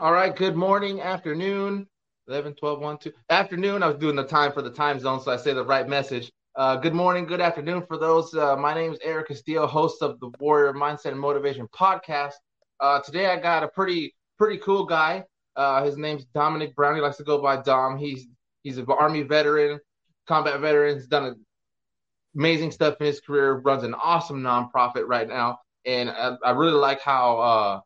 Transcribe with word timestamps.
All 0.00 0.12
right. 0.12 0.34
Good 0.36 0.54
morning, 0.54 1.00
afternoon, 1.00 1.84
11, 2.28 2.54
12, 2.54 2.78
1, 2.78 2.98
2. 2.98 3.12
Afternoon. 3.30 3.82
I 3.82 3.88
was 3.88 3.96
doing 3.96 4.14
the 4.14 4.22
time 4.22 4.52
for 4.52 4.62
the 4.62 4.70
time 4.70 5.00
zone, 5.00 5.20
so 5.20 5.32
I 5.32 5.36
say 5.36 5.52
the 5.52 5.64
right 5.64 5.88
message. 5.88 6.30
Uh, 6.54 6.76
good 6.76 6.94
morning, 6.94 7.26
good 7.26 7.40
afternoon 7.40 7.84
for 7.84 7.98
those. 7.98 8.32
Uh, 8.32 8.54
my 8.54 8.72
name 8.74 8.92
is 8.92 9.00
Eric 9.02 9.26
Castillo, 9.26 9.66
host 9.66 10.00
of 10.00 10.20
the 10.20 10.30
Warrior 10.38 10.72
Mindset 10.72 11.06
and 11.06 11.18
Motivation 11.18 11.66
podcast. 11.76 12.34
Uh, 12.78 13.00
today 13.00 13.26
I 13.26 13.40
got 13.40 13.64
a 13.64 13.68
pretty 13.68 14.14
pretty 14.38 14.58
cool 14.58 14.84
guy. 14.84 15.24
Uh, 15.56 15.82
his 15.82 15.96
name's 15.96 16.26
Dominic 16.26 16.76
Brown. 16.76 16.94
He 16.94 17.00
likes 17.00 17.16
to 17.16 17.24
go 17.24 17.42
by 17.42 17.60
Dom. 17.60 17.98
He's 17.98 18.28
he's 18.62 18.78
an 18.78 18.86
Army 18.88 19.22
veteran, 19.22 19.80
combat 20.28 20.60
veteran. 20.60 20.94
He's 20.94 21.08
done 21.08 21.44
amazing 22.36 22.70
stuff 22.70 22.94
in 23.00 23.06
his 23.06 23.18
career. 23.18 23.54
Runs 23.54 23.82
an 23.82 23.94
awesome 23.94 24.44
nonprofit 24.44 25.08
right 25.08 25.26
now, 25.26 25.58
and 25.84 26.08
I, 26.08 26.36
I 26.44 26.50
really 26.52 26.78
like 26.78 27.00
how 27.00 27.40
uh, 27.40 27.80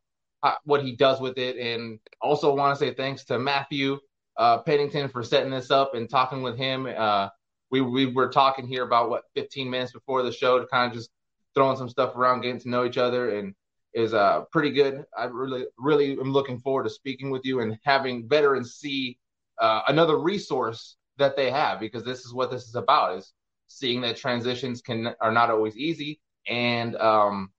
what 0.64 0.84
he 0.84 0.96
does 0.96 1.20
with 1.20 1.38
it. 1.38 1.56
And 1.56 1.98
also 2.20 2.54
want 2.54 2.78
to 2.78 2.84
say 2.84 2.94
thanks 2.94 3.24
to 3.24 3.38
Matthew 3.38 3.98
uh, 4.36 4.58
Pennington 4.58 5.08
for 5.08 5.22
setting 5.22 5.50
this 5.50 5.70
up 5.70 5.94
and 5.94 6.08
talking 6.08 6.42
with 6.42 6.56
him. 6.56 6.86
Uh, 6.86 7.28
we 7.70 7.80
we 7.80 8.06
were 8.06 8.28
talking 8.28 8.66
here 8.66 8.84
about 8.84 9.10
what 9.10 9.24
15 9.34 9.70
minutes 9.70 9.92
before 9.92 10.22
the 10.22 10.32
show 10.32 10.58
to 10.58 10.66
kind 10.66 10.90
of 10.90 10.96
just 10.96 11.10
throwing 11.54 11.76
some 11.76 11.88
stuff 11.88 12.16
around, 12.16 12.42
getting 12.42 12.60
to 12.60 12.70
know 12.70 12.84
each 12.84 12.98
other, 12.98 13.36
and 13.38 13.54
is 13.94 14.14
uh 14.14 14.42
pretty 14.50 14.70
good. 14.70 15.04
I 15.16 15.24
really 15.24 15.66
really 15.78 16.12
am 16.12 16.32
looking 16.32 16.58
forward 16.58 16.84
to 16.84 16.90
speaking 16.90 17.30
with 17.30 17.44
you 17.44 17.60
and 17.60 17.78
having 17.84 18.28
veterans 18.28 18.74
see 18.74 19.18
uh, 19.58 19.82
another 19.88 20.18
resource 20.18 20.96
that 21.18 21.36
they 21.36 21.50
have 21.50 21.78
because 21.78 22.04
this 22.04 22.20
is 22.20 22.32
what 22.32 22.50
this 22.50 22.64
is 22.64 22.74
about 22.74 23.18
is 23.18 23.32
seeing 23.68 24.00
that 24.00 24.16
transitions 24.16 24.80
can 24.80 25.14
are 25.20 25.32
not 25.32 25.50
always 25.50 25.76
easy 25.76 26.20
and 26.48 26.96
um, 26.96 27.52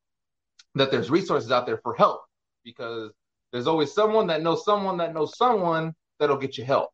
that 0.75 0.91
there's 0.91 1.09
resources 1.09 1.51
out 1.51 1.65
there 1.65 1.77
for 1.77 1.95
help 1.95 2.23
because 2.63 3.11
there's 3.51 3.67
always 3.67 3.93
someone 3.93 4.27
that 4.27 4.41
knows 4.41 4.65
someone 4.65 4.97
that 4.97 5.13
knows 5.13 5.37
someone 5.37 5.93
that'll 6.19 6.37
get 6.37 6.57
you 6.57 6.63
help. 6.63 6.89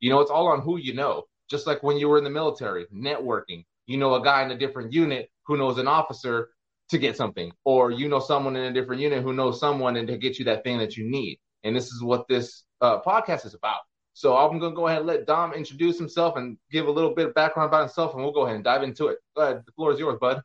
You 0.00 0.10
know, 0.10 0.20
it's 0.20 0.30
all 0.30 0.48
on 0.48 0.60
who 0.60 0.78
you 0.78 0.94
know. 0.94 1.24
Just 1.50 1.66
like 1.66 1.82
when 1.82 1.98
you 1.98 2.08
were 2.08 2.18
in 2.18 2.24
the 2.24 2.30
military, 2.30 2.86
networking. 2.86 3.64
You 3.86 3.98
know 3.98 4.14
a 4.14 4.22
guy 4.22 4.42
in 4.42 4.50
a 4.50 4.56
different 4.58 4.92
unit 4.92 5.30
who 5.46 5.58
knows 5.58 5.76
an 5.78 5.86
officer 5.86 6.50
to 6.88 6.98
get 6.98 7.16
something, 7.16 7.52
or 7.64 7.90
you 7.90 8.08
know 8.08 8.18
someone 8.18 8.56
in 8.56 8.64
a 8.64 8.72
different 8.72 9.02
unit 9.02 9.22
who 9.22 9.32
knows 9.32 9.60
someone 9.60 9.96
and 9.96 10.08
to 10.08 10.16
get 10.16 10.38
you 10.38 10.44
that 10.46 10.64
thing 10.64 10.78
that 10.78 10.96
you 10.96 11.08
need. 11.08 11.38
And 11.64 11.74
this 11.76 11.86
is 11.86 12.02
what 12.02 12.26
this 12.28 12.64
uh, 12.80 13.00
podcast 13.02 13.46
is 13.46 13.54
about. 13.54 13.80
So 14.14 14.36
I'm 14.36 14.58
going 14.58 14.72
to 14.72 14.76
go 14.76 14.86
ahead 14.86 14.98
and 14.98 15.06
let 15.06 15.26
Dom 15.26 15.52
introduce 15.52 15.98
himself 15.98 16.36
and 16.36 16.56
give 16.70 16.86
a 16.86 16.90
little 16.90 17.14
bit 17.14 17.26
of 17.26 17.34
background 17.34 17.68
about 17.68 17.80
himself, 17.80 18.14
and 18.14 18.22
we'll 18.22 18.32
go 18.32 18.44
ahead 18.44 18.54
and 18.54 18.64
dive 18.64 18.82
into 18.82 19.08
it. 19.08 19.18
Go 19.36 19.42
ahead. 19.42 19.62
The 19.66 19.72
floor 19.72 19.92
is 19.92 19.98
yours, 19.98 20.18
bud. 20.20 20.40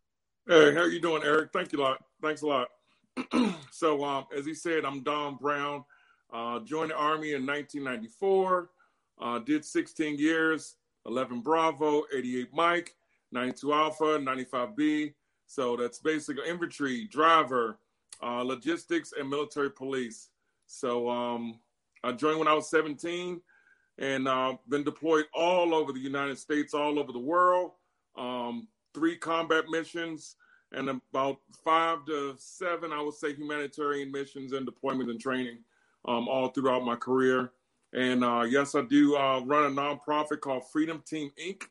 Hey, 0.47 0.73
how 0.73 0.81
are 0.81 0.89
you 0.89 0.99
doing, 0.99 1.21
Eric? 1.23 1.51
Thank 1.53 1.71
you 1.71 1.79
a 1.79 1.83
lot. 1.83 2.03
Thanks 2.21 2.41
a 2.41 2.47
lot. 2.47 2.69
so, 3.71 4.03
um, 4.03 4.25
as 4.35 4.45
he 4.45 4.53
said, 4.53 4.85
I'm 4.85 5.03
Dom 5.03 5.37
Brown. 5.37 5.83
Uh, 6.31 6.59
joined 6.59 6.91
the 6.91 6.95
Army 6.95 7.33
in 7.33 7.45
1994. 7.45 8.69
Uh, 9.21 9.39
did 9.39 9.65
16 9.65 10.17
years, 10.17 10.75
11 11.05 11.41
Bravo, 11.41 12.03
88 12.13 12.49
Mike, 12.53 12.95
92 13.31 13.73
Alpha, 13.73 14.03
95B. 14.03 15.13
So 15.47 15.75
that's 15.75 15.99
basically 15.99 16.47
infantry, 16.47 17.07
driver, 17.07 17.79
uh, 18.21 18.43
logistics, 18.43 19.13
and 19.19 19.29
military 19.29 19.71
police. 19.71 20.29
So 20.67 21.09
um, 21.09 21.59
I 22.03 22.11
joined 22.11 22.39
when 22.39 22.47
I 22.47 22.53
was 22.53 22.69
17 22.69 23.41
and 23.97 24.27
uh, 24.27 24.55
been 24.69 24.83
deployed 24.83 25.25
all 25.33 25.73
over 25.73 25.91
the 25.91 25.99
United 25.99 26.37
States, 26.37 26.73
all 26.73 26.99
over 26.99 27.11
the 27.11 27.19
world. 27.19 27.71
Um, 28.17 28.67
three 28.93 29.17
combat 29.17 29.65
missions, 29.69 30.35
and 30.71 30.89
about 30.89 31.37
five 31.63 32.05
to 32.05 32.35
seven, 32.37 32.91
I 32.91 33.01
would 33.01 33.15
say, 33.15 33.33
humanitarian 33.33 34.11
missions 34.11 34.53
and 34.53 34.65
deployment 34.65 35.09
and 35.09 35.19
training 35.19 35.59
um, 36.05 36.27
all 36.27 36.49
throughout 36.49 36.83
my 36.85 36.95
career. 36.95 37.51
And 37.93 38.23
uh, 38.23 38.45
yes, 38.47 38.75
I 38.75 38.81
do 38.83 39.15
uh, 39.15 39.41
run 39.41 39.71
a 39.71 39.75
nonprofit 39.75 40.41
called 40.41 40.69
Freedom 40.71 41.01
Team 41.07 41.31
Inc. 41.43 41.63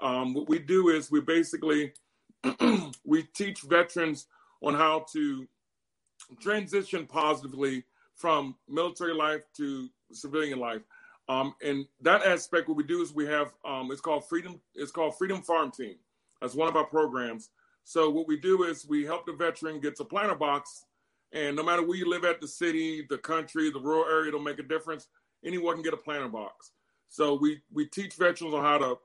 Um, 0.00 0.32
what 0.32 0.48
we 0.48 0.58
do 0.58 0.88
is 0.88 1.10
we 1.10 1.20
basically 1.20 1.92
we 3.04 3.24
teach 3.34 3.60
veterans 3.62 4.26
on 4.62 4.74
how 4.74 5.04
to 5.12 5.46
transition 6.40 7.06
positively 7.06 7.84
from 8.14 8.56
military 8.68 9.14
life 9.14 9.42
to 9.56 9.88
civilian 10.12 10.58
life. 10.58 10.82
Um, 11.28 11.54
and 11.62 11.86
that 12.00 12.24
aspect, 12.24 12.68
what 12.68 12.76
we 12.76 12.84
do 12.84 13.02
is 13.02 13.14
we 13.14 13.26
have 13.26 13.52
um, 13.64 13.90
it's 13.92 14.00
called 14.00 14.28
Freedom. 14.28 14.60
It's 14.74 14.90
called 14.90 15.16
Freedom 15.16 15.42
Farm 15.42 15.70
Team. 15.70 15.96
That's 16.40 16.54
one 16.54 16.68
of 16.68 16.76
our 16.76 16.86
programs. 16.86 17.50
So 17.90 18.08
what 18.08 18.28
we 18.28 18.36
do 18.36 18.62
is 18.62 18.86
we 18.86 19.04
help 19.04 19.26
the 19.26 19.32
veteran 19.32 19.80
get 19.80 19.98
a 19.98 20.04
planter 20.04 20.36
box, 20.36 20.84
and 21.32 21.56
no 21.56 21.64
matter 21.64 21.82
where 21.82 21.96
you 21.96 22.08
live 22.08 22.24
at 22.24 22.40
the 22.40 22.46
city, 22.46 23.04
the 23.10 23.18
country, 23.18 23.68
the 23.68 23.80
rural 23.80 24.04
area, 24.08 24.28
it'll 24.28 24.38
make 24.38 24.60
a 24.60 24.62
difference. 24.62 25.08
Anyone 25.44 25.74
can 25.74 25.82
get 25.82 25.94
a 25.94 25.96
planter 25.96 26.28
box. 26.28 26.70
So 27.08 27.34
we 27.34 27.62
we 27.72 27.86
teach 27.86 28.14
veterans 28.14 28.54
on 28.54 28.62
how 28.62 28.78
to 28.78 28.98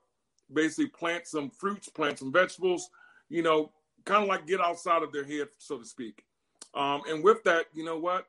basically 0.53 0.85
plant 0.85 1.25
some 1.25 1.49
fruits, 1.49 1.89
plant 1.89 2.19
some 2.19 2.31
vegetables, 2.31 2.91
you 3.27 3.41
know, 3.41 3.71
kind 4.03 4.21
of 4.21 4.29
like 4.29 4.45
get 4.45 4.61
outside 4.61 5.01
of 5.01 5.11
their 5.11 5.25
head, 5.25 5.47
so 5.57 5.79
to 5.79 5.85
speak. 5.85 6.23
Um, 6.75 7.01
and 7.09 7.23
with 7.23 7.43
that, 7.45 7.65
you 7.73 7.83
know 7.83 7.97
what? 7.97 8.27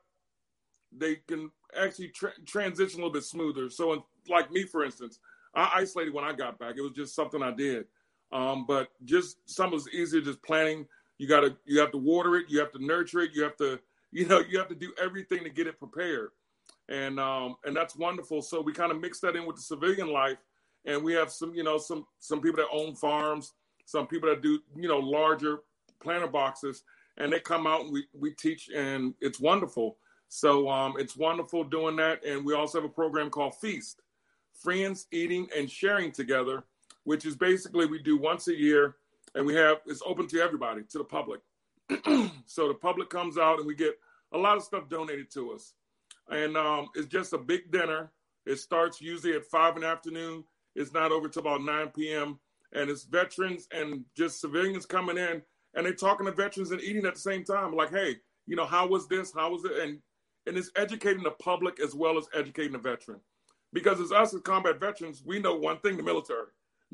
They 0.90 1.16
can 1.16 1.50
actually 1.78 2.08
tra- 2.08 2.32
transition 2.46 3.00
a 3.00 3.02
little 3.04 3.12
bit 3.12 3.24
smoother. 3.24 3.68
So, 3.68 3.92
in, 3.92 4.02
like 4.30 4.50
me, 4.50 4.62
for 4.62 4.86
instance, 4.86 5.18
I 5.54 5.70
isolated 5.74 6.14
when 6.14 6.24
I 6.24 6.32
got 6.32 6.58
back. 6.58 6.76
It 6.78 6.82
was 6.82 6.92
just 6.92 7.14
something 7.14 7.42
I 7.42 7.50
did. 7.50 7.84
Um, 8.32 8.64
but 8.66 8.88
just 9.04 9.38
some 9.48 9.72
is 9.74 9.88
easier 9.88 10.20
just 10.20 10.42
planting. 10.42 10.86
You 11.18 11.28
gotta 11.28 11.56
you 11.64 11.80
have 11.80 11.92
to 11.92 11.98
water 11.98 12.36
it, 12.36 12.46
you 12.48 12.58
have 12.58 12.72
to 12.72 12.84
nurture 12.84 13.20
it, 13.20 13.30
you 13.34 13.42
have 13.42 13.56
to, 13.56 13.78
you 14.12 14.26
know, 14.26 14.40
you 14.40 14.58
have 14.58 14.68
to 14.68 14.74
do 14.74 14.92
everything 15.00 15.44
to 15.44 15.50
get 15.50 15.66
it 15.66 15.78
prepared. 15.78 16.30
And 16.88 17.18
um, 17.18 17.56
and 17.64 17.76
that's 17.76 17.96
wonderful. 17.96 18.42
So 18.42 18.60
we 18.60 18.72
kind 18.72 18.92
of 18.92 19.00
mix 19.00 19.20
that 19.20 19.36
in 19.36 19.46
with 19.46 19.56
the 19.56 19.62
civilian 19.62 20.08
life. 20.12 20.38
And 20.84 21.02
we 21.02 21.14
have 21.14 21.32
some, 21.32 21.54
you 21.54 21.64
know, 21.64 21.78
some 21.78 22.06
some 22.20 22.40
people 22.40 22.58
that 22.58 22.68
own 22.72 22.94
farms, 22.94 23.54
some 23.86 24.06
people 24.06 24.28
that 24.28 24.42
do, 24.42 24.60
you 24.76 24.88
know, 24.88 24.98
larger 24.98 25.60
planter 26.00 26.28
boxes, 26.28 26.82
and 27.16 27.32
they 27.32 27.40
come 27.40 27.66
out 27.66 27.82
and 27.82 27.92
we, 27.92 28.04
we 28.12 28.30
teach 28.32 28.68
and 28.74 29.14
it's 29.20 29.40
wonderful. 29.40 29.96
So 30.28 30.68
um, 30.68 30.94
it's 30.98 31.16
wonderful 31.16 31.64
doing 31.64 31.96
that. 31.96 32.24
And 32.24 32.44
we 32.44 32.54
also 32.54 32.80
have 32.80 32.90
a 32.90 32.92
program 32.92 33.30
called 33.30 33.54
Feast, 33.56 34.02
Friends 34.52 35.06
Eating 35.12 35.48
and 35.56 35.70
Sharing 35.70 36.12
Together 36.12 36.64
which 37.06 37.24
is 37.24 37.36
basically 37.36 37.86
we 37.86 38.02
do 38.02 38.18
once 38.18 38.48
a 38.48 38.54
year 38.54 38.96
and 39.36 39.46
we 39.46 39.54
have 39.54 39.78
it's 39.86 40.02
open 40.04 40.26
to 40.26 40.40
everybody, 40.40 40.82
to 40.90 40.98
the 40.98 41.04
public. 41.04 41.40
so 42.46 42.66
the 42.66 42.74
public 42.74 43.08
comes 43.08 43.38
out 43.38 43.58
and 43.58 43.66
we 43.66 43.76
get 43.76 43.94
a 44.34 44.38
lot 44.38 44.56
of 44.56 44.64
stuff 44.64 44.88
donated 44.88 45.30
to 45.30 45.52
us. 45.52 45.74
And 46.28 46.56
um, 46.56 46.88
it's 46.96 47.06
just 47.06 47.32
a 47.32 47.38
big 47.38 47.70
dinner. 47.70 48.10
It 48.44 48.58
starts 48.58 49.00
usually 49.00 49.34
at 49.34 49.44
five 49.44 49.76
in 49.76 49.82
the 49.82 49.88
afternoon. 49.88 50.42
It's 50.74 50.92
not 50.92 51.12
over 51.12 51.28
till 51.28 51.42
about 51.42 51.62
9 51.62 51.92
p.m. 51.96 52.40
And 52.72 52.90
it's 52.90 53.04
veterans 53.04 53.68
and 53.70 54.04
just 54.16 54.40
civilians 54.40 54.84
coming 54.84 55.16
in 55.16 55.42
and 55.74 55.86
they're 55.86 55.94
talking 55.94 56.26
to 56.26 56.32
veterans 56.32 56.72
and 56.72 56.80
eating 56.80 57.06
at 57.06 57.14
the 57.14 57.20
same 57.20 57.44
time. 57.44 57.72
Like, 57.76 57.90
hey, 57.90 58.16
you 58.48 58.56
know, 58.56 58.66
how 58.66 58.88
was 58.88 59.06
this? 59.06 59.32
How 59.32 59.52
was 59.52 59.64
it? 59.64 59.78
And 59.78 60.00
and 60.48 60.56
it's 60.56 60.72
educating 60.76 61.22
the 61.22 61.30
public 61.30 61.80
as 61.80 61.94
well 61.94 62.18
as 62.18 62.26
educating 62.34 62.72
the 62.72 62.78
veteran. 62.78 63.20
Because 63.72 64.00
as 64.00 64.10
us 64.10 64.34
as 64.34 64.40
combat 64.40 64.80
veterans, 64.80 65.22
we 65.24 65.38
know 65.38 65.56
one 65.56 65.78
thing, 65.78 65.96
the 65.96 66.02
military 66.02 66.46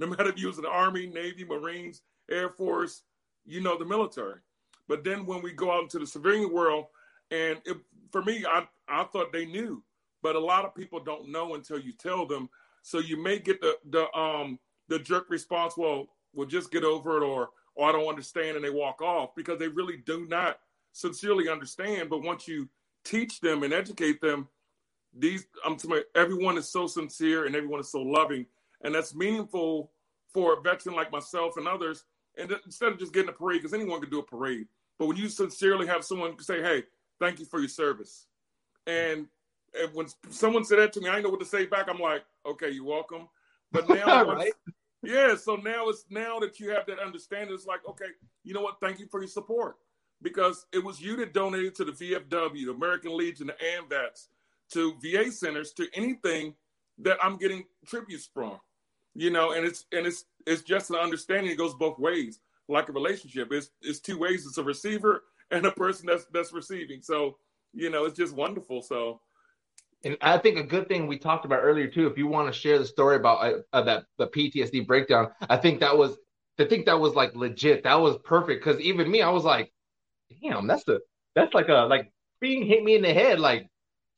no 0.03 0.09
matter 0.09 0.29
if 0.29 0.39
you 0.39 0.49
was 0.49 0.57
in 0.57 0.65
the 0.65 0.69
Army, 0.69 1.07
Navy, 1.07 1.45
Marines, 1.45 2.03
Air 2.29 2.51
Force, 2.51 3.03
you 3.47 3.61
know, 3.61 3.79
the 3.79 3.85
military. 3.85 4.41
But 4.89 5.05
then 5.05 5.25
when 5.27 5.43
we 5.43 5.53
go 5.53 5.71
out 5.71 5.85
into 5.85 6.01
the 6.01 6.07
civilian 6.07 6.53
world, 6.53 6.87
and 7.31 7.61
it, 7.65 7.77
for 8.11 8.23
me, 8.23 8.45
I, 8.45 8.67
I 8.89 9.05
thought 9.05 9.33
they 9.33 9.47
knew, 9.47 9.81
but 10.21 10.35
a 10.35 10.41
lot 10.41 10.65
of 10.65 10.75
people 10.75 10.99
don't 10.99 11.31
know 11.31 11.55
until 11.55 11.79
you 11.79 11.93
tell 11.93 12.27
them. 12.27 12.51
So 12.83 12.99
you 12.99 13.23
may 13.23 13.39
get 13.39 13.61
the 13.61 13.79
the 13.89 14.13
um 14.19 14.59
the 14.89 14.99
jerk 14.99 15.31
response, 15.31 15.77
well, 15.77 16.09
we'll 16.35 16.49
just 16.49 16.73
get 16.73 16.83
over 16.83 17.19
it, 17.19 17.23
or 17.23 17.51
or 17.77 17.89
I 17.89 17.93
don't 17.93 18.09
understand, 18.09 18.57
and 18.57 18.65
they 18.65 18.71
walk 18.71 19.01
off 19.01 19.37
because 19.37 19.61
they 19.61 19.69
really 19.69 19.99
do 19.99 20.27
not 20.27 20.59
sincerely 20.91 21.49
understand. 21.49 22.11
But 22.11 22.25
once 22.25 22.49
you 22.49 22.69
teach 23.05 23.41
them 23.41 23.63
and 23.63 23.73
educate 23.73 24.21
them, 24.21 24.49
these 25.17 25.47
I'm 25.65 25.77
telling 25.77 25.99
you, 25.99 26.05
everyone 26.21 26.59
is 26.59 26.69
so 26.69 26.89
sincere 26.89 27.47
and 27.47 27.55
everyone 27.55 27.79
is 27.79 27.93
so 27.93 28.03
loving 28.03 28.47
and 28.83 28.95
that's 28.95 29.15
meaningful 29.15 29.91
for 30.33 30.55
a 30.55 30.61
veteran 30.61 30.95
like 30.95 31.13
myself 31.13 31.57
and 31.57 31.69
others. 31.69 32.05
And 32.39 32.53
instead 32.65 32.93
of 32.93 32.99
just 32.99 33.13
getting 33.13 33.29
a 33.29 33.33
parade, 33.33 33.61
because 33.61 33.75
anyone 33.75 34.01
can 34.01 34.11
do 34.11 34.21
a 34.21 34.23
parade, 34.23 34.67
but 34.99 35.07
when 35.07 35.17
you 35.17 35.29
sincerely 35.29 35.87
have 35.87 36.05
someone 36.05 36.39
say, 36.39 36.63
"Hey, 36.63 36.85
thank 37.21 37.39
you 37.39 37.45
for 37.45 37.61
your 37.61 37.69
service," 37.69 38.27
and, 38.87 39.27
and 39.79 39.95
when 39.95 40.07
someone 40.31 40.65
said 40.65 40.79
that 40.79 40.93
to 40.95 41.01
me, 41.01 41.09
I 41.09 41.13
didn't 41.13 41.25
know 41.25 41.31
what 41.31 41.41
to 41.41 41.47
say 41.47 41.67
back. 41.67 41.89
I'm 41.89 41.99
like, 41.99 42.25
"Okay, 42.47 42.71
you're 42.71 42.85
welcome." 42.85 43.29
But 43.71 43.89
now, 43.89 44.25
right? 44.25 44.53
yeah. 45.03 45.35
So 45.35 45.57
now 45.57 45.89
it's 45.89 46.07
now 46.09 46.39
that 46.39 46.59
you 46.59 46.71
have 46.71 46.87
that 46.87 47.01
understanding, 47.01 47.55
it's 47.55 47.67
like, 47.67 47.87
okay, 47.87 48.09
you 48.45 48.55
know 48.55 48.63
what? 48.63 48.81
Thank 48.81 48.99
you 48.99 49.07
for 49.07 49.21
your 49.21 49.29
support 49.29 49.77
because 50.23 50.67
it 50.73 50.83
was 50.83 51.01
you 51.01 51.17
that 51.17 51.35
donated 51.35 51.75
to 51.75 51.85
the 51.85 51.93
VFW, 51.93 52.67
the 52.67 52.73
American 52.73 53.17
Legion, 53.17 53.49
the 53.49 53.57
AMVETS, 53.65 54.29
to 54.71 54.95
VA 55.03 55.31
centers, 55.31 55.73
to 55.73 55.89
anything 55.95 56.55
that 56.99 57.19
I'm 57.23 57.37
getting 57.37 57.65
tributes 57.87 58.29
from 58.33 58.59
you 59.15 59.31
know, 59.31 59.53
and 59.53 59.67
it's 59.67 59.87
and 59.93 60.07
it's 60.07 60.25
it's 60.47 60.63
just 60.63 60.91
an 60.91 60.97
understanding. 60.97 61.53
It 61.53 61.59
goes 61.59 61.75
both 61.75 61.99
ways, 61.99 62.41
like 62.69 62.89
a 62.89 62.93
relationship. 62.93 63.53
It's 63.53 63.71
it's 63.83 64.01
two 64.01 64.19
ways. 64.19 64.47
It's 64.47 64.59
a 64.59 64.65
receiver 64.65 65.25
and 65.51 65.67
a 65.67 65.73
person 65.73 66.07
that's 66.07 66.27
that's 66.33 66.53
receiving. 66.53 67.03
So 67.03 67.37
you 67.73 67.91
know, 67.91 68.05
it's 68.05 68.17
just 68.19 68.35
wonderful. 68.35 68.83
So 68.83 69.21
And 70.05 70.17
I 70.21 70.39
think 70.39 70.59
a 70.59 70.63
good 70.65 70.89
thing 70.89 71.07
we 71.07 71.19
talked 71.19 71.45
about 71.45 71.61
earlier 71.63 71.87
too, 71.89 72.07
if 72.09 72.19
you 72.19 72.27
want 72.27 72.53
to 72.53 72.59
share 72.59 72.79
the 72.79 72.87
story 72.87 73.17
about 73.17 73.63
uh, 73.73 73.83
that 73.83 74.05
the 74.19 74.27
PTSD 74.29 74.87
breakdown, 74.87 75.29
I 75.49 75.57
think 75.57 75.81
that 75.81 75.97
was 75.97 76.17
I 76.59 76.65
think 76.65 76.87
that 76.87 77.01
was 77.01 77.15
like 77.15 77.35
legit. 77.37 77.85
That 77.85 78.01
was 78.01 78.19
perfect 78.25 78.65
because 78.65 78.81
even 78.81 79.11
me, 79.11 79.23
I 79.23 79.31
was 79.31 79.45
like, 79.45 79.73
damn, 80.43 80.67
that's 80.67 80.85
the 80.85 81.01
that's 81.35 81.55
like 81.55 81.69
a 81.69 81.87
like 81.89 82.13
being 82.41 82.67
hit 82.67 82.83
me 82.85 82.97
in 82.97 83.03
the 83.03 83.13
head, 83.15 83.41
like, 83.41 83.69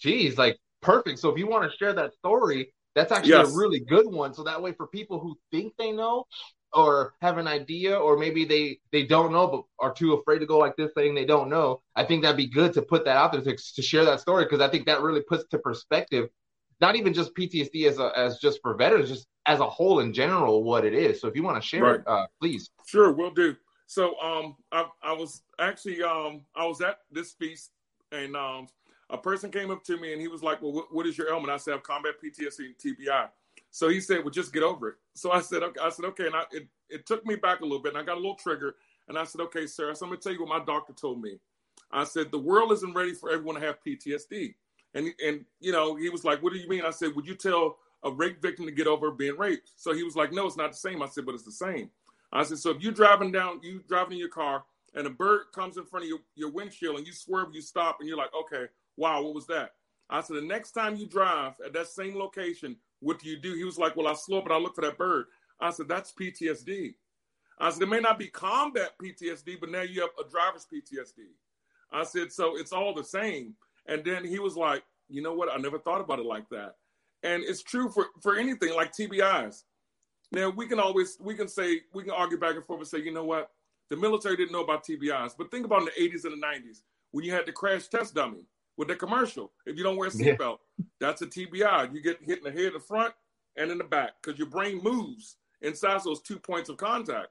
geez, 0.01 0.39
like 0.39 0.59
perfect. 0.83 1.19
So 1.19 1.31
if 1.31 1.39
you 1.39 1.47
want 1.49 1.71
to 1.71 1.77
share 1.77 1.93
that 1.95 2.15
story, 2.15 2.73
that's 2.95 3.13
actually 3.13 3.31
yes. 3.31 3.53
a 3.53 3.57
really 3.57 3.81
good 3.81 4.07
one. 4.07 4.35
So 4.35 4.45
that 4.45 4.63
way, 4.63 4.73
for 4.73 4.87
people 4.87 5.19
who 5.19 5.37
think 5.51 5.75
they 5.77 5.93
know 5.93 6.27
or 6.73 7.15
have 7.21 7.39
an 7.39 7.47
idea, 7.47 7.97
or 7.97 8.17
maybe 8.17 8.45
they 8.45 8.79
they 8.93 9.05
don't 9.05 9.33
know 9.33 9.47
but 9.47 9.63
are 9.79 9.93
too 9.93 10.15
afraid 10.15 10.41
to 10.41 10.47
go 10.47 10.59
like 10.59 10.77
this, 10.77 10.93
thing 10.93 11.15
they 11.15 11.25
don't 11.25 11.49
know, 11.49 11.83
I 11.95 12.05
think 12.05 12.23
that'd 12.23 12.37
be 12.37 12.49
good 12.49 12.73
to 12.75 12.83
put 12.83 13.05
that 13.05 13.17
out 13.17 13.33
there 13.33 13.43
to, 13.43 13.57
to 13.57 13.83
share 13.83 14.05
that 14.05 14.21
story 14.21 14.45
because 14.45 14.61
I 14.61 14.69
think 14.69 14.87
that 14.87 15.03
really 15.03 15.23
puts 15.23 15.45
to 15.49 15.59
perspective, 15.59 16.29
not 16.81 16.97
even 16.97 17.15
just 17.15 17.35
PTSD 17.35 17.89
as 17.89 17.99
a, 17.99 18.13
as 18.17 18.39
just 18.39 18.61
for 18.63 18.75
veterans, 18.75 19.09
just 19.09 19.27
as 19.47 19.61
a 19.61 19.69
whole 19.69 20.01
in 20.01 20.13
general, 20.13 20.65
what 20.65 20.85
it 20.85 20.95
is. 20.95 21.21
So 21.21 21.29
if 21.29 21.37
you 21.37 21.43
want 21.43 21.61
to 21.61 21.67
share 21.67 21.83
right. 21.83 22.01
it, 22.01 22.09
uh, 22.09 22.27
please. 22.41 22.71
Sure, 22.87 23.13
we'll 23.13 23.31
do. 23.31 23.57
So 23.87 24.19
um, 24.21 24.57
I, 24.73 24.87
I 25.03 25.13
was 25.13 25.43
actually 25.61 26.03
um, 26.03 26.43
I 26.57 26.67
was 26.67 26.81
at 26.81 26.99
this 27.11 27.33
feast 27.33 27.71
and 28.13 28.37
um, 28.37 28.69
a 29.11 29.19
person 29.19 29.51
came 29.51 29.71
up 29.71 29.85
to 29.85 29.97
me 29.97 30.13
and 30.13 30.21
he 30.21 30.29
was 30.29 30.43
like, 30.43 30.63
"Well, 30.63 30.87
what, 30.91 31.07
is 31.07 31.19
your 31.19 31.29
ailment?" 31.31 31.51
I 31.51 31.57
said, 31.57 31.73
"I 31.73 31.75
have 31.75 31.83
combat 31.83 32.15
PTSD 32.23 32.67
and 32.67 32.79
TBI." 32.79 33.29
So 33.71 33.89
he 33.89 34.01
said, 34.01 34.21
"Well, 34.21 34.31
just 34.31 34.53
get 34.53 34.63
over 34.63 34.91
it." 34.91 34.95
So 35.15 35.33
I 35.33 35.41
said, 35.41 35.63
"Okay." 35.63 35.81
I 35.81 35.91
said, 35.91 36.05
"Okay." 36.07 36.27
And 36.27 36.37
I, 36.37 36.45
it 36.53 36.69
it 36.89 37.07
took 37.07 37.25
me 37.27 37.37
back 37.37 37.61
a 37.61 37.65
little 37.65 37.83
bit, 37.83 37.93
and 37.95 38.03
I 38.03 38.05
got 38.05 38.15
a 38.15 38.21
little 38.21 38.37
trigger. 38.37 38.77
And 39.09 39.19
I 39.19 39.25
said, 39.25 39.41
"Okay, 39.43 39.67
sir." 39.67 39.95
So 39.95 40.07
I'm 40.07 40.11
gonna 40.11 40.21
tell 40.21 40.33
you 40.33 40.41
what 40.41 40.49
my 40.49 40.65
doctor 40.65 40.93
told 40.93 41.21
me. 41.21 41.39
I 41.91 42.05
said, 42.05 42.31
"The 42.31 42.39
world 42.39 42.73
isn't 42.73 42.95
ready 42.95 43.15
for 43.15 43.31
everyone 43.31 43.57
to 43.57 43.61
have 43.61 43.83
PTSD." 43.85 44.55
And 44.95 45.13
and 45.25 45.45
you 45.61 45.73
know, 45.73 45.97
he 45.97 46.09
was 46.09 46.25
like, 46.25 46.43
"What 46.43 46.53
do 46.53 46.59
you 46.59 46.69
mean?" 46.69 46.83
I 46.85 46.91
said, 46.91 47.15
"Would 47.15 47.27
you 47.27 47.35
tell 47.35 47.79
a 48.03 48.11
rape 48.11 48.41
victim 48.43 48.67
to 48.67 48.73
get 48.73 48.87
over 48.87 49.11
being 49.11 49.37
raped?" 49.37 49.73
So 49.77 49.93
he 49.93 50.03
was 50.03 50.17
like, 50.17 50.33
"No, 50.33 50.47
it's 50.47 50.57
not 50.57 50.73
the 50.73 50.79
same." 50.79 51.03
I 51.03 51.09
said, 51.09 51.27
"But 51.27 51.35
it's 51.35 51.45
the 51.45 51.53
same." 51.53 51.91
I 52.33 52.43
said, 52.43 52.59
"So 52.59 52.71
if 52.71 52.81
you're 52.81 52.93
driving 52.93 53.33
down, 53.33 53.61
you 53.63 53.83
driving 53.87 54.15
in 54.15 54.19
your 54.19 54.29
car, 54.29 54.65
and 54.95 55.07
a 55.07 55.11
bird 55.11 55.47
comes 55.53 55.77
in 55.77 55.85
front 55.85 56.05
of 56.05 56.09
your, 56.09 56.21
your 56.35 56.51
windshield, 56.51 56.99
and 56.99 57.07
you 57.07 57.13
swerve, 57.13 57.49
you 57.53 57.61
stop, 57.61 57.99
and 58.01 58.09
you're 58.09 58.19
like, 58.19 58.31
okay, 58.35 58.67
wow, 58.97 59.23
what 59.23 59.35
was 59.35 59.47
that? 59.49 59.73
I 60.11 60.21
said, 60.21 60.37
the 60.37 60.43
next 60.43 60.73
time 60.73 60.97
you 60.97 61.07
drive 61.07 61.55
at 61.65 61.73
that 61.75 61.89
same 61.89 62.17
location, 62.17 62.77
what 63.01 63.19
do 63.19 63.29
you 63.29 63.39
do? 63.39 63.55
He 63.55 63.65
was 63.65 63.79
like, 63.79 63.97
well, 63.97 64.09
I 64.09 64.15
slow 64.15 64.39
up 64.39 64.45
and 64.45 64.53
I 64.55 64.59
look 64.59 64.75
for 64.75 64.83
that 64.83 64.99
bird. 64.99 65.27
I 65.61 65.71
said, 65.71 65.89
that's 65.89 66.13
PTSD. 66.13 66.95
I 67.59 67.71
said, 67.71 67.83
it 67.83 67.89
may 67.89 68.01
not 68.01 68.19
be 68.19 68.29
combat 68.29 68.93
PTSD, 69.03 69.61
but 69.61 69.71
now 69.71 69.83
you 69.83 70.01
have 70.03 70.11
a 70.25 70.29
driver's 70.29 70.67
PTSD. 70.73 71.27
I 71.93 72.05
said, 72.05 72.33
so 72.33 72.57
it's 72.57 72.73
all 72.73 72.95
the 72.95 73.05
same. 73.05 73.55
And 73.87 74.05
then 74.05 74.25
he 74.25 74.39
was 74.39 74.57
like, 74.57 74.83
you 75.09 75.23
know 75.23 75.35
what? 75.35 75.53
I 75.53 75.59
never 75.59 75.79
thought 75.79 76.01
about 76.01 76.19
it 76.19 76.27
like 76.27 76.49
that. 76.51 76.77
And 77.23 77.43
it's 77.45 77.63
true 77.63 77.89
for, 77.91 78.07
for 78.23 78.37
anything 78.37 78.75
like 78.75 78.93
TBIs. 78.93 79.63
Now 80.33 80.51
we 80.51 80.67
can 80.67 80.81
always 80.81 81.17
we 81.21 81.35
can 81.35 81.49
say 81.49 81.83
we 81.95 82.03
can 82.03 82.13
argue 82.13 82.39
back 82.39 82.57
and 82.57 82.65
forth 82.65 82.81
and 82.81 82.89
say, 82.89 82.99
you 83.01 83.13
know 83.13 83.25
what? 83.25 83.51
The 83.91 83.97
military 83.97 84.37
didn't 84.37 84.53
know 84.53 84.65
about 84.65 84.85
TBIs, 84.85 85.33
but 85.39 85.51
think 85.51 85.65
about 85.65 85.81
in 85.81 85.85
the 85.87 86.11
80s 86.11 86.25
and 86.25 86.43
the 86.43 86.47
90s 86.47 86.83
when 87.13 87.25
you 87.25 87.33
had 87.33 87.47
the 87.47 87.53
crash 87.53 87.89
test 87.89 88.15
dummy 88.15 88.45
with 88.77 88.89
the 88.89 88.97
commercial. 88.97 89.53
If 89.67 89.77
you 89.77 89.83
don't 89.83 89.97
wear 89.97 90.09
a 90.09 90.11
seatbelt, 90.11 90.59
yeah. 90.79 90.85
that's 91.01 91.23
a 91.23 91.27
TBI. 91.27 91.95
You 91.95 92.03
get 92.03 92.23
hit 92.23 92.39
in 92.39 92.45
the 92.45 92.63
head, 92.63 92.73
the 92.75 92.81
front, 92.81 93.15
and 93.57 93.71
in 93.71 93.79
the 93.79 93.85
back 93.85 94.13
because 94.23 94.39
your 94.39 94.49
brain 94.49 94.83
moves 94.83 95.37
inside 95.63 96.01
those 96.05 96.21
two 96.21 96.39
points 96.39 96.69
of 96.69 96.77
contact. 96.77 97.29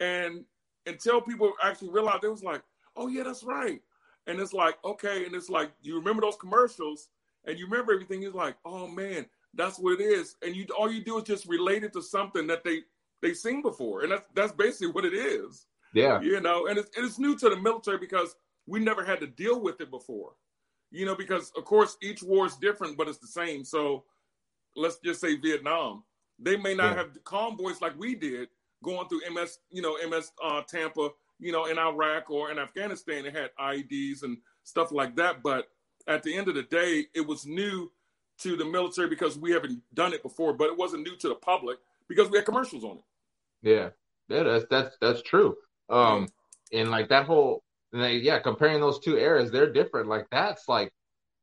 And 0.00 0.44
until 0.86 1.20
people 1.20 1.52
actually 1.62 1.90
realized, 1.90 2.24
it 2.24 2.30
was 2.30 2.42
like, 2.42 2.62
oh 2.96 3.08
yeah, 3.08 3.22
that's 3.22 3.42
right. 3.42 3.80
And 4.26 4.40
it's 4.40 4.52
like, 4.52 4.76
okay, 4.84 5.24
and 5.24 5.34
it's 5.34 5.48
like 5.48 5.72
you 5.82 5.96
remember 5.96 6.22
those 6.22 6.36
commercials 6.36 7.08
and 7.46 7.58
you 7.58 7.66
remember 7.66 7.92
everything. 7.92 8.22
It's 8.22 8.34
like, 8.34 8.56
oh 8.64 8.86
man, 8.86 9.26
that's 9.54 9.78
what 9.78 10.00
it 10.00 10.04
is. 10.04 10.36
And 10.42 10.54
you 10.54 10.66
all 10.76 10.90
you 10.90 11.02
do 11.02 11.18
is 11.18 11.24
just 11.24 11.46
relate 11.46 11.84
it 11.84 11.92
to 11.94 12.02
something 12.02 12.46
that 12.46 12.64
they 12.64 12.80
they 13.20 13.34
seen 13.34 13.62
before, 13.62 14.02
and 14.02 14.12
that's 14.12 14.24
that's 14.34 14.52
basically 14.52 14.92
what 14.92 15.04
it 15.04 15.14
is. 15.14 15.66
Yeah, 15.94 16.20
you 16.20 16.40
know, 16.40 16.66
and 16.66 16.78
it's 16.78 16.90
it's 16.96 17.18
new 17.18 17.36
to 17.38 17.48
the 17.48 17.56
military 17.56 17.98
because 17.98 18.36
we 18.66 18.80
never 18.80 19.04
had 19.04 19.20
to 19.20 19.26
deal 19.26 19.60
with 19.60 19.80
it 19.80 19.90
before 19.90 20.32
you 20.90 21.06
know, 21.06 21.14
because 21.14 21.52
of 21.56 21.64
course 21.64 21.96
each 22.02 22.22
war 22.22 22.46
is 22.46 22.56
different, 22.56 22.96
but 22.96 23.08
it's 23.08 23.18
the 23.18 23.26
same. 23.26 23.64
So 23.64 24.04
let's 24.76 24.98
just 24.98 25.20
say 25.20 25.36
Vietnam, 25.36 26.04
they 26.38 26.56
may 26.56 26.74
not 26.74 26.90
yeah. 26.90 27.02
have 27.02 27.24
convoys 27.24 27.80
like 27.80 27.98
we 27.98 28.14
did 28.14 28.48
going 28.82 29.08
through 29.08 29.20
MS, 29.32 29.58
you 29.70 29.82
know, 29.82 29.96
MS 30.08 30.32
uh, 30.42 30.62
Tampa, 30.68 31.10
you 31.40 31.52
know, 31.52 31.66
in 31.66 31.78
Iraq 31.78 32.30
or 32.30 32.50
in 32.50 32.58
Afghanistan. 32.58 33.24
They 33.24 33.30
had 33.30 33.50
IEDs 33.60 34.22
and 34.22 34.38
stuff 34.64 34.92
like 34.92 35.16
that. 35.16 35.42
But 35.42 35.68
at 36.06 36.22
the 36.22 36.36
end 36.36 36.48
of 36.48 36.54
the 36.54 36.62
day, 36.62 37.06
it 37.14 37.26
was 37.26 37.46
new 37.46 37.90
to 38.38 38.56
the 38.56 38.64
military 38.64 39.08
because 39.08 39.36
we 39.36 39.50
haven't 39.50 39.82
done 39.94 40.12
it 40.12 40.22
before, 40.22 40.52
but 40.52 40.68
it 40.68 40.76
wasn't 40.76 41.02
new 41.02 41.16
to 41.16 41.28
the 41.28 41.34
public 41.34 41.78
because 42.08 42.30
we 42.30 42.38
had 42.38 42.44
commercials 42.44 42.84
on 42.84 42.98
it. 42.98 43.04
Yeah, 43.62 43.88
yeah, 44.28 44.44
that's 44.44 44.64
that's 44.70 44.96
that's 45.00 45.22
true. 45.22 45.56
Um, 45.90 46.28
and 46.72 46.90
like 46.90 47.08
that 47.08 47.26
whole 47.26 47.64
and 47.92 48.02
they, 48.02 48.16
yeah, 48.16 48.38
comparing 48.38 48.80
those 48.80 49.00
two 49.00 49.16
eras, 49.16 49.50
they're 49.50 49.72
different. 49.72 50.08
Like 50.08 50.26
that's 50.30 50.68
like 50.68 50.92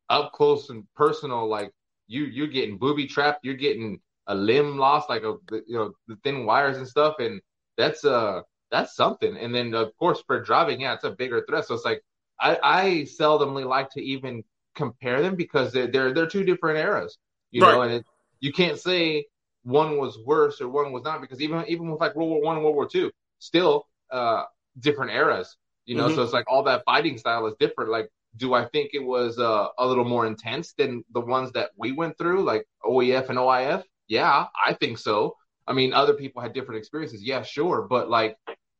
up 0.08 0.32
close 0.32 0.70
and 0.70 0.84
personal. 0.94 1.48
Like 1.48 1.72
you, 2.06 2.24
you're 2.24 2.46
getting 2.46 2.78
booby 2.78 3.06
trapped. 3.06 3.44
You're 3.44 3.54
getting 3.54 4.00
a 4.26 4.34
limb 4.34 4.78
lost, 4.78 5.08
like 5.08 5.22
a 5.22 5.36
you 5.50 5.76
know 5.76 5.92
the 6.08 6.16
thin 6.24 6.46
wires 6.46 6.76
and 6.76 6.86
stuff, 6.86 7.16
and 7.18 7.40
that's 7.76 8.04
uh 8.04 8.42
that's 8.70 8.96
something. 8.96 9.36
And 9.36 9.54
then 9.54 9.74
of 9.74 9.96
course 9.96 10.22
for 10.26 10.40
driving, 10.40 10.80
yeah, 10.80 10.94
it's 10.94 11.04
a 11.04 11.10
bigger 11.10 11.44
threat. 11.48 11.66
So 11.66 11.74
it's 11.74 11.84
like 11.84 12.02
I, 12.40 12.58
I 12.62 12.84
seldomly 13.20 13.66
like 13.66 13.90
to 13.90 14.02
even 14.02 14.44
compare 14.74 15.22
them 15.22 15.36
because 15.36 15.72
they're 15.72 15.86
they're, 15.86 16.12
they're 16.12 16.26
two 16.26 16.44
different 16.44 16.78
eras, 16.78 17.18
you 17.50 17.62
right. 17.62 17.72
know, 17.72 17.82
and 17.82 17.92
it, 17.92 18.06
you 18.40 18.52
can't 18.52 18.78
say 18.78 19.26
one 19.62 19.98
was 19.98 20.18
worse 20.24 20.60
or 20.60 20.68
one 20.68 20.92
was 20.92 21.02
not 21.02 21.20
because 21.20 21.40
even 21.40 21.64
even 21.66 21.90
with 21.90 22.00
like 22.00 22.14
World 22.14 22.30
War 22.30 22.42
One 22.42 22.56
and 22.56 22.64
World 22.64 22.76
War 22.76 22.88
Two, 22.88 23.10
still 23.38 23.86
uh 24.10 24.44
different 24.78 25.12
eras. 25.12 25.56
You 25.86 25.96
know, 25.96 26.06
mm-hmm. 26.06 26.16
so 26.16 26.22
it's 26.22 26.32
like 26.32 26.46
all 26.48 26.64
that 26.64 26.82
fighting 26.84 27.16
style 27.16 27.46
is 27.46 27.54
different. 27.58 27.90
Like, 27.90 28.10
do 28.36 28.54
I 28.54 28.66
think 28.66 28.90
it 28.92 29.02
was 29.02 29.38
uh, 29.38 29.68
a 29.78 29.86
little 29.86 30.04
more 30.04 30.26
intense 30.26 30.74
than 30.74 31.04
the 31.12 31.20
ones 31.20 31.52
that 31.52 31.70
we 31.76 31.92
went 31.92 32.18
through, 32.18 32.44
like 32.44 32.66
OEF 32.84 33.28
and 33.28 33.38
OIF? 33.38 33.84
Yeah, 34.08 34.46
I 34.64 34.74
think 34.74 34.98
so. 34.98 35.36
I 35.66 35.72
mean, 35.72 35.92
other 35.92 36.14
people 36.14 36.42
had 36.42 36.52
different 36.52 36.78
experiences. 36.78 37.22
Yeah, 37.22 37.42
sure, 37.42 37.86
but 37.88 38.10
like 38.10 38.36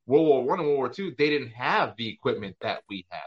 World 0.06 0.26
War 0.26 0.44
One 0.44 0.58
and 0.58 0.69
World 0.69 0.79
War 0.79 0.88
Two, 0.88 1.14
they 1.17 1.31
didn't 1.31 1.50
have 1.50 1.94
the 1.97 2.08
equipment 2.08 2.56
that 2.61 2.82
we 2.88 3.06
had. 3.09 3.23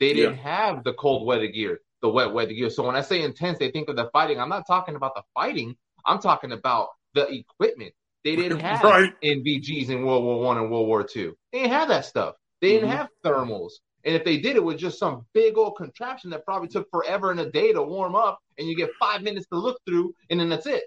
They 0.00 0.14
didn't 0.14 0.36
yeah. 0.36 0.42
have 0.42 0.84
the 0.84 0.94
cold 0.94 1.26
weather 1.26 1.46
gear, 1.46 1.80
the 2.02 2.08
wet 2.08 2.32
weather 2.32 2.52
gear. 2.52 2.70
So 2.70 2.84
when 2.84 2.96
I 2.96 3.00
say 3.00 3.22
intense, 3.22 3.58
they 3.58 3.70
think 3.70 3.88
of 3.88 3.96
the 3.96 4.10
fighting. 4.12 4.40
I'm 4.40 4.48
not 4.48 4.66
talking 4.66 4.96
about 4.96 5.14
the 5.14 5.22
fighting. 5.34 5.76
I'm 6.06 6.18
talking 6.18 6.52
about 6.52 6.88
the 7.14 7.28
equipment. 7.30 7.94
They 8.24 8.36
didn't 8.36 8.60
have 8.60 8.82
right. 8.82 9.12
NVGs 9.22 9.90
in 9.90 10.04
World 10.04 10.24
War 10.24 10.40
One 10.40 10.58
and 10.58 10.70
World 10.70 10.88
War 10.88 11.04
Two. 11.04 11.36
They 11.52 11.60
didn't 11.60 11.72
have 11.72 11.88
that 11.88 12.04
stuff. 12.04 12.34
They 12.64 12.70
didn't 12.70 12.88
mm-hmm. 12.88 12.96
have 12.96 13.08
thermals. 13.22 13.72
And 14.06 14.14
if 14.14 14.24
they 14.24 14.38
did, 14.38 14.56
it 14.56 14.64
was 14.64 14.80
just 14.80 14.98
some 14.98 15.26
big 15.34 15.58
old 15.58 15.76
contraption 15.76 16.30
that 16.30 16.46
probably 16.46 16.68
took 16.68 16.90
forever 16.90 17.30
in 17.30 17.38
a 17.38 17.50
day 17.50 17.74
to 17.74 17.82
warm 17.82 18.14
up, 18.14 18.38
and 18.56 18.66
you 18.66 18.74
get 18.74 18.88
five 18.98 19.20
minutes 19.20 19.46
to 19.48 19.58
look 19.58 19.78
through, 19.84 20.14
and 20.30 20.40
then 20.40 20.48
that's 20.48 20.64
it. 20.64 20.84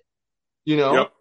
You 0.65 0.77
know. 0.77 0.93
Yep. 0.96 1.12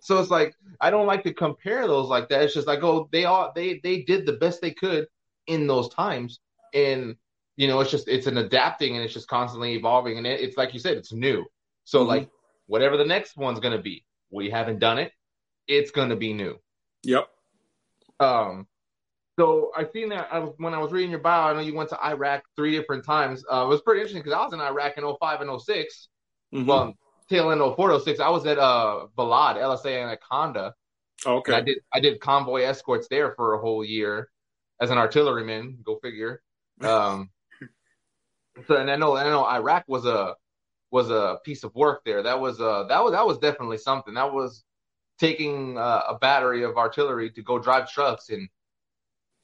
So 0.00 0.18
it's 0.18 0.30
like 0.30 0.54
I 0.80 0.90
don't 0.90 1.06
like 1.06 1.22
to 1.22 1.32
compare 1.32 1.86
those 1.86 2.08
like 2.08 2.28
that. 2.30 2.42
It's 2.42 2.52
just 2.52 2.66
like 2.66 2.82
oh, 2.82 3.08
they 3.12 3.26
all 3.26 3.52
they 3.54 3.78
they 3.84 4.02
did 4.02 4.26
the 4.26 4.32
best 4.32 4.60
they 4.60 4.72
could 4.72 5.06
in 5.46 5.68
those 5.68 5.88
times, 5.88 6.40
and 6.74 7.14
you 7.54 7.68
know 7.68 7.78
it's 7.78 7.92
just 7.92 8.08
it's 8.08 8.26
an 8.26 8.38
adapting 8.38 8.96
and 8.96 9.04
it's 9.04 9.14
just 9.14 9.28
constantly 9.28 9.74
evolving, 9.74 10.18
and 10.18 10.26
it, 10.26 10.40
it's 10.40 10.56
like 10.56 10.74
you 10.74 10.80
said, 10.80 10.96
it's 10.96 11.12
new. 11.12 11.44
So 11.84 12.00
mm-hmm. 12.00 12.08
like 12.08 12.28
whatever 12.66 12.96
the 12.96 13.04
next 13.04 13.36
one's 13.36 13.60
gonna 13.60 13.80
be, 13.80 14.04
we 14.30 14.50
haven't 14.50 14.80
done 14.80 14.98
it. 14.98 15.12
It's 15.68 15.92
gonna 15.92 16.16
be 16.16 16.32
new. 16.32 16.58
Yep. 17.04 17.28
Um, 18.18 18.66
so 19.38 19.70
I 19.76 19.86
seen 19.92 20.08
that 20.10 20.28
I 20.32 20.38
was, 20.38 20.54
when 20.56 20.72
I 20.72 20.78
was 20.78 20.92
reading 20.92 21.10
your 21.10 21.20
bio. 21.20 21.50
I 21.50 21.52
know 21.52 21.60
you 21.60 21.74
went 21.74 21.90
to 21.90 22.04
Iraq 22.04 22.42
three 22.56 22.72
different 22.72 23.04
times. 23.04 23.44
Uh, 23.50 23.64
it 23.64 23.68
was 23.68 23.82
pretty 23.82 24.00
interesting 24.00 24.22
because 24.22 24.32
I 24.32 24.42
was 24.42 24.52
in 24.52 24.60
Iraq 24.60 24.96
in 24.96 25.04
05 25.04 25.40
and 25.42 25.60
6 25.60 26.08
mm-hmm. 26.54 26.66
Well, 26.66 26.94
tail 27.28 27.50
end 27.50 27.60
04, 27.60 28.00
06. 28.00 28.20
I 28.20 28.30
was 28.30 28.46
at 28.46 28.58
uh, 28.58 29.06
Balad, 29.16 29.56
LSA 29.56 30.02
Anaconda. 30.02 30.74
Oh, 31.24 31.36
okay. 31.36 31.54
I 31.54 31.60
did 31.60 31.78
I 31.92 32.00
did 32.00 32.20
convoy 32.20 32.62
escorts 32.62 33.08
there 33.08 33.32
for 33.32 33.54
a 33.54 33.58
whole 33.58 33.84
year 33.84 34.30
as 34.80 34.90
an 34.90 34.98
artilleryman. 34.98 35.78
Go 35.84 35.98
figure. 36.02 36.42
Um, 36.82 37.30
so 38.68 38.76
and 38.76 38.90
I 38.90 38.96
know 38.96 39.16
I 39.16 39.24
know 39.24 39.46
Iraq 39.46 39.84
was 39.88 40.04
a 40.04 40.34
was 40.90 41.08
a 41.08 41.38
piece 41.42 41.64
of 41.64 41.74
work 41.74 42.02
there. 42.04 42.22
That 42.22 42.38
was 42.38 42.60
uh 42.60 42.84
that 42.88 43.02
was 43.02 43.12
that 43.12 43.26
was 43.26 43.38
definitely 43.38 43.78
something. 43.78 44.12
That 44.12 44.34
was 44.34 44.62
taking 45.18 45.78
uh, 45.78 46.02
a 46.08 46.18
battery 46.18 46.64
of 46.64 46.76
artillery 46.76 47.30
to 47.30 47.42
go 47.42 47.58
drive 47.58 47.90
trucks 47.90 48.28
and 48.28 48.46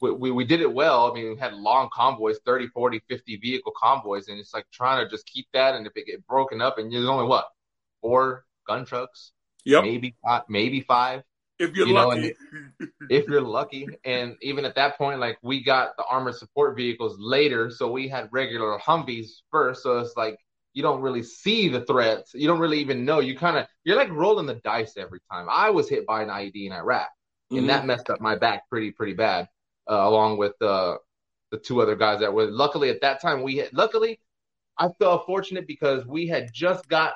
we, 0.03 0.11
we, 0.11 0.31
we 0.31 0.45
did 0.45 0.59
it 0.59 0.71
well. 0.71 1.09
I 1.09 1.13
mean, 1.13 1.29
we 1.29 1.37
had 1.37 1.53
long 1.53 1.89
convoys, 1.93 2.37
30, 2.45 2.67
40, 2.67 3.01
50 3.09 3.37
vehicle 3.37 3.71
convoys, 3.81 4.27
and 4.27 4.37
it's 4.37 4.53
like 4.53 4.65
trying 4.71 5.03
to 5.03 5.09
just 5.09 5.25
keep 5.25 5.47
that. 5.53 5.75
And 5.75 5.87
if 5.87 5.93
it 5.95 6.05
get 6.05 6.27
broken 6.27 6.61
up, 6.61 6.77
and 6.77 6.91
there's 6.91 7.07
only 7.07 7.25
what 7.25 7.45
four 8.01 8.43
gun 8.67 8.85
trucks, 8.85 9.31
yep, 9.63 9.83
maybe 9.83 10.15
five, 10.21 10.43
maybe 10.49 10.81
five. 10.81 11.23
If 11.57 11.73
you're 11.75 11.87
you 11.87 11.93
lucky, 11.93 12.33
know, 12.79 12.87
if 13.09 13.27
you're 13.27 13.41
lucky, 13.41 13.87
and 14.03 14.35
even 14.41 14.65
at 14.65 14.75
that 14.75 14.97
point, 14.97 15.21
like 15.21 15.37
we 15.41 15.63
got 15.63 15.95
the 15.97 16.03
armored 16.03 16.35
support 16.35 16.75
vehicles 16.75 17.15
later, 17.17 17.69
so 17.69 17.89
we 17.89 18.09
had 18.09 18.27
regular 18.31 18.77
Humvees 18.79 19.27
first. 19.51 19.83
So 19.83 19.99
it's 19.99 20.17
like 20.17 20.37
you 20.73 20.83
don't 20.83 21.01
really 21.01 21.23
see 21.23 21.69
the 21.69 21.85
threats. 21.85 22.33
You 22.33 22.47
don't 22.47 22.59
really 22.59 22.79
even 22.79 23.05
know. 23.05 23.21
You 23.21 23.37
kind 23.37 23.57
of 23.57 23.67
you're 23.85 23.95
like 23.95 24.11
rolling 24.11 24.47
the 24.47 24.55
dice 24.55 24.97
every 24.97 25.19
time. 25.31 25.47
I 25.49 25.69
was 25.69 25.87
hit 25.87 26.05
by 26.05 26.23
an 26.23 26.29
IED 26.29 26.65
in 26.65 26.73
Iraq, 26.73 27.07
mm-hmm. 27.07 27.59
and 27.59 27.69
that 27.69 27.85
messed 27.85 28.09
up 28.09 28.19
my 28.19 28.35
back 28.35 28.67
pretty 28.69 28.91
pretty 28.91 29.13
bad, 29.13 29.47
along 29.87 30.37
with 30.37 30.53
uh, 30.61 30.97
the 31.51 31.57
two 31.57 31.81
other 31.81 31.95
guys 31.95 32.19
that 32.19 32.33
were. 32.33 32.45
Luckily 32.45 32.89
at 32.89 33.01
that 33.01 33.21
time 33.21 33.43
we 33.43 33.57
had. 33.57 33.73
Luckily, 33.73 34.19
I 34.77 34.89
felt 34.99 35.25
fortunate 35.25 35.67
because 35.67 36.05
we 36.05 36.27
had 36.27 36.51
just 36.53 36.87
got 36.87 37.13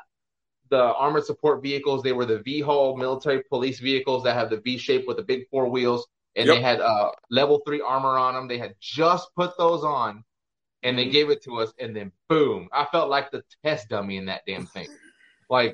the 0.70 0.82
armored 0.82 1.26
support 1.26 1.64
vehicles. 1.64 2.04
They 2.04 2.14
were 2.14 2.26
the 2.26 2.40
V-hull 2.40 2.98
military 2.98 3.44
police 3.50 3.80
vehicles 3.80 4.24
that 4.24 4.36
have 4.36 4.50
the 4.50 4.58
V 4.58 4.78
shape 4.78 5.06
with 5.08 5.18
the 5.18 5.24
big 5.24 5.48
four 5.50 5.70
wheels, 5.70 6.08
and 6.36 6.48
yep. 6.48 6.56
they 6.56 6.62
had 6.62 6.82
uh, 6.82 7.12
level 7.30 7.62
three 7.66 7.82
armor 7.82 8.18
on 8.18 8.34
them. 8.34 8.48
They 8.48 8.58
had 8.58 8.76
just 8.80 9.30
put 9.36 9.58
those 9.58 9.84
on 9.84 10.24
and 10.84 10.98
they 10.98 11.04
mm-hmm. 11.04 11.12
gave 11.12 11.30
it 11.30 11.44
to 11.44 11.60
us, 11.60 11.74
and 11.80 11.96
then 11.96 12.12
boom, 12.30 12.70
I 12.72 12.86
felt 12.92 13.10
like 13.10 13.32
the 13.32 13.44
test 13.66 13.90
dummy 13.90 14.18
in 14.18 14.26
that 14.26 14.44
damn 14.46 14.66
thing, 14.66 14.88
like 15.50 15.74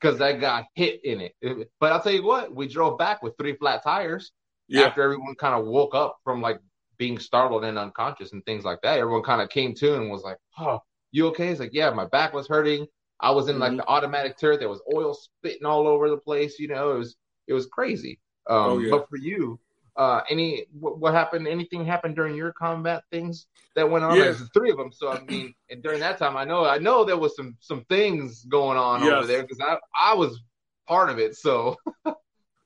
because 0.00 0.20
I 0.20 0.34
got 0.34 0.66
hit 0.74 1.04
in 1.04 1.20
it. 1.20 1.34
But 1.80 1.92
I'll 1.92 2.02
tell 2.02 2.12
you 2.12 2.24
what, 2.24 2.54
we 2.54 2.68
drove 2.68 2.98
back 2.98 3.22
with 3.22 3.36
three 3.38 3.56
flat 3.56 3.82
tires 3.82 4.32
yeah. 4.80 4.86
after 4.86 5.02
everyone 5.02 5.34
kind 5.34 5.54
of 5.54 5.66
woke 5.66 5.94
up 5.94 6.18
from 6.24 6.40
like 6.40 6.60
being 6.98 7.18
startled 7.18 7.64
and 7.64 7.78
unconscious 7.78 8.32
and 8.32 8.44
things 8.44 8.64
like 8.64 8.80
that. 8.82 8.98
Everyone 8.98 9.22
kind 9.22 9.42
of 9.42 9.48
came 9.48 9.74
to 9.74 9.96
and 9.96 10.10
was 10.10 10.22
like, 10.22 10.38
"Oh, 10.58 10.80
you 11.10 11.26
okay?" 11.28 11.48
It's 11.48 11.60
like, 11.60 11.74
"Yeah, 11.74 11.90
my 11.90 12.06
back 12.06 12.32
was 12.32 12.48
hurting. 12.48 12.86
I 13.20 13.30
was 13.30 13.48
in 13.48 13.54
mm-hmm. 13.54 13.62
like 13.62 13.76
the 13.76 13.88
automatic 13.88 14.38
turret. 14.38 14.60
There 14.60 14.68
was 14.68 14.82
oil 14.94 15.14
spitting 15.14 15.66
all 15.66 15.86
over 15.86 16.08
the 16.08 16.16
place. 16.16 16.58
You 16.58 16.68
know, 16.68 16.94
it 16.94 16.98
was 16.98 17.16
it 17.46 17.52
was 17.54 17.66
crazy." 17.66 18.20
Um, 18.48 18.56
oh, 18.56 18.78
yeah. 18.78 18.90
But 18.90 19.08
for 19.08 19.16
you, 19.16 19.58
uh, 19.96 20.20
any 20.30 20.66
what, 20.78 20.98
what, 20.98 21.12
happened? 21.12 21.46
Anything 21.46 21.84
happened 21.84 22.16
during 22.16 22.34
your 22.34 22.52
combat 22.52 23.04
things 23.10 23.46
that 23.76 23.90
went 23.90 24.04
on? 24.04 24.16
Yes. 24.16 24.38
There's 24.38 24.50
three 24.54 24.70
of 24.70 24.76
them. 24.76 24.92
So 24.92 25.10
I 25.10 25.20
mean, 25.24 25.54
and 25.70 25.82
during 25.82 26.00
that 26.00 26.18
time, 26.18 26.36
I 26.36 26.44
know 26.44 26.64
I 26.64 26.78
know 26.78 27.04
there 27.04 27.18
was 27.18 27.36
some 27.36 27.56
some 27.60 27.84
things 27.88 28.44
going 28.44 28.78
on 28.78 29.02
yes. 29.02 29.12
over 29.12 29.26
there 29.26 29.42
because 29.42 29.60
I 29.60 29.76
I 30.00 30.14
was 30.14 30.40
part 30.86 31.10
of 31.10 31.18
it. 31.18 31.36
So 31.36 31.76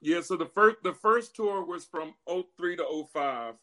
yeah. 0.06 0.20
So 0.20 0.36
the 0.36 0.46
first 0.46 0.76
the 0.84 0.94
first 0.94 1.34
tour 1.34 1.64
was 1.64 1.84
from 1.84 2.14
03 2.28 2.76
to 2.76 3.06
05. 3.12 3.54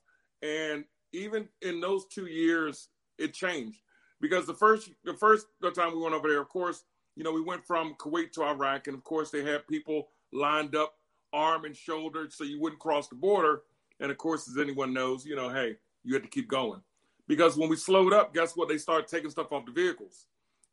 and 0.41 0.83
even 1.13 1.47
in 1.61 1.79
those 1.79 2.05
two 2.07 2.25
years, 2.25 2.89
it 3.17 3.33
changed 3.33 3.79
because 4.19 4.45
the 4.45 4.53
first 4.53 4.89
the 5.05 5.13
first 5.13 5.45
time 5.73 5.93
we 5.93 6.01
went 6.01 6.13
over 6.13 6.27
there, 6.27 6.41
of 6.41 6.49
course, 6.49 6.83
you 7.15 7.23
know, 7.23 7.31
we 7.31 7.41
went 7.41 7.65
from 7.65 7.95
Kuwait 7.95 8.33
to 8.33 8.43
Iraq, 8.43 8.87
and 8.87 8.97
of 8.97 9.03
course, 9.03 9.31
they 9.31 9.43
had 9.43 9.65
people 9.67 10.09
lined 10.33 10.75
up 10.75 10.95
arm 11.31 11.63
and 11.63 11.77
shoulder 11.77 12.27
so 12.29 12.43
you 12.43 12.59
wouldn't 12.59 12.81
cross 12.81 13.07
the 13.07 13.15
border. 13.15 13.61
And 13.99 14.11
of 14.11 14.17
course, 14.17 14.49
as 14.49 14.57
anyone 14.57 14.93
knows, 14.93 15.25
you 15.25 15.35
know, 15.35 15.49
hey, 15.49 15.77
you 16.03 16.13
had 16.13 16.23
to 16.23 16.29
keep 16.29 16.49
going. 16.49 16.81
Because 17.27 17.55
when 17.55 17.69
we 17.69 17.77
slowed 17.77 18.11
up, 18.11 18.33
guess 18.33 18.55
what? 18.57 18.67
They 18.67 18.77
started 18.77 19.07
taking 19.07 19.29
stuff 19.29 19.53
off 19.53 19.65
the 19.65 19.71
vehicles. 19.71 20.25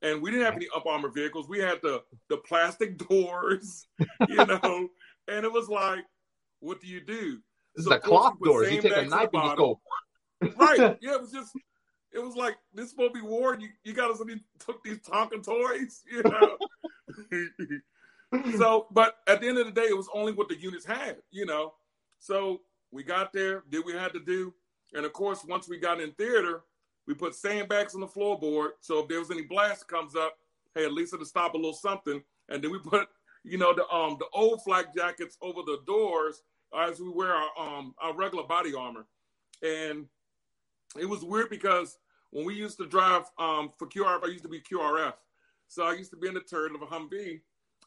And 0.03 0.21
we 0.21 0.31
didn't 0.31 0.47
have 0.47 0.57
any 0.57 0.67
up 0.75 0.87
armor 0.87 1.11
vehicles. 1.11 1.49
We 1.49 1.59
had 1.59 1.79
the 1.83 2.03
the 2.29 2.39
plastic 2.39 2.99
doors, 3.09 3.87
you 4.29 4.47
know, 4.47 4.89
and 5.31 5.45
it 5.45 5.53
was 5.53 5.69
like, 5.69 6.05
what 6.61 6.81
do 6.81 6.87
you 6.87 7.01
do? 7.01 7.39
This 7.75 7.87
so 7.87 7.93
is 7.93 7.97
a 7.97 8.01
cloth 8.01 8.35
doors. 8.43 8.71
You 8.71 8.83
take 8.83 8.97
a 8.97 9.05
knife 9.05 9.31
and 9.33 9.43
just 9.45 9.57
go. 9.57 9.81
right. 10.57 10.99
Yeah, 11.01 11.15
it 11.15 11.21
was 11.21 11.33
just 11.33 11.53
it 12.13 12.19
was 12.19 12.35
like 12.35 12.57
this 12.75 12.87
is 12.87 12.91
supposed 12.91 13.15
to 13.15 13.21
be 13.21 13.27
war. 13.27 13.57
You 13.59 13.69
you 13.85 13.93
got 13.93 14.11
us 14.11 14.21
took 14.59 14.83
these 14.83 14.99
Tonka 14.99 15.43
toys, 15.43 16.03
you 16.11 16.23
know. 16.23 16.57
so, 18.59 18.87
but 18.91 19.17
at 19.27 19.41
the 19.41 19.49
end 19.49 19.59
of 19.59 19.67
the 19.67 19.73
day, 19.73 19.87
it 19.89 19.97
was 19.97 20.09
only 20.15 20.33
what 20.33 20.49
the 20.49 20.57
units 20.57 20.85
had, 20.85 21.17
you 21.31 21.47
know. 21.47 21.75
So 22.19 22.61
we 22.91 23.03
got 23.03 23.33
there, 23.33 23.63
did 23.71 23.85
we 23.85 23.93
had 23.93 24.13
to 24.13 24.21
do, 24.21 24.53
and 24.95 25.07
of 25.07 25.13
course, 25.13 25.45
once 25.45 25.69
we 25.69 25.79
got 25.79 26.01
in 26.01 26.13
theater, 26.13 26.63
we 27.07 27.15
put 27.15 27.35
sandbags 27.35 27.95
on 27.95 28.01
the 28.01 28.07
floorboard. 28.07 28.71
So 28.81 29.01
if 29.01 29.09
there 29.09 29.19
was 29.19 29.31
any 29.31 29.43
blast 29.43 29.89
comes 29.89 30.17
up, 30.17 30.37
hey, 30.75 30.85
at 30.85 30.93
least 30.93 31.15
it'll 31.15 31.27
stop 31.27 31.55
a 31.55 31.57
little 31.57 31.73
something. 31.73 32.23
And 32.49 32.63
then 32.63 32.71
we 32.71 32.79
put, 32.79 33.09
you 33.45 33.59
know, 33.59 33.75
the 33.75 33.89
um 33.89 34.17
the 34.19 34.27
old 34.33 34.63
flak 34.63 34.95
jackets 34.95 35.37
over 35.43 35.63
the 35.63 35.79
doors 35.87 36.43
as 36.79 37.01
we 37.01 37.09
wear 37.09 37.35
our 37.35 37.49
um 37.59 37.95
our 38.01 38.15
regular 38.15 38.45
body 38.45 38.75
armor. 38.75 39.07
And 39.63 40.07
it 40.99 41.07
was 41.07 41.25
weird 41.25 41.51
because 41.51 41.99
when 42.31 42.45
we 42.45 42.55
used 42.55 42.79
to 42.79 42.87
drive 42.87 43.25
um 43.39 43.71
for 43.79 43.87
QRF, 43.87 44.25
I 44.25 44.29
used 44.29 44.45
to 44.45 44.49
be 44.49 44.61
QRF. 44.61 45.15
So 45.69 45.85
I 45.85 45.93
used 45.93 46.11
to 46.11 46.17
be 46.17 46.29
in 46.29 46.35
the 46.35 46.41
turret 46.41 46.75
of 46.75 46.83
a 46.83 46.87
Humvee 46.87 47.41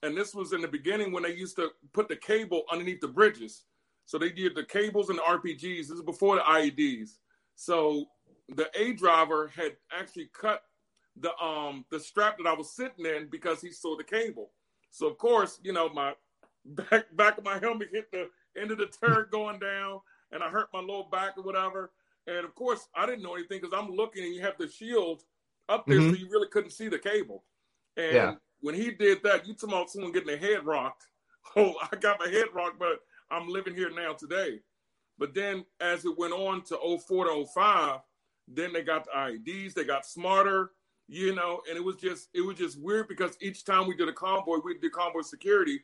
and 0.04 0.18
this 0.18 0.36
was 0.36 0.52
in 0.52 0.62
the 0.62 0.68
beginning 0.68 1.12
when 1.12 1.24
they 1.24 1.34
used 1.34 1.56
to 1.56 1.70
put 1.94 2.10
the 2.10 2.16
cable 2.16 2.64
underneath 2.72 3.00
the 3.00 3.08
bridges. 3.08 3.64
So 4.06 4.18
they 4.18 4.30
did 4.30 4.54
the 4.54 4.66
cables 4.66 5.10
and 5.10 5.18
the 5.18 5.24
RPGs. 5.24 5.88
This 5.88 5.92
is 5.92 6.02
before 6.02 6.36
the 6.36 6.42
IEDs. 6.42 7.18
So 7.56 8.06
the 8.50 8.70
A 8.76 8.94
driver 8.94 9.52
had 9.56 9.78
actually 9.98 10.30
cut 10.34 10.64
the 11.16 11.36
um 11.38 11.86
the 11.90 12.00
strap 12.00 12.38
that 12.38 12.48
I 12.48 12.54
was 12.54 12.76
sitting 12.76 13.06
in 13.06 13.28
because 13.30 13.62
he 13.62 13.72
saw 13.72 13.96
the 13.96 14.04
cable. 14.04 14.52
So 14.94 15.08
of 15.08 15.18
course, 15.18 15.60
you 15.62 15.74
know, 15.74 15.90
my 15.90 16.14
back 16.66 17.06
back 17.16 17.38
of 17.38 17.44
my 17.44 17.60
helmet 17.60 17.90
hit 17.92 18.10
the 18.12 18.30
end 18.58 18.72
of 18.72 18.78
the 18.78 18.88
turret 18.88 19.32
going 19.32 19.60
down, 19.60 20.00
and 20.32 20.42
I 20.42 20.50
hurt 20.50 20.70
my 20.74 20.80
lower 20.80 21.10
back 21.12 21.38
or 21.38 21.44
whatever. 21.44 21.92
And 22.28 22.46
of 22.46 22.56
course, 22.56 22.88
I 22.96 23.06
didn't 23.06 23.24
know 23.24 23.36
anything 23.36 23.60
because 23.62 23.78
I'm 23.78 23.92
looking 23.92 24.24
and 24.24 24.34
you 24.34 24.42
have 24.42 24.58
the 24.58 24.70
shield 24.70 25.24
up 25.68 25.86
there, 25.86 25.98
mm-hmm. 25.98 26.14
so 26.14 26.20
you 26.20 26.30
really 26.30 26.48
couldn't 26.48 26.72
see 26.72 26.88
the 26.88 27.00
cable. 27.00 27.44
And 27.98 28.14
yeah 28.14 28.36
when 28.64 28.74
he 28.74 28.92
did 28.92 29.22
that, 29.24 29.46
you 29.46 29.54
talking 29.54 29.76
about 29.76 29.90
someone 29.90 30.14
getting 30.14 30.28
their 30.28 30.38
head 30.38 30.66
rocked. 30.66 31.06
Oh, 31.58 31.76
I 31.92 31.98
got 31.98 32.22
my 32.22 32.30
head 32.30 32.46
rocked, 32.54 32.80
but 32.80 33.00
I'm 33.30 33.50
living 33.50 33.76
here 33.76 33.92
now 33.94 34.14
today. 34.14 34.62
But 35.20 35.36
then 35.36 35.66
as 35.82 36.06
it 36.06 36.18
went 36.18 36.32
on 36.32 36.64
to 36.64 36.98
04 37.06 37.26
to 37.26 37.46
05, 37.54 38.00
then 38.48 38.72
they 38.72 38.82
got 38.82 39.04
the 39.04 39.12
IEDs, 39.12 39.74
they 39.74 39.84
got 39.84 40.06
smarter, 40.06 40.72
you 41.08 41.36
know, 41.36 41.62
and 41.70 41.78
it 41.78 41.84
was 41.84 41.98
just 41.98 42.30
it 42.34 42.42
was 42.42 42.58
just 42.58 42.80
weird 42.82 43.08
because 43.08 43.38
each 43.42 43.66
time 43.66 43.88
we 43.88 43.96
did 43.96 44.08
a 44.08 44.14
convoy, 44.14 44.58
we 44.64 44.78
did 44.78 44.92
convoy 44.92 45.22
security. 45.22 45.80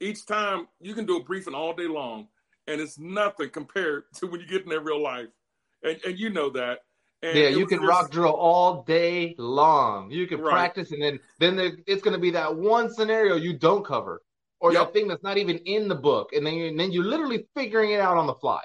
Each 0.00 0.26
time 0.26 0.68
you 0.80 0.94
can 0.94 1.06
do 1.06 1.16
a 1.16 1.22
briefing 1.22 1.54
all 1.54 1.72
day 1.72 1.86
long, 1.86 2.28
and 2.66 2.80
it's 2.80 2.98
nothing 2.98 3.50
compared 3.50 4.04
to 4.16 4.26
when 4.26 4.40
you 4.40 4.46
get 4.46 4.62
in 4.62 4.68
their 4.68 4.80
real 4.80 5.02
life. 5.02 5.28
And 5.82 5.98
and 6.04 6.18
you 6.18 6.30
know 6.30 6.50
that. 6.50 6.80
And 7.22 7.36
yeah, 7.36 7.48
you 7.48 7.66
can 7.66 7.80
just, 7.80 7.88
rock 7.88 8.10
drill 8.12 8.32
all 8.32 8.84
day 8.84 9.34
long. 9.38 10.10
You 10.10 10.28
can 10.28 10.40
right. 10.40 10.52
practice, 10.52 10.92
and 10.92 11.02
then 11.02 11.18
then 11.40 11.56
there, 11.56 11.72
it's 11.86 12.02
going 12.02 12.14
to 12.14 12.20
be 12.20 12.30
that 12.30 12.54
one 12.54 12.92
scenario 12.92 13.34
you 13.34 13.54
don't 13.54 13.84
cover, 13.84 14.22
or 14.60 14.72
yep. 14.72 14.82
that 14.82 14.92
thing 14.92 15.08
that's 15.08 15.24
not 15.24 15.36
even 15.36 15.56
in 15.58 15.88
the 15.88 15.96
book, 15.96 16.30
and 16.32 16.46
then 16.46 16.54
you, 16.54 16.68
and 16.68 16.78
then 16.78 16.92
you're 16.92 17.04
literally 17.04 17.44
figuring 17.56 17.90
it 17.90 18.00
out 18.00 18.16
on 18.16 18.28
the 18.28 18.34
fly. 18.34 18.60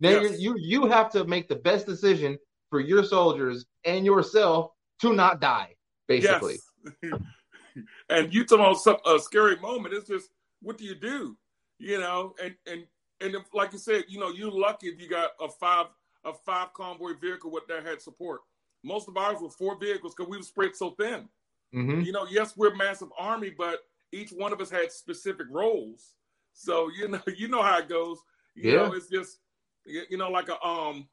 Then 0.00 0.22
yes. 0.22 0.40
you 0.40 0.56
you 0.58 0.86
have 0.86 1.10
to 1.10 1.24
make 1.24 1.48
the 1.48 1.56
best 1.56 1.84
decision 1.84 2.38
for 2.70 2.80
your 2.80 3.04
soldiers 3.04 3.66
and 3.84 4.06
yourself 4.06 4.70
to 5.00 5.12
not 5.12 5.40
die, 5.40 5.74
basically. 6.06 6.58
Yes. 7.02 7.12
and 8.10 8.32
you 8.32 8.44
talk 8.44 8.58
about 8.58 8.78
some, 8.78 8.96
a 9.06 9.18
scary 9.18 9.56
moment. 9.56 9.94
It's 9.94 10.08
just 10.08 10.30
what 10.62 10.78
do 10.78 10.84
you 10.84 10.94
do? 10.94 11.36
You 11.78 12.00
know, 12.00 12.34
and 12.42 12.54
and 12.66 12.84
and 13.20 13.34
if, 13.34 13.42
like 13.52 13.72
you 13.72 13.78
said, 13.78 14.04
you 14.08 14.18
know, 14.18 14.30
you're 14.30 14.50
lucky 14.50 14.88
if 14.88 15.00
you 15.00 15.08
got 15.08 15.30
a 15.40 15.48
five 15.48 15.86
a 16.24 16.32
five 16.32 16.72
convoy 16.72 17.12
vehicle 17.20 17.50
with 17.50 17.66
that 17.68 17.84
had 17.84 18.00
support. 18.00 18.40
Most 18.84 19.08
of 19.08 19.16
ours 19.16 19.38
were 19.40 19.50
four 19.50 19.78
vehicles 19.78 20.14
because 20.14 20.30
we 20.30 20.36
were 20.36 20.42
spread 20.42 20.74
so 20.74 20.90
thin. 20.90 21.28
Mm-hmm. 21.74 22.02
You 22.02 22.12
know, 22.12 22.26
yes, 22.30 22.56
we're 22.56 22.72
a 22.72 22.76
massive 22.76 23.08
army, 23.18 23.52
but 23.56 23.80
each 24.12 24.30
one 24.30 24.52
of 24.52 24.60
us 24.60 24.70
had 24.70 24.90
specific 24.92 25.46
roles. 25.50 26.14
So 26.52 26.88
you 26.96 27.08
know, 27.08 27.20
you 27.36 27.48
know 27.48 27.62
how 27.62 27.78
it 27.78 27.88
goes. 27.88 28.18
You 28.54 28.72
yeah. 28.72 28.76
know, 28.78 28.92
it's 28.92 29.08
just 29.08 29.38
you 29.84 30.16
know, 30.16 30.30
like 30.30 30.48
a 30.48 30.60
um. 30.64 31.08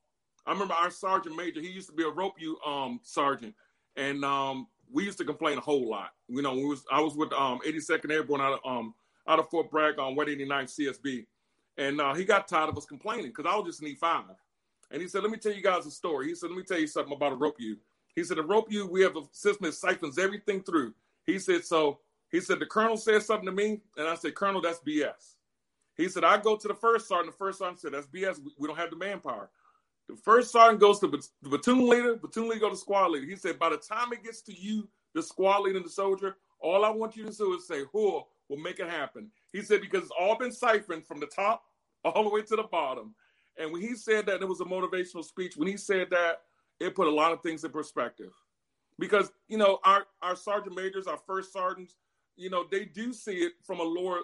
I 0.48 0.52
remember 0.52 0.76
our 0.76 0.92
sergeant 0.92 1.36
major. 1.36 1.60
He 1.60 1.70
used 1.70 1.90
to 1.90 1.96
be 1.96 2.04
a 2.04 2.10
rope 2.10 2.36
you 2.38 2.58
um 2.66 3.00
sergeant, 3.04 3.56
and 3.96 4.24
um 4.26 4.68
we 4.92 5.04
used 5.04 5.18
to 5.18 5.26
complain 5.26 5.58
a 5.58 5.62
whole 5.62 5.90
lot. 5.90 6.12
You 6.28 6.42
know, 6.42 6.54
we 6.54 6.66
was 6.66 6.84
I 6.92 7.02
was 7.02 7.16
with 7.16 7.34
um 7.34 7.60
82nd 7.66 8.12
Airborne 8.12 8.42
out 8.42 8.54
of 8.54 8.60
um 8.66 8.94
out 9.28 9.40
of 9.40 9.50
Fort 9.50 9.72
Bragg 9.72 10.00
on 10.00 10.16
189 10.16 10.66
CSB, 10.66 11.26
and 11.78 12.00
uh, 12.00 12.14
he 12.14 12.24
got 12.26 12.48
tired 12.48 12.70
of 12.70 12.78
us 12.78 12.86
complaining 12.86 13.28
because 13.28 13.46
I 13.52 13.56
was 13.56 13.66
just 13.66 13.82
an 13.82 13.88
E5. 13.88 14.26
And 14.92 15.02
he 15.02 15.08
said, 15.08 15.24
Let 15.24 15.32
me 15.32 15.38
tell 15.38 15.54
you 15.54 15.64
guys 15.64 15.86
a 15.86 15.92
story. 15.92 16.28
He 16.28 16.36
said, 16.36 16.50
Let 16.50 16.58
me 16.58 16.64
tell 16.64 16.80
you 16.80 16.88
something 16.88 17.14
about 17.14 17.34
a 17.34 17.36
rope 17.36 17.58
you. 17.60 17.78
He 18.16 18.24
said, 18.24 18.38
A 18.38 18.44
rope 18.44 18.72
you, 18.72 18.88
we 18.88 19.02
have 19.02 19.18
a 19.18 19.24
system 19.32 19.66
that 19.66 19.74
siphons 19.74 20.18
everything 20.18 20.64
through. 20.64 20.94
He 21.26 21.40
said, 21.40 21.66
So 21.66 22.00
he 22.32 22.40
said, 22.40 22.60
The 22.60 22.66
colonel 22.66 22.98
said 22.98 23.24
something 23.24 23.46
to 23.46 23.52
me. 23.52 23.82
And 23.98 24.08
I 24.08 24.16
said, 24.16 24.36
Colonel, 24.36 24.62
that's 24.62 24.80
BS. 24.80 25.36
He 25.98 26.10
said, 26.10 26.24
I 26.24 26.38
go 26.38 26.56
to 26.56 26.68
the 26.68 26.74
first 26.76 27.08
sergeant. 27.08 27.34
The 27.34 27.38
first 27.38 27.60
sergeant 27.60 27.80
said, 27.80 27.94
That's 27.94 28.08
BS. 28.08 28.40
We 28.58 28.68
don't 28.68 28.78
have 28.78 28.92
the 28.92 28.98
manpower. 28.98 29.50
The 30.10 30.16
first 30.16 30.52
sergeant 30.52 30.80
goes 30.82 31.00
to 31.00 31.08
the 31.08 31.24
platoon 31.50 31.88
leader, 31.90 32.18
platoon 32.18 32.48
leader 32.50 32.62
go 32.62 32.70
to 32.70 32.76
squad 32.76 33.12
leader. 33.12 33.26
He 33.26 33.36
said, 33.36 33.58
By 33.60 33.70
the 33.70 33.78
time 33.78 34.14
it 34.14 34.24
gets 34.24 34.42
to 34.44 34.54
you, 34.54 34.88
the 35.14 35.24
squad 35.24 35.62
leader 35.62 35.78
and 35.78 35.86
the 35.86 35.90
soldier, 35.90 36.38
all 36.60 36.86
I 36.86 36.90
want 36.90 37.16
you 37.16 37.26
to 37.26 37.32
do 37.32 37.54
is 37.56 37.68
say, 37.68 37.84
Who 37.92 38.24
will 38.50 38.58
make 38.58 38.80
it 38.80 38.90
happen. 38.90 39.30
He 39.52 39.62
said, 39.62 39.82
Because 39.82 40.04
it's 40.04 40.12
all 40.20 40.38
been 40.38 40.52
siphoned 40.52 41.06
from 41.06 41.20
the 41.20 41.28
top 41.28 41.64
all 42.04 42.24
the 42.24 42.30
way 42.30 42.42
to 42.44 42.56
the 42.56 42.64
bottom. 42.64 43.16
And 43.58 43.72
when 43.72 43.82
he 43.82 43.96
said 43.96 44.26
that, 44.28 44.42
it 44.42 44.48
was 44.48 44.62
a 44.62 44.66
motivational 44.66 45.24
speech. 45.24 45.58
When 45.58 45.68
he 45.68 45.78
said 45.78 46.10
that, 46.12 46.42
it 46.80 46.94
put 46.96 47.08
a 47.08 47.12
lot 47.12 47.32
of 47.32 47.42
things 47.42 47.64
in 47.64 47.72
perspective. 47.72 48.32
Because, 49.00 49.32
you 49.48 49.58
know, 49.58 49.80
our, 49.84 50.06
our 50.22 50.36
sergeant 50.36 50.76
majors, 50.76 51.08
our 51.08 51.20
first 51.26 51.52
sergeants, 51.52 51.96
you 52.38 52.50
know, 52.50 52.66
they 52.70 52.86
do 52.86 53.14
see 53.14 53.38
it 53.38 53.54
from 53.64 53.80
a 53.80 53.84
lower 53.84 54.20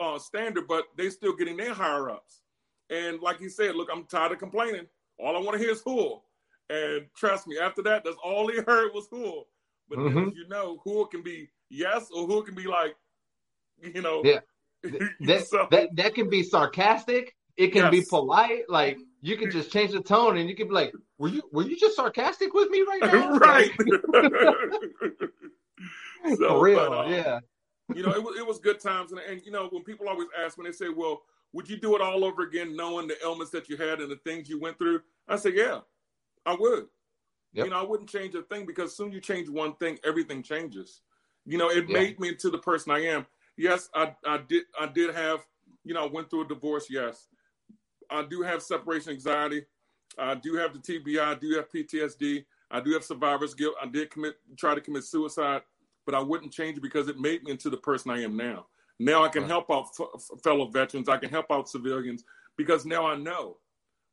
uh, 0.00 0.18
standard, 0.18 0.68
but 0.68 0.84
they're 0.96 1.10
still 1.10 1.34
getting 1.34 1.56
their 1.56 1.74
higher 1.74 2.10
ups. 2.10 2.42
And 2.90 3.20
like 3.20 3.40
he 3.40 3.48
said, 3.48 3.74
look, 3.74 3.88
I'm 3.92 4.04
tired 4.04 4.32
of 4.32 4.38
complaining. 4.38 4.86
All 5.18 5.36
I 5.36 5.40
want 5.40 5.52
to 5.52 5.58
hear 5.58 5.70
is 5.70 5.82
who. 5.84 6.20
And 6.68 7.06
trust 7.16 7.46
me, 7.46 7.58
after 7.58 7.82
that, 7.82 8.04
that's 8.04 8.16
all 8.22 8.48
he 8.48 8.56
heard 8.56 8.92
was 8.92 9.06
who. 9.10 9.44
But 9.88 9.98
mm-hmm. 9.98 10.30
you 10.34 10.48
know, 10.48 10.80
who 10.84 11.06
can 11.06 11.22
be 11.22 11.48
yes 11.70 12.08
or 12.14 12.26
who 12.26 12.42
can 12.42 12.54
be 12.54 12.66
like, 12.66 12.96
you 13.80 14.02
know. 14.02 14.22
Yeah. 14.24 14.40
that, 15.20 15.46
so, 15.46 15.66
that 15.70 15.94
that 15.96 16.14
can 16.14 16.28
be 16.28 16.42
sarcastic. 16.42 17.34
It 17.56 17.68
can 17.68 17.84
yes. 17.84 17.90
be 17.90 18.04
polite. 18.08 18.68
Like 18.68 18.98
you 19.22 19.36
can 19.36 19.50
just 19.50 19.72
change 19.72 19.92
the 19.92 20.00
tone, 20.00 20.36
and 20.36 20.48
you 20.48 20.54
can 20.54 20.68
be 20.68 20.74
like, 20.74 20.92
"Were 21.18 21.28
you 21.28 21.42
were 21.50 21.62
you 21.62 21.76
just 21.76 21.96
sarcastic 21.96 22.52
with 22.52 22.70
me 22.70 22.82
right 22.82 23.00
now?" 23.12 23.38
right. 23.38 23.70
so, 26.36 26.38
For 26.48 26.62
real, 26.62 26.76
but, 26.76 27.06
um, 27.06 27.12
yeah. 27.12 27.40
you 27.94 28.02
know, 28.02 28.12
it 28.12 28.22
was 28.22 28.38
it 28.38 28.46
was 28.46 28.58
good 28.58 28.78
times, 28.78 29.12
and, 29.12 29.20
and 29.20 29.40
you 29.44 29.50
know, 29.50 29.68
when 29.70 29.82
people 29.82 30.08
always 30.08 30.28
ask, 30.44 30.58
when 30.58 30.66
they 30.66 30.72
say, 30.72 30.90
"Well, 30.90 31.22
would 31.56 31.70
you 31.70 31.78
do 31.78 31.96
it 31.96 32.02
all 32.02 32.22
over 32.22 32.42
again, 32.42 32.76
knowing 32.76 33.08
the 33.08 33.16
ailments 33.24 33.50
that 33.52 33.68
you 33.70 33.78
had 33.78 34.00
and 34.00 34.10
the 34.10 34.16
things 34.16 34.48
you 34.48 34.60
went 34.60 34.78
through?" 34.78 35.00
I 35.26 35.36
said, 35.36 35.54
"Yeah, 35.54 35.80
I 36.44 36.54
would." 36.54 36.86
Yep. 37.54 37.64
You 37.64 37.70
know, 37.70 37.80
I 37.80 37.82
wouldn't 37.82 38.10
change 38.10 38.34
a 38.34 38.42
thing 38.42 38.66
because 38.66 38.94
soon 38.94 39.10
you 39.10 39.20
change 39.20 39.48
one 39.48 39.74
thing, 39.76 39.98
everything 40.04 40.42
changes. 40.42 41.00
You 41.46 41.56
know, 41.56 41.70
it 41.70 41.88
yeah. 41.88 41.98
made 41.98 42.20
me 42.20 42.28
into 42.28 42.50
the 42.50 42.58
person 42.58 42.92
I 42.92 43.06
am. 43.06 43.24
Yes, 43.56 43.88
I, 43.94 44.14
I 44.26 44.38
did 44.46 44.64
I 44.78 44.86
did 44.86 45.14
have, 45.14 45.40
you 45.82 45.94
know, 45.94 46.04
I 46.04 46.08
went 46.08 46.28
through 46.28 46.44
a 46.44 46.48
divorce, 46.48 46.88
yes. 46.90 47.28
I 48.10 48.22
do 48.22 48.42
have 48.42 48.62
separation 48.62 49.12
anxiety. 49.12 49.64
I 50.18 50.34
do 50.34 50.54
have 50.56 50.74
the 50.74 50.78
TBI, 50.78 51.20
I 51.20 51.34
do 51.34 51.54
have 51.56 51.70
PTSD, 51.70 52.44
I 52.70 52.80
do 52.80 52.92
have 52.92 53.04
survivor's 53.04 53.54
guilt. 53.54 53.74
I 53.82 53.86
did 53.86 54.10
commit 54.10 54.36
try 54.56 54.74
to 54.74 54.80
commit 54.80 55.04
suicide, 55.04 55.62
but 56.04 56.14
I 56.14 56.20
wouldn't 56.20 56.52
change 56.52 56.76
it 56.76 56.82
because 56.82 57.08
it 57.08 57.18
made 57.18 57.44
me 57.44 57.52
into 57.52 57.70
the 57.70 57.76
person 57.78 58.10
I 58.10 58.22
am 58.22 58.36
now. 58.36 58.66
Now 58.98 59.24
I 59.24 59.28
can 59.28 59.42
right. 59.42 59.50
help 59.50 59.70
out 59.70 59.88
f- 59.98 60.40
fellow 60.42 60.68
veterans, 60.68 61.08
I 61.08 61.18
can 61.18 61.30
help 61.30 61.46
out 61.50 61.68
civilians 61.68 62.24
because 62.56 62.86
now 62.86 63.06
I 63.06 63.16
know 63.16 63.58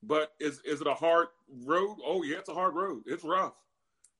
but 0.05 0.33
is 0.39 0.61
is 0.65 0.81
it 0.81 0.87
a 0.87 0.93
hard 0.93 1.27
road? 1.65 1.97
Oh 2.05 2.23
yeah, 2.23 2.37
it's 2.37 2.49
a 2.49 2.53
hard 2.53 2.75
road. 2.75 3.03
It's 3.05 3.23
rough. 3.23 3.53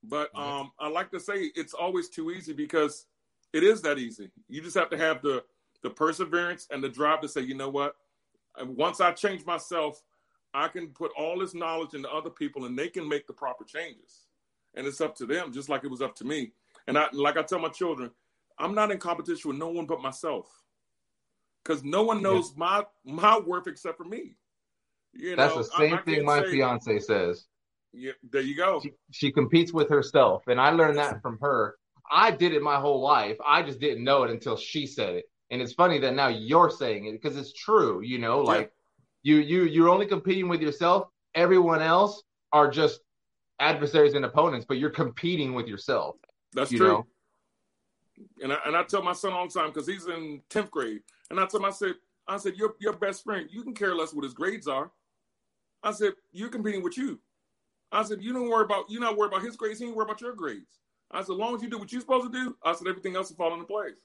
But 0.02 0.36
um, 0.36 0.72
I 0.78 0.88
like 0.88 1.10
to 1.12 1.20
say 1.20 1.50
it's 1.54 1.72
always 1.74 2.08
too 2.08 2.30
easy 2.30 2.52
because 2.52 3.06
it 3.52 3.62
is 3.62 3.80
that 3.82 3.98
easy. 3.98 4.30
You 4.48 4.60
just 4.60 4.76
have 4.76 4.90
to 4.90 4.98
have 4.98 5.22
the 5.22 5.44
the 5.82 5.90
perseverance 5.90 6.66
and 6.70 6.82
the 6.82 6.88
drive 6.88 7.20
to 7.20 7.28
say, 7.28 7.42
you 7.42 7.54
know 7.54 7.68
what? 7.68 7.96
Once 8.62 9.00
I 9.00 9.12
change 9.12 9.44
myself, 9.44 10.02
I 10.54 10.68
can 10.68 10.88
put 10.88 11.10
all 11.18 11.38
this 11.38 11.54
knowledge 11.54 11.94
into 11.94 12.10
other 12.10 12.30
people, 12.30 12.64
and 12.64 12.78
they 12.78 12.88
can 12.88 13.08
make 13.08 13.26
the 13.26 13.32
proper 13.32 13.64
changes. 13.64 14.26
And 14.74 14.86
it's 14.86 15.00
up 15.00 15.14
to 15.16 15.26
them, 15.26 15.52
just 15.52 15.68
like 15.68 15.84
it 15.84 15.90
was 15.90 16.02
up 16.02 16.16
to 16.16 16.24
me. 16.24 16.52
And 16.86 16.98
I, 16.98 17.06
like 17.12 17.36
I 17.36 17.42
tell 17.42 17.58
my 17.58 17.68
children, 17.68 18.10
I'm 18.58 18.74
not 18.74 18.90
in 18.90 18.98
competition 18.98 19.48
with 19.48 19.58
no 19.58 19.68
one 19.68 19.86
but 19.86 20.00
myself, 20.00 20.46
because 21.64 21.82
no 21.84 22.02
one 22.02 22.22
knows 22.22 22.50
yeah. 22.50 22.58
my 22.58 22.84
my 23.04 23.38
worth 23.38 23.66
except 23.66 23.98
for 23.98 24.04
me. 24.04 24.36
You 25.12 25.36
That's 25.36 25.54
the 25.54 25.64
same 25.64 25.94
I, 25.94 25.98
I 25.98 26.02
thing 26.02 26.24
my 26.24 26.42
say, 26.42 26.50
fiance 26.50 26.98
says. 27.00 27.46
Yeah, 27.92 28.12
there 28.30 28.42
you 28.42 28.56
go. 28.56 28.80
She, 28.82 28.92
she, 29.12 29.32
competes 29.32 29.72
with 29.72 29.88
herself, 29.88 30.42
and 30.48 30.60
I 30.60 30.70
learned 30.70 30.98
that 30.98 31.22
from 31.22 31.38
her. 31.40 31.76
I 32.10 32.32
did 32.32 32.52
it 32.52 32.62
my 32.62 32.76
whole 32.76 33.00
life. 33.00 33.36
I 33.46 33.62
just 33.62 33.80
didn't 33.80 34.02
know 34.02 34.24
it 34.24 34.30
until 34.30 34.56
she 34.56 34.86
said 34.86 35.14
it. 35.14 35.24
And 35.50 35.62
it's 35.62 35.72
funny 35.72 35.98
that 36.00 36.14
now 36.14 36.28
you're 36.28 36.70
saying 36.70 37.06
it 37.06 37.12
because 37.12 37.36
it's 37.36 37.52
true. 37.52 38.02
You 38.02 38.18
know, 38.18 38.40
like 38.40 38.72
yeah. 39.22 39.36
you 39.36 39.40
you 39.42 39.64
you're 39.64 39.88
only 39.88 40.06
competing 40.06 40.48
with 40.48 40.60
yourself. 40.60 41.08
Everyone 41.34 41.80
else 41.80 42.22
are 42.52 42.70
just 42.70 43.00
adversaries 43.60 44.14
and 44.14 44.24
opponents, 44.24 44.66
but 44.68 44.78
you're 44.78 44.90
competing 44.90 45.54
with 45.54 45.66
yourself. 45.66 46.16
That's 46.52 46.72
you 46.72 46.78
true. 46.78 46.88
Know? 46.88 47.06
And 48.42 48.52
I, 48.52 48.58
and 48.66 48.76
I 48.76 48.82
tell 48.84 49.02
my 49.02 49.12
son 49.12 49.32
all 49.32 49.48
the 49.48 49.52
time 49.52 49.70
because 49.70 49.88
he's 49.88 50.06
in 50.06 50.40
tenth 50.48 50.70
grade, 50.70 51.02
and 51.30 51.40
I 51.40 51.46
tell 51.46 51.60
him 51.60 51.66
I 51.66 51.70
said 51.70 51.94
I 52.28 52.36
said 52.36 52.54
your 52.56 52.74
your 52.80 52.92
best 52.92 53.24
friend 53.24 53.48
you 53.50 53.62
can 53.62 53.74
care 53.74 53.94
less 53.94 54.14
what 54.14 54.24
his 54.24 54.34
grades 54.34 54.68
are. 54.68 54.90
I 55.84 55.92
said, 55.92 56.14
you're 56.32 56.48
competing 56.48 56.82
with 56.82 56.96
you. 56.96 57.20
I 57.92 58.02
said, 58.02 58.22
you 58.22 58.32
don't 58.32 58.48
worry 58.48 58.64
about, 58.64 58.86
you're 58.88 59.02
not 59.02 59.16
worried 59.16 59.28
about 59.28 59.44
his 59.44 59.54
grades, 59.54 59.78
he 59.78 59.86
ain't 59.86 59.94
worry 59.94 60.06
about 60.06 60.20
your 60.20 60.34
grades. 60.34 60.80
I 61.10 61.18
said, 61.18 61.32
as 61.32 61.38
long 61.38 61.54
as 61.54 61.62
you 61.62 61.68
do 61.68 61.78
what 61.78 61.92
you're 61.92 62.00
supposed 62.00 62.32
to 62.32 62.44
do, 62.44 62.56
I 62.64 62.72
said, 62.72 62.88
everything 62.88 63.14
else 63.14 63.28
will 63.28 63.36
fall 63.36 63.52
into 63.52 63.66
place. 63.66 64.00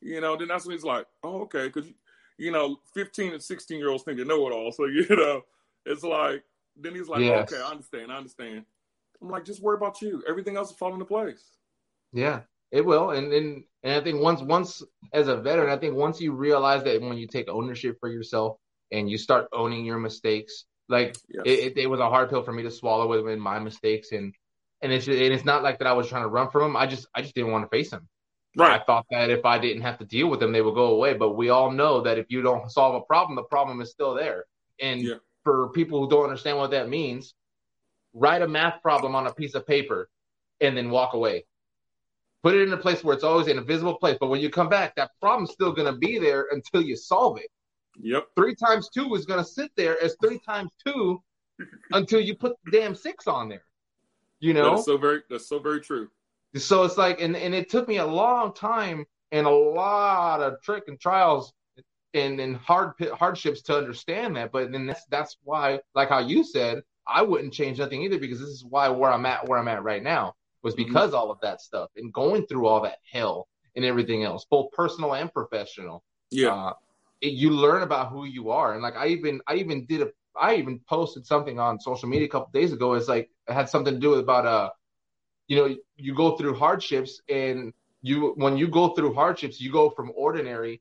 You 0.00 0.20
know, 0.20 0.36
then 0.36 0.48
that's 0.48 0.64
when 0.64 0.74
he's 0.74 0.84
like, 0.84 1.06
oh, 1.22 1.42
okay. 1.42 1.66
Because, 1.66 1.92
you 2.38 2.50
know, 2.50 2.80
15 2.94 3.34
and 3.34 3.42
16 3.42 3.78
year 3.78 3.90
olds 3.90 4.02
think 4.02 4.16
they 4.16 4.24
know 4.24 4.48
it 4.48 4.52
all. 4.52 4.72
So, 4.72 4.86
you 4.86 5.06
know, 5.10 5.42
it's 5.84 6.02
like, 6.02 6.42
then 6.74 6.94
he's 6.94 7.08
like, 7.08 7.20
yes. 7.20 7.52
okay, 7.52 7.62
I 7.62 7.70
understand. 7.70 8.10
I 8.10 8.16
understand. 8.16 8.64
I'm 9.20 9.28
like, 9.28 9.44
just 9.44 9.62
worry 9.62 9.76
about 9.76 10.00
you. 10.00 10.24
Everything 10.26 10.56
else 10.56 10.70
will 10.70 10.78
fall 10.78 10.94
into 10.94 11.04
place. 11.04 11.44
Yeah, 12.12 12.40
it 12.70 12.84
will. 12.84 13.10
And 13.10 13.32
and, 13.32 13.64
and 13.82 13.94
I 13.94 14.00
think 14.02 14.20
once, 14.20 14.42
once 14.42 14.82
as 15.12 15.28
a 15.28 15.36
veteran, 15.36 15.70
I 15.70 15.78
think 15.78 15.94
once 15.94 16.20
you 16.20 16.32
realize 16.32 16.84
that 16.84 17.00
when 17.00 17.18
you 17.18 17.26
take 17.26 17.48
ownership 17.48 17.96
for 18.00 18.08
yourself 18.08 18.56
and 18.92 19.10
you 19.10 19.18
start 19.18 19.48
owning 19.52 19.84
your 19.84 19.98
mistakes 19.98 20.64
like 20.90 21.16
yes. 21.28 21.42
it, 21.46 21.58
it, 21.58 21.78
it, 21.78 21.86
was 21.86 22.00
a 22.00 22.10
hard 22.10 22.28
pill 22.30 22.42
for 22.42 22.52
me 22.52 22.64
to 22.64 22.70
swallow 22.70 23.06
with 23.06 23.38
my 23.38 23.60
mistakes, 23.60 24.10
and 24.10 24.34
and 24.82 24.92
it's 24.92 25.06
and 25.06 25.16
it's 25.16 25.44
not 25.44 25.62
like 25.62 25.78
that 25.78 25.86
I 25.86 25.92
was 25.92 26.08
trying 26.08 26.24
to 26.24 26.28
run 26.28 26.50
from 26.50 26.62
them. 26.62 26.76
I 26.76 26.86
just 26.86 27.06
I 27.14 27.22
just 27.22 27.34
didn't 27.34 27.52
want 27.52 27.64
to 27.64 27.68
face 27.68 27.90
them. 27.90 28.08
Right. 28.56 28.80
I 28.80 28.84
thought 28.84 29.06
that 29.12 29.30
if 29.30 29.44
I 29.44 29.58
didn't 29.58 29.82
have 29.82 29.98
to 29.98 30.04
deal 30.04 30.28
with 30.28 30.40
them, 30.40 30.50
they 30.50 30.60
would 30.60 30.74
go 30.74 30.86
away. 30.86 31.14
But 31.14 31.36
we 31.36 31.50
all 31.50 31.70
know 31.70 32.00
that 32.00 32.18
if 32.18 32.26
you 32.28 32.42
don't 32.42 32.70
solve 32.70 32.96
a 32.96 33.00
problem, 33.02 33.36
the 33.36 33.44
problem 33.44 33.80
is 33.80 33.92
still 33.92 34.14
there. 34.14 34.44
And 34.82 35.00
yeah. 35.00 35.14
for 35.44 35.68
people 35.68 36.00
who 36.00 36.10
don't 36.10 36.24
understand 36.24 36.58
what 36.58 36.72
that 36.72 36.88
means, 36.88 37.34
write 38.12 38.42
a 38.42 38.48
math 38.48 38.82
problem 38.82 39.14
on 39.14 39.28
a 39.28 39.32
piece 39.32 39.54
of 39.54 39.64
paper 39.68 40.10
and 40.60 40.76
then 40.76 40.90
walk 40.90 41.14
away. 41.14 41.44
Put 42.42 42.54
it 42.54 42.62
in 42.62 42.72
a 42.72 42.76
place 42.76 43.04
where 43.04 43.14
it's 43.14 43.24
always 43.24 43.48
in 43.48 43.58
a 43.58 43.62
visible 43.62 43.96
place. 43.96 44.16
But 44.18 44.28
when 44.28 44.40
you 44.40 44.48
come 44.48 44.68
back, 44.68 44.94
that 44.96 45.10
problem's 45.20 45.52
still 45.52 45.72
going 45.72 45.92
to 45.92 45.98
be 45.98 46.18
there 46.18 46.46
until 46.52 46.82
you 46.82 46.96
solve 46.96 47.38
it. 47.38 47.50
Yep. 48.00 48.28
Three 48.36 48.54
times 48.54 48.88
two 48.88 49.14
is 49.14 49.26
going 49.26 49.42
to 49.42 49.48
sit 49.48 49.70
there 49.76 50.02
as 50.02 50.16
three 50.22 50.38
times 50.38 50.70
two 50.86 51.22
until 51.92 52.20
you 52.20 52.34
put 52.34 52.56
the 52.64 52.70
damn 52.70 52.94
six 52.94 53.26
on 53.26 53.48
there. 53.48 53.64
You 54.38 54.54
know, 54.54 54.76
that's 54.76 54.86
so 54.86 54.96
very 54.96 55.20
that's 55.28 55.48
so 55.48 55.58
very 55.58 55.80
true. 55.80 56.08
So 56.56 56.84
it's 56.84 56.96
like, 56.96 57.20
and 57.20 57.36
and 57.36 57.54
it 57.54 57.68
took 57.68 57.86
me 57.86 57.98
a 57.98 58.06
long 58.06 58.54
time 58.54 59.04
and 59.32 59.46
a 59.46 59.50
lot 59.50 60.40
of 60.40 60.62
trick 60.62 60.84
and 60.88 60.98
trials 60.98 61.52
and 62.14 62.40
and 62.40 62.56
hard 62.56 62.92
hardships 63.12 63.60
to 63.62 63.76
understand 63.76 64.36
that. 64.36 64.50
But 64.50 64.72
then 64.72 64.86
that's 64.86 65.04
that's 65.10 65.36
why, 65.42 65.80
like 65.94 66.08
how 66.08 66.20
you 66.20 66.42
said, 66.42 66.82
I 67.06 67.20
wouldn't 67.20 67.52
change 67.52 67.78
nothing 67.78 68.02
either 68.02 68.18
because 68.18 68.40
this 68.40 68.48
is 68.48 68.64
why 68.64 68.88
where 68.88 69.12
I'm 69.12 69.26
at 69.26 69.46
where 69.46 69.58
I'm 69.58 69.68
at 69.68 69.82
right 69.82 70.02
now 70.02 70.34
was 70.62 70.74
mm-hmm. 70.74 70.84
because 70.84 71.14
all 71.14 71.30
of 71.30 71.38
that 71.40 71.60
stuff 71.60 71.90
and 71.96 72.12
going 72.12 72.46
through 72.46 72.66
all 72.66 72.80
that 72.82 72.98
hell 73.10 73.48
and 73.76 73.84
everything 73.84 74.24
else, 74.24 74.46
both 74.50 74.70
personal 74.72 75.14
and 75.14 75.32
professional. 75.32 76.02
Yeah. 76.30 76.54
Uh, 76.54 76.72
it, 77.20 77.32
you 77.32 77.50
learn 77.50 77.82
about 77.82 78.10
who 78.10 78.24
you 78.24 78.50
are. 78.50 78.74
And 78.74 78.82
like 78.82 78.96
I 78.96 79.08
even 79.08 79.40
I 79.46 79.54
even 79.56 79.86
did 79.86 80.02
a 80.02 80.08
I 80.40 80.54
even 80.54 80.80
posted 80.88 81.26
something 81.26 81.58
on 81.58 81.80
social 81.80 82.08
media 82.08 82.26
a 82.26 82.30
couple 82.30 82.50
days 82.52 82.72
ago. 82.72 82.94
It's 82.94 83.08
like 83.08 83.30
it 83.48 83.52
had 83.52 83.68
something 83.68 83.94
to 83.94 84.00
do 84.00 84.10
with 84.10 84.20
about 84.20 84.46
uh 84.46 84.70
you 85.50 85.56
know 85.56 85.76
you 85.96 86.14
go 86.14 86.36
through 86.36 86.54
hardships 86.54 87.20
and 87.28 87.72
you 88.02 88.32
when 88.36 88.56
you 88.56 88.68
go 88.68 88.90
through 88.90 89.12
hardships 89.12 89.60
you 89.60 89.70
go 89.70 89.90
from 89.90 90.12
ordinary 90.16 90.80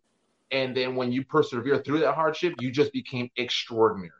and 0.51 0.77
then 0.77 0.95
when 0.95 1.11
you 1.11 1.25
persevere 1.25 1.79
through 1.79 1.99
that 1.99 2.15
hardship 2.15 2.53
you 2.59 2.71
just 2.71 2.93
became 2.93 3.29
extraordinary 3.35 4.11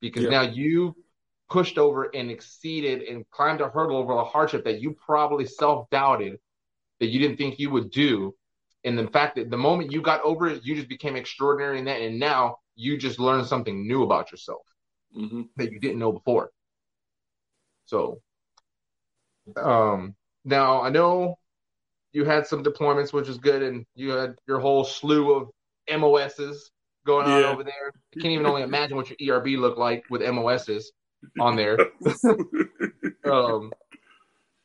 because 0.00 0.22
yeah. 0.22 0.30
now 0.30 0.42
you 0.42 0.96
pushed 1.48 1.78
over 1.78 2.10
and 2.14 2.30
exceeded 2.30 3.02
and 3.02 3.28
climbed 3.30 3.60
a 3.60 3.68
hurdle 3.68 3.96
over 3.96 4.12
a 4.12 4.24
hardship 4.24 4.64
that 4.64 4.80
you 4.80 4.96
probably 5.04 5.46
self-doubted 5.46 6.38
that 7.00 7.06
you 7.06 7.18
didn't 7.18 7.36
think 7.36 7.58
you 7.58 7.70
would 7.70 7.90
do 7.90 8.34
and 8.84 8.96
the 8.96 9.08
fact 9.08 9.36
that 9.36 9.50
the 9.50 9.56
moment 9.56 9.92
you 9.92 10.00
got 10.00 10.22
over 10.22 10.48
it, 10.48 10.64
you 10.64 10.74
just 10.74 10.88
became 10.88 11.16
extraordinary 11.16 11.78
in 11.78 11.84
that, 11.86 12.00
and 12.00 12.18
now 12.18 12.58
you 12.76 12.96
just 12.96 13.18
learned 13.18 13.46
something 13.46 13.86
new 13.86 14.02
about 14.04 14.30
yourself 14.30 14.62
mm-hmm. 15.16 15.42
that 15.56 15.72
you 15.72 15.80
didn't 15.80 15.98
know 15.98 16.12
before. 16.12 16.50
So, 17.86 18.20
um, 19.56 20.14
now 20.44 20.82
I 20.82 20.90
know 20.90 21.38
you 22.12 22.24
had 22.24 22.46
some 22.46 22.62
deployments, 22.62 23.12
which 23.12 23.28
is 23.28 23.38
good, 23.38 23.62
and 23.62 23.84
you 23.94 24.10
had 24.10 24.36
your 24.46 24.60
whole 24.60 24.84
slew 24.84 25.34
of 25.34 25.50
MOSs 25.90 26.70
going 27.04 27.26
on 27.26 27.42
yeah. 27.42 27.48
over 27.48 27.64
there. 27.64 27.92
I 28.16 28.20
can't 28.20 28.32
even 28.32 28.46
only 28.46 28.62
imagine 28.62 28.96
what 28.96 29.10
your 29.18 29.38
ERB 29.38 29.58
looked 29.58 29.78
like 29.78 30.04
with 30.08 30.22
MOSs 30.22 30.92
on 31.40 31.56
there. 31.56 31.78
um, 33.24 33.72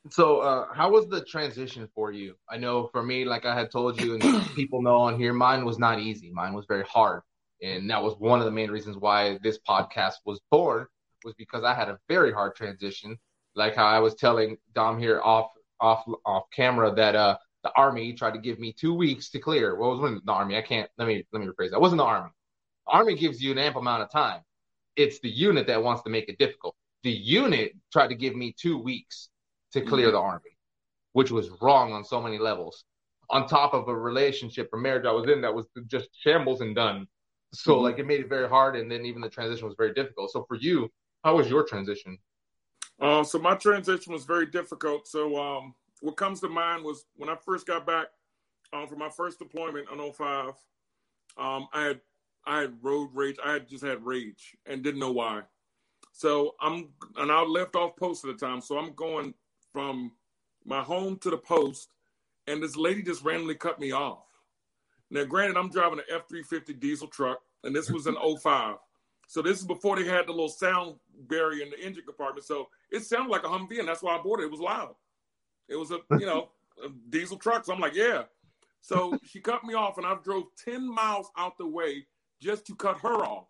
so, 0.09 0.39
uh, 0.39 0.73
how 0.73 0.91
was 0.91 1.07
the 1.07 1.23
transition 1.23 1.87
for 1.95 2.11
you? 2.11 2.35
I 2.49 2.57
know 2.57 2.89
for 2.91 3.03
me, 3.03 3.25
like 3.25 3.45
I 3.45 3.57
had 3.57 3.71
told 3.71 4.01
you, 4.01 4.15
and 4.15 4.45
people 4.55 4.81
know 4.81 4.97
on 4.97 5.17
here, 5.17 5.33
mine 5.33 5.65
was 5.65 5.79
not 5.79 5.99
easy. 5.99 6.29
Mine 6.31 6.53
was 6.53 6.65
very 6.67 6.83
hard, 6.83 7.21
and 7.61 7.89
that 7.89 8.03
was 8.03 8.15
one 8.19 8.39
of 8.39 8.45
the 8.45 8.51
main 8.51 8.69
reasons 8.69 8.97
why 8.97 9.39
this 9.43 9.59
podcast 9.67 10.15
was 10.25 10.41
born. 10.51 10.87
Was 11.23 11.33
because 11.35 11.63
I 11.63 11.73
had 11.73 11.87
a 11.87 11.99
very 12.09 12.33
hard 12.33 12.55
transition. 12.55 13.17
Like 13.55 13.75
how 13.75 13.85
I 13.85 13.99
was 13.99 14.15
telling 14.15 14.57
Dom 14.75 14.99
here 14.99 15.21
off 15.21 15.51
off 15.79 16.03
off 16.25 16.43
camera 16.53 16.93
that 16.95 17.15
uh 17.15 17.37
the 17.63 17.71
army 17.77 18.13
tried 18.13 18.33
to 18.33 18.39
give 18.39 18.59
me 18.59 18.73
two 18.73 18.93
weeks 18.93 19.29
to 19.29 19.39
clear. 19.39 19.75
Well, 19.77 19.91
was 19.91 20.01
was 20.01 20.21
the 20.23 20.31
army. 20.31 20.57
I 20.57 20.61
can't. 20.61 20.89
Let 20.97 21.07
me 21.07 21.25
let 21.31 21.41
me 21.41 21.47
rephrase 21.47 21.69
that. 21.69 21.77
It 21.77 21.81
wasn't 21.81 21.99
the 21.99 22.05
army. 22.05 22.29
The 22.87 22.93
army 22.93 23.15
gives 23.15 23.41
you 23.41 23.51
an 23.51 23.57
ample 23.57 23.81
amount 23.81 24.03
of 24.03 24.11
time. 24.11 24.41
It's 24.95 25.19
the 25.19 25.29
unit 25.29 25.67
that 25.67 25.81
wants 25.81 26.03
to 26.03 26.09
make 26.09 26.29
it 26.29 26.37
difficult. 26.37 26.75
The 27.03 27.11
unit 27.11 27.73
tried 27.91 28.07
to 28.07 28.15
give 28.15 28.35
me 28.35 28.53
two 28.57 28.77
weeks 28.77 29.29
to 29.73 29.81
clear 29.81 30.07
mm-hmm. 30.07 30.15
the 30.15 30.21
army, 30.21 30.57
which 31.13 31.31
was 31.31 31.49
wrong 31.61 31.91
on 31.93 32.03
so 32.03 32.21
many 32.21 32.37
levels. 32.37 32.85
On 33.29 33.47
top 33.47 33.73
of 33.73 33.87
a 33.87 33.95
relationship 33.95 34.69
or 34.71 34.79
marriage 34.79 35.05
I 35.05 35.11
was 35.11 35.27
in 35.29 35.41
that 35.41 35.53
was 35.53 35.65
just 35.87 36.09
shambles 36.21 36.61
and 36.61 36.75
done. 36.75 37.07
So 37.53 37.73
mm-hmm. 37.73 37.83
like 37.83 37.99
it 37.99 38.07
made 38.07 38.21
it 38.21 38.29
very 38.29 38.49
hard, 38.49 38.75
and 38.75 38.91
then 38.91 39.05
even 39.05 39.21
the 39.21 39.29
transition 39.29 39.65
was 39.67 39.75
very 39.77 39.93
difficult. 39.93 40.31
So 40.31 40.45
for 40.47 40.55
you, 40.55 40.89
how 41.23 41.37
was 41.37 41.49
your 41.49 41.63
transition? 41.63 42.17
Uh, 42.99 43.23
so 43.23 43.39
my 43.39 43.55
transition 43.55 44.13
was 44.13 44.25
very 44.25 44.45
difficult. 44.45 45.07
So 45.07 45.37
um, 45.37 45.73
what 46.01 46.17
comes 46.17 46.39
to 46.41 46.49
mind 46.49 46.83
was 46.83 47.05
when 47.15 47.29
I 47.29 47.35
first 47.35 47.65
got 47.65 47.85
back 47.85 48.07
um, 48.71 48.87
from 48.87 48.99
my 48.99 49.09
first 49.09 49.39
deployment 49.39 49.87
on 49.89 50.11
05, 50.11 50.53
um, 51.37 51.67
I 51.73 51.83
had 51.83 52.01
I 52.45 52.61
had 52.61 52.77
road 52.81 53.09
rage. 53.13 53.37
I 53.43 53.53
had 53.53 53.67
just 53.67 53.83
had 53.83 54.05
rage 54.05 54.55
and 54.65 54.83
didn't 54.83 54.99
know 54.99 55.11
why. 55.11 55.43
So 56.11 56.55
I'm 56.61 56.89
and 57.17 57.31
I 57.31 57.41
left 57.41 57.75
off 57.75 57.95
post 57.95 58.25
at 58.25 58.37
the 58.37 58.45
time. 58.45 58.61
So 58.61 58.77
I'm 58.77 58.93
going 58.93 59.33
from 59.71 60.11
my 60.65 60.81
home 60.81 61.17
to 61.19 61.29
the 61.29 61.37
post, 61.37 61.89
and 62.47 62.61
this 62.61 62.75
lady 62.75 63.01
just 63.01 63.23
randomly 63.23 63.55
cut 63.55 63.79
me 63.79 63.91
off. 63.91 64.25
Now, 65.09 65.25
granted, 65.25 65.57
I'm 65.57 65.69
driving 65.69 65.99
an 65.99 66.19
F350 66.19 66.79
diesel 66.79 67.07
truck, 67.07 67.39
and 67.63 67.75
this 67.75 67.89
was 67.89 68.07
an 68.07 68.15
05. 68.41 68.77
So 69.27 69.41
this 69.41 69.59
is 69.59 69.65
before 69.65 69.95
they 69.95 70.05
had 70.05 70.27
the 70.27 70.31
little 70.31 70.49
sound 70.49 70.95
barrier 71.27 71.63
in 71.63 71.71
the 71.71 71.79
engine 71.79 72.03
compartment. 72.05 72.45
So 72.45 72.67
it 72.91 73.03
sounded 73.03 73.31
like 73.31 73.43
a 73.43 73.47
Humvee, 73.47 73.79
and 73.79 73.87
that's 73.87 74.03
why 74.03 74.15
I 74.15 74.21
bought 74.21 74.39
it. 74.39 74.45
It 74.45 74.51
was 74.51 74.59
loud. 74.59 74.95
It 75.67 75.75
was 75.75 75.91
a 75.91 75.99
you 76.19 76.25
know 76.25 76.49
a 76.85 76.89
diesel 77.09 77.37
truck. 77.37 77.65
So 77.65 77.73
I'm 77.73 77.79
like, 77.79 77.95
yeah. 77.95 78.23
So 78.81 79.17
she 79.25 79.39
cut 79.39 79.63
me 79.63 79.73
off, 79.73 79.97
and 79.97 80.05
I 80.05 80.15
drove 80.23 80.43
10 80.63 80.93
miles 80.93 81.31
out 81.37 81.57
the 81.57 81.65
way 81.65 82.05
just 82.43 82.67
to 82.67 82.75
cut 82.75 82.99
her 82.99 83.23
off. 83.23 83.47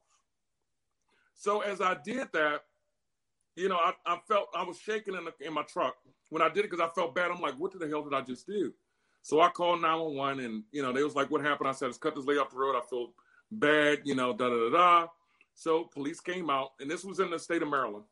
So 1.33 1.61
as 1.61 1.81
I 1.81 1.97
did 2.05 2.27
that, 2.33 2.61
you 3.55 3.69
know, 3.69 3.77
I, 3.77 3.93
I 4.05 4.19
felt 4.27 4.47
I 4.55 4.63
was 4.63 4.79
shaking 4.79 5.15
in, 5.15 5.25
the, 5.25 5.33
in 5.45 5.53
my 5.53 5.63
truck 5.63 5.95
when 6.29 6.41
I 6.41 6.49
did 6.49 6.59
it 6.65 6.71
because 6.71 6.79
I 6.79 6.89
felt 6.93 7.15
bad. 7.15 7.31
I'm 7.31 7.41
like, 7.41 7.55
what 7.55 7.77
the 7.77 7.87
hell 7.87 8.03
did 8.03 8.13
I 8.13 8.21
just 8.21 8.47
do? 8.47 8.73
So 9.21 9.41
I 9.41 9.49
called 9.49 9.81
911 9.81 10.43
and, 10.43 10.63
you 10.71 10.81
know, 10.81 10.91
they 10.91 11.03
was 11.03 11.15
like, 11.15 11.31
what 11.31 11.41
happened? 11.41 11.69
I 11.69 11.71
said, 11.71 11.87
let's 11.87 11.97
cut 11.97 12.15
this 12.15 12.25
lady 12.25 12.39
off 12.39 12.51
the 12.51 12.57
road. 12.57 12.75
I 12.75 12.81
feel 12.89 13.13
bad, 13.51 13.99
you 14.03 14.15
know, 14.15 14.33
da 14.33 14.49
da 14.49 14.69
da 14.69 14.69
da. 14.69 15.07
So 15.55 15.85
police 15.85 16.19
came 16.19 16.49
out, 16.49 16.71
and 16.79 16.89
this 16.89 17.03
was 17.03 17.19
in 17.19 17.29
the 17.29 17.37
state 17.37 17.61
of 17.61 17.69
Maryland. 17.69 18.05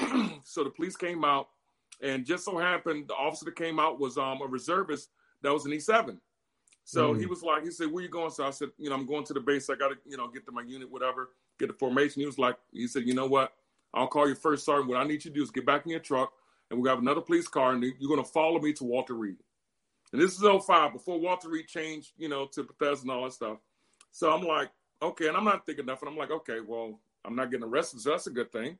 so 0.44 0.64
the 0.64 0.70
police 0.70 0.96
came 0.96 1.24
out, 1.24 1.48
and 2.02 2.26
just 2.26 2.44
so 2.44 2.58
happened 2.58 3.08
the 3.08 3.14
officer 3.14 3.44
that 3.44 3.56
came 3.56 3.78
out 3.78 4.00
was 4.00 4.18
um, 4.18 4.42
a 4.42 4.46
reservist 4.46 5.10
that 5.42 5.52
was 5.52 5.66
an 5.66 5.72
E7. 5.72 6.18
So 6.90 7.14
mm. 7.14 7.20
he 7.20 7.26
was 7.26 7.44
like, 7.44 7.62
he 7.62 7.70
said, 7.70 7.92
"Where 7.92 8.02
you 8.02 8.08
going?" 8.08 8.30
So 8.30 8.44
I 8.44 8.50
said, 8.50 8.70
"You 8.76 8.88
know, 8.88 8.96
I'm 8.96 9.06
going 9.06 9.22
to 9.24 9.32
the 9.32 9.38
base. 9.38 9.70
I 9.70 9.76
got 9.76 9.90
to, 9.90 9.96
you 10.04 10.16
know, 10.16 10.26
get 10.26 10.44
to 10.46 10.50
my 10.50 10.62
unit, 10.62 10.90
whatever, 10.90 11.30
get 11.56 11.68
the 11.68 11.74
formation." 11.74 12.18
He 12.18 12.26
was 12.26 12.36
like, 12.36 12.56
he 12.72 12.88
said, 12.88 13.06
"You 13.06 13.14
know 13.14 13.26
what? 13.26 13.52
I'll 13.94 14.08
call 14.08 14.28
you 14.28 14.34
first 14.34 14.64
sergeant. 14.64 14.88
What 14.88 14.98
I 14.98 15.04
need 15.04 15.24
you 15.24 15.30
to 15.30 15.36
do 15.36 15.42
is 15.42 15.52
get 15.52 15.64
back 15.64 15.84
in 15.84 15.92
your 15.92 16.00
truck, 16.00 16.32
and 16.68 16.82
we 16.82 16.88
have 16.88 16.98
another 16.98 17.20
police 17.20 17.46
car, 17.46 17.72
and 17.72 17.84
you're 17.84 18.08
going 18.08 18.22
to 18.22 18.28
follow 18.28 18.60
me 18.60 18.72
to 18.72 18.84
Walter 18.84 19.14
Reed." 19.14 19.36
And 20.12 20.20
this 20.20 20.36
is 20.36 20.42
05, 20.42 20.92
before 20.92 21.20
Walter 21.20 21.48
Reed 21.48 21.68
changed, 21.68 22.10
you 22.18 22.28
know, 22.28 22.46
to 22.46 22.64
Bethesda 22.64 23.02
and 23.02 23.12
all 23.12 23.22
that 23.22 23.34
stuff. 23.34 23.58
So 24.10 24.32
I'm 24.32 24.44
like, 24.44 24.70
okay, 25.00 25.28
and 25.28 25.36
I'm 25.36 25.44
not 25.44 25.64
thinking 25.64 25.86
nothing. 25.86 26.08
I'm 26.08 26.16
like, 26.16 26.32
okay, 26.32 26.58
well, 26.58 26.98
I'm 27.24 27.36
not 27.36 27.52
getting 27.52 27.66
arrested, 27.66 28.00
so 28.00 28.10
that's 28.10 28.26
a 28.26 28.30
good 28.30 28.50
thing, 28.50 28.78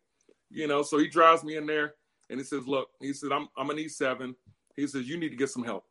you 0.50 0.66
know. 0.66 0.82
So 0.82 0.98
he 0.98 1.06
drives 1.06 1.44
me 1.44 1.56
in 1.56 1.66
there, 1.66 1.94
and 2.28 2.40
he 2.40 2.44
says, 2.44 2.66
"Look," 2.66 2.88
he 3.00 3.12
said, 3.12 3.30
"I'm 3.30 3.48
I'm 3.56 3.70
an 3.70 3.76
E7." 3.76 4.34
He 4.74 4.88
says, 4.88 5.08
"You 5.08 5.16
need 5.16 5.28
to 5.28 5.36
get 5.36 5.50
some 5.50 5.62
help." 5.62 5.84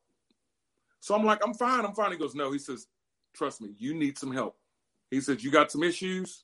So 1.00 1.16
I'm 1.16 1.26
like, 1.26 1.40
I'm 1.46 1.54
fine, 1.54 1.86
I'm 1.86 1.94
fine. 1.94 2.12
He 2.12 2.18
goes, 2.18 2.36
no. 2.36 2.52
He 2.52 2.60
says, 2.60 2.88
trust 3.34 3.62
me, 3.62 3.70
you 3.78 3.94
need 3.94 4.18
some 4.18 4.34
help. 4.34 4.58
He 5.12 5.22
says, 5.22 5.44
you 5.44 5.52
got 5.52 5.72
some 5.72 5.84
issues. 5.84 6.44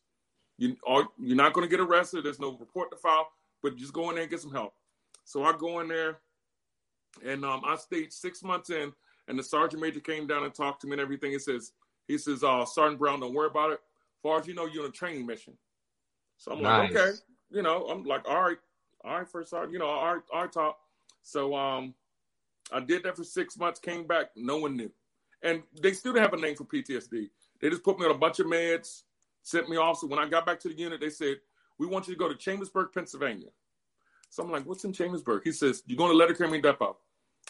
You 0.58 0.78
are 0.88 1.08
you're 1.20 1.36
not 1.36 1.54
going 1.54 1.68
to 1.68 1.70
get 1.70 1.86
arrested. 1.86 2.24
There's 2.24 2.40
no 2.40 2.58
report 2.58 2.90
to 2.92 2.98
file, 2.98 3.28
but 3.62 3.76
just 3.76 3.94
go 3.94 4.10
in 4.10 4.16
there 4.16 4.24
and 4.24 4.32
get 4.32 4.40
some 4.40 4.54
help. 4.54 4.74
So 5.26 5.44
I 5.44 5.54
go 5.58 5.82
in 5.82 5.88
there, 5.88 6.20
and 7.26 7.44
um, 7.44 7.62
I 7.66 7.76
stayed 7.76 8.14
six 8.14 8.42
months 8.44 8.70
in, 8.70 8.94
and 9.28 9.38
the 9.38 9.44
sergeant 9.44 9.82
major 9.82 10.00
came 10.00 10.28
down 10.28 10.44
and 10.44 10.54
talked 10.54 10.82
to 10.82 10.88
me 10.88 10.94
and 10.94 11.02
everything. 11.02 11.32
He 11.32 11.40
says, 11.40 11.74
he 12.08 12.18
says, 12.18 12.44
uh, 12.44 12.64
Sergeant 12.66 13.00
Brown, 13.00 13.20
don't 13.20 13.34
worry 13.34 13.48
about 13.48 13.72
it. 13.72 13.80
As 13.80 14.22
far 14.24 14.40
as 14.40 14.48
you 14.48 14.54
know, 14.54 14.66
you're 14.66 14.84
on 14.84 14.90
a 14.90 14.94
training 14.94 15.26
mission. 15.26 15.58
So 16.38 16.54
I'm 16.54 16.62
nice. 16.62 16.94
like, 16.94 17.02
okay, 17.02 17.18
you 17.50 17.62
know, 17.62 17.88
I'm 17.88 18.04
like, 18.06 18.28
all 18.28 18.42
right, 18.44 18.58
all 19.04 19.18
right, 19.18 19.28
first 19.28 19.50
sergeant, 19.50 19.74
you 19.74 19.80
know, 19.80 19.88
all 19.88 20.14
right, 20.14 20.24
all 20.34 20.42
right, 20.42 20.52
talk. 20.52 20.78
So 21.24 21.56
um, 21.56 21.94
I 22.72 22.80
did 22.80 23.04
that 23.04 23.16
for 23.16 23.24
six 23.24 23.58
months, 23.58 23.80
came 23.80 24.08
back, 24.08 24.32
no 24.36 24.58
one 24.58 24.76
knew. 24.76 24.92
And 25.44 25.62
they 25.82 25.94
still 25.94 26.14
didn't 26.14 26.32
have 26.32 26.34
a 26.34 26.42
name 26.42 26.56
for 26.56 26.64
PTSD. 26.64 27.30
They 27.62 27.70
just 27.70 27.84
put 27.84 28.00
me 28.00 28.06
on 28.06 28.12
a 28.12 28.18
bunch 28.18 28.40
of 28.40 28.48
meds, 28.48 29.04
sent 29.44 29.70
me 29.70 29.78
off. 29.78 30.00
So 30.00 30.08
when 30.08 30.20
I 30.20 30.28
got 30.28 30.46
back 30.46 30.60
to 30.62 30.70
the 30.70 30.78
unit, 30.78 31.00
they 31.00 31.10
said, 31.10 31.38
We 31.78 31.88
want 31.88 32.08
you 32.08 32.14
to 32.14 32.20
go 32.20 32.28
to 32.28 32.36
Chambersburg, 32.36 32.90
Pennsylvania. 32.94 33.50
So 34.30 34.44
I'm 34.44 34.52
like, 34.52 34.66
What's 34.66 34.84
in 34.84 34.94
Chambersburg? 34.94 35.44
He 35.44 35.52
says, 35.52 35.84
You're 35.86 35.98
going 35.98 36.12
to 36.12 36.18
Letterkenny 36.18 36.62
Depot. 36.62 36.98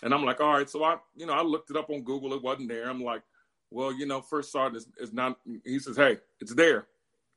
And 0.04 0.13
I'm 0.13 0.25
like, 0.25 0.41
All 0.41 0.54
right. 0.54 0.69
So 0.69 0.84
I, 0.84 0.97
you 1.15 1.25
know, 1.25 1.34
I 1.34 1.41
looked 1.41 1.69
it 1.71 1.78
up 1.78 1.89
on 1.89 2.01
Google. 2.04 2.34
It 2.34 2.43
wasn't 2.43 2.69
there. 2.69 2.89
I'm 2.89 3.04
like, 3.04 3.23
Well, 3.71 3.93
you 3.93 4.06
know, 4.06 4.21
first 4.21 4.51
sergeant 4.51 4.78
is, 4.78 4.88
is 5.10 5.13
not, 5.13 5.38
he 5.63 5.80
says, 5.80 5.95
Hey, 5.95 6.17
it's 6.41 6.54
there. 6.54 6.88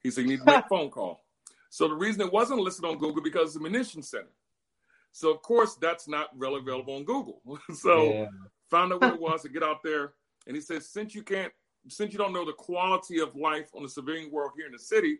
He 0.00 0.10
said, 0.10 0.22
You 0.22 0.28
need 0.30 0.40
to 0.40 0.44
make 0.44 0.64
a 0.64 0.68
phone 0.68 0.90
call. 0.90 1.24
So 1.70 1.86
the 1.86 1.94
reason 1.94 2.22
it 2.22 2.32
wasn't 2.32 2.60
listed 2.60 2.84
on 2.84 2.98
Google 2.98 3.22
because 3.22 3.48
it's 3.48 3.56
a 3.56 3.60
munitions 3.60 4.08
center. 4.08 4.28
So 5.12 5.32
of 5.32 5.42
course 5.42 5.76
that's 5.80 6.08
not 6.08 6.28
really 6.36 6.60
available 6.60 6.94
on 6.94 7.04
Google. 7.04 7.40
so 7.74 8.04
yeah. 8.04 8.26
found 8.70 8.92
out 8.92 9.00
what 9.00 9.14
it 9.14 9.20
was 9.20 9.42
to 9.42 9.48
get 9.48 9.62
out 9.62 9.82
there. 9.82 10.12
And 10.46 10.56
he 10.56 10.62
says, 10.62 10.88
since 10.88 11.14
you 11.14 11.22
can't, 11.22 11.52
since 11.88 12.12
you 12.12 12.18
don't 12.18 12.32
know 12.32 12.44
the 12.44 12.52
quality 12.52 13.20
of 13.20 13.34
life 13.36 13.70
on 13.74 13.82
the 13.82 13.88
civilian 13.88 14.30
world 14.30 14.52
here 14.56 14.66
in 14.66 14.72
the 14.72 14.78
city, 14.78 15.18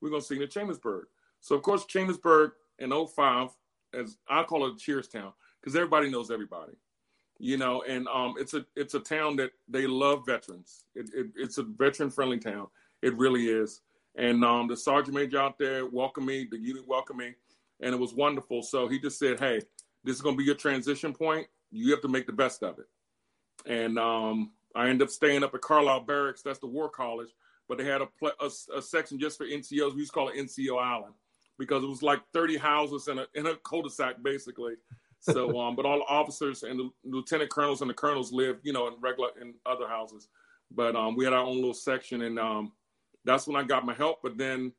we're 0.00 0.10
gonna 0.10 0.22
see 0.22 0.36
you 0.36 0.42
in 0.42 0.48
Chambersburg. 0.48 1.06
So 1.40 1.54
of 1.54 1.62
course 1.62 1.84
Chambersburg 1.86 2.52
in 2.78 2.90
05, 2.90 3.50
as 3.94 4.16
I 4.28 4.42
call 4.42 4.66
it 4.66 4.78
Cheers 4.78 5.08
Town, 5.08 5.32
because 5.60 5.76
everybody 5.76 6.10
knows 6.10 6.30
everybody. 6.30 6.72
You 7.42 7.56
know, 7.56 7.82
and 7.88 8.06
um, 8.08 8.34
it's 8.38 8.52
a 8.52 8.66
it's 8.76 8.94
a 8.94 9.00
town 9.00 9.36
that 9.36 9.52
they 9.66 9.86
love 9.86 10.26
veterans. 10.26 10.84
It, 10.94 11.08
it, 11.14 11.28
it's 11.34 11.56
a 11.56 11.62
veteran 11.62 12.10
friendly 12.10 12.38
town. 12.38 12.66
It 13.00 13.16
really 13.16 13.46
is. 13.46 13.80
And 14.16 14.44
um, 14.44 14.68
the 14.68 14.76
sergeant 14.76 15.14
major 15.14 15.40
out 15.40 15.58
there 15.58 15.86
welcomed 15.86 16.26
me. 16.26 16.46
The 16.50 16.58
unit 16.58 16.86
welcomed 16.86 17.18
me 17.18 17.34
and 17.82 17.94
it 17.94 17.98
was 17.98 18.14
wonderful. 18.14 18.62
So 18.62 18.88
he 18.88 18.98
just 18.98 19.18
said, 19.18 19.38
"Hey, 19.38 19.60
this 20.04 20.16
is 20.16 20.22
going 20.22 20.36
to 20.36 20.38
be 20.38 20.44
your 20.44 20.54
transition 20.54 21.12
point. 21.12 21.46
You 21.70 21.90
have 21.92 22.02
to 22.02 22.08
make 22.08 22.26
the 22.26 22.32
best 22.32 22.62
of 22.62 22.78
it." 22.78 22.86
And 23.66 23.98
um, 23.98 24.52
I 24.74 24.88
ended 24.88 25.02
up 25.02 25.10
staying 25.10 25.42
up 25.42 25.54
at 25.54 25.60
Carlisle 25.60 26.00
Barracks. 26.00 26.42
That's 26.42 26.58
the 26.58 26.66
War 26.66 26.88
College, 26.88 27.30
but 27.68 27.78
they 27.78 27.84
had 27.84 28.02
a, 28.02 28.08
a, 28.40 28.50
a 28.76 28.82
section 28.82 29.18
just 29.18 29.38
for 29.38 29.46
NCOs. 29.46 29.94
We 29.94 30.00
used 30.00 30.12
to 30.12 30.14
call 30.14 30.28
it 30.28 30.36
NCO 30.36 30.80
Island 30.80 31.14
because 31.58 31.84
it 31.84 31.88
was 31.88 32.02
like 32.02 32.20
30 32.32 32.56
houses 32.56 33.08
in 33.08 33.18
a 33.18 33.26
in 33.34 33.46
a 33.46 33.56
cul-de-sac 33.56 34.22
basically. 34.22 34.74
So, 35.20 35.60
um, 35.60 35.76
but 35.76 35.84
all 35.84 35.98
the 35.98 36.04
officers 36.04 36.62
and 36.62 36.78
the 36.78 36.90
lieutenant 37.04 37.50
colonels 37.50 37.82
and 37.82 37.90
the 37.90 37.94
colonels 37.94 38.32
lived, 38.32 38.60
you 38.64 38.72
know, 38.72 38.88
in 38.88 38.94
regular 39.00 39.30
in 39.40 39.54
other 39.66 39.86
houses. 39.86 40.28
But 40.72 40.96
um, 40.96 41.16
we 41.16 41.24
had 41.24 41.34
our 41.34 41.44
own 41.44 41.56
little 41.56 41.74
section, 41.74 42.22
and 42.22 42.38
um, 42.38 42.72
that's 43.24 43.46
when 43.46 43.56
I 43.56 43.64
got 43.64 43.84
my 43.84 43.94
help. 43.94 44.18
But 44.22 44.38
then 44.38 44.72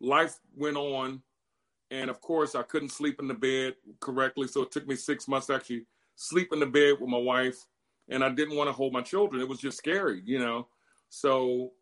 life 0.00 0.36
went 0.56 0.76
on, 0.76 1.22
and 1.90 2.10
of 2.10 2.20
course, 2.20 2.54
I 2.54 2.62
couldn't 2.62 2.90
sleep 2.90 3.20
in 3.20 3.28
the 3.28 3.34
bed 3.34 3.74
correctly. 4.00 4.46
So 4.48 4.62
it 4.62 4.70
took 4.70 4.86
me 4.86 4.96
six 4.96 5.26
months 5.28 5.46
to 5.46 5.54
actually 5.54 5.86
sleep 6.16 6.52
in 6.52 6.60
the 6.60 6.66
bed 6.66 6.96
with 7.00 7.08
my 7.08 7.18
wife. 7.18 7.56
And 8.10 8.24
I 8.24 8.30
didn't 8.30 8.56
want 8.56 8.68
to 8.68 8.72
hold 8.72 8.92
my 8.92 9.02
children. 9.02 9.40
It 9.40 9.48
was 9.48 9.60
just 9.60 9.78
scary, 9.78 10.22
you 10.24 10.38
know. 10.38 10.68
So 11.10 11.72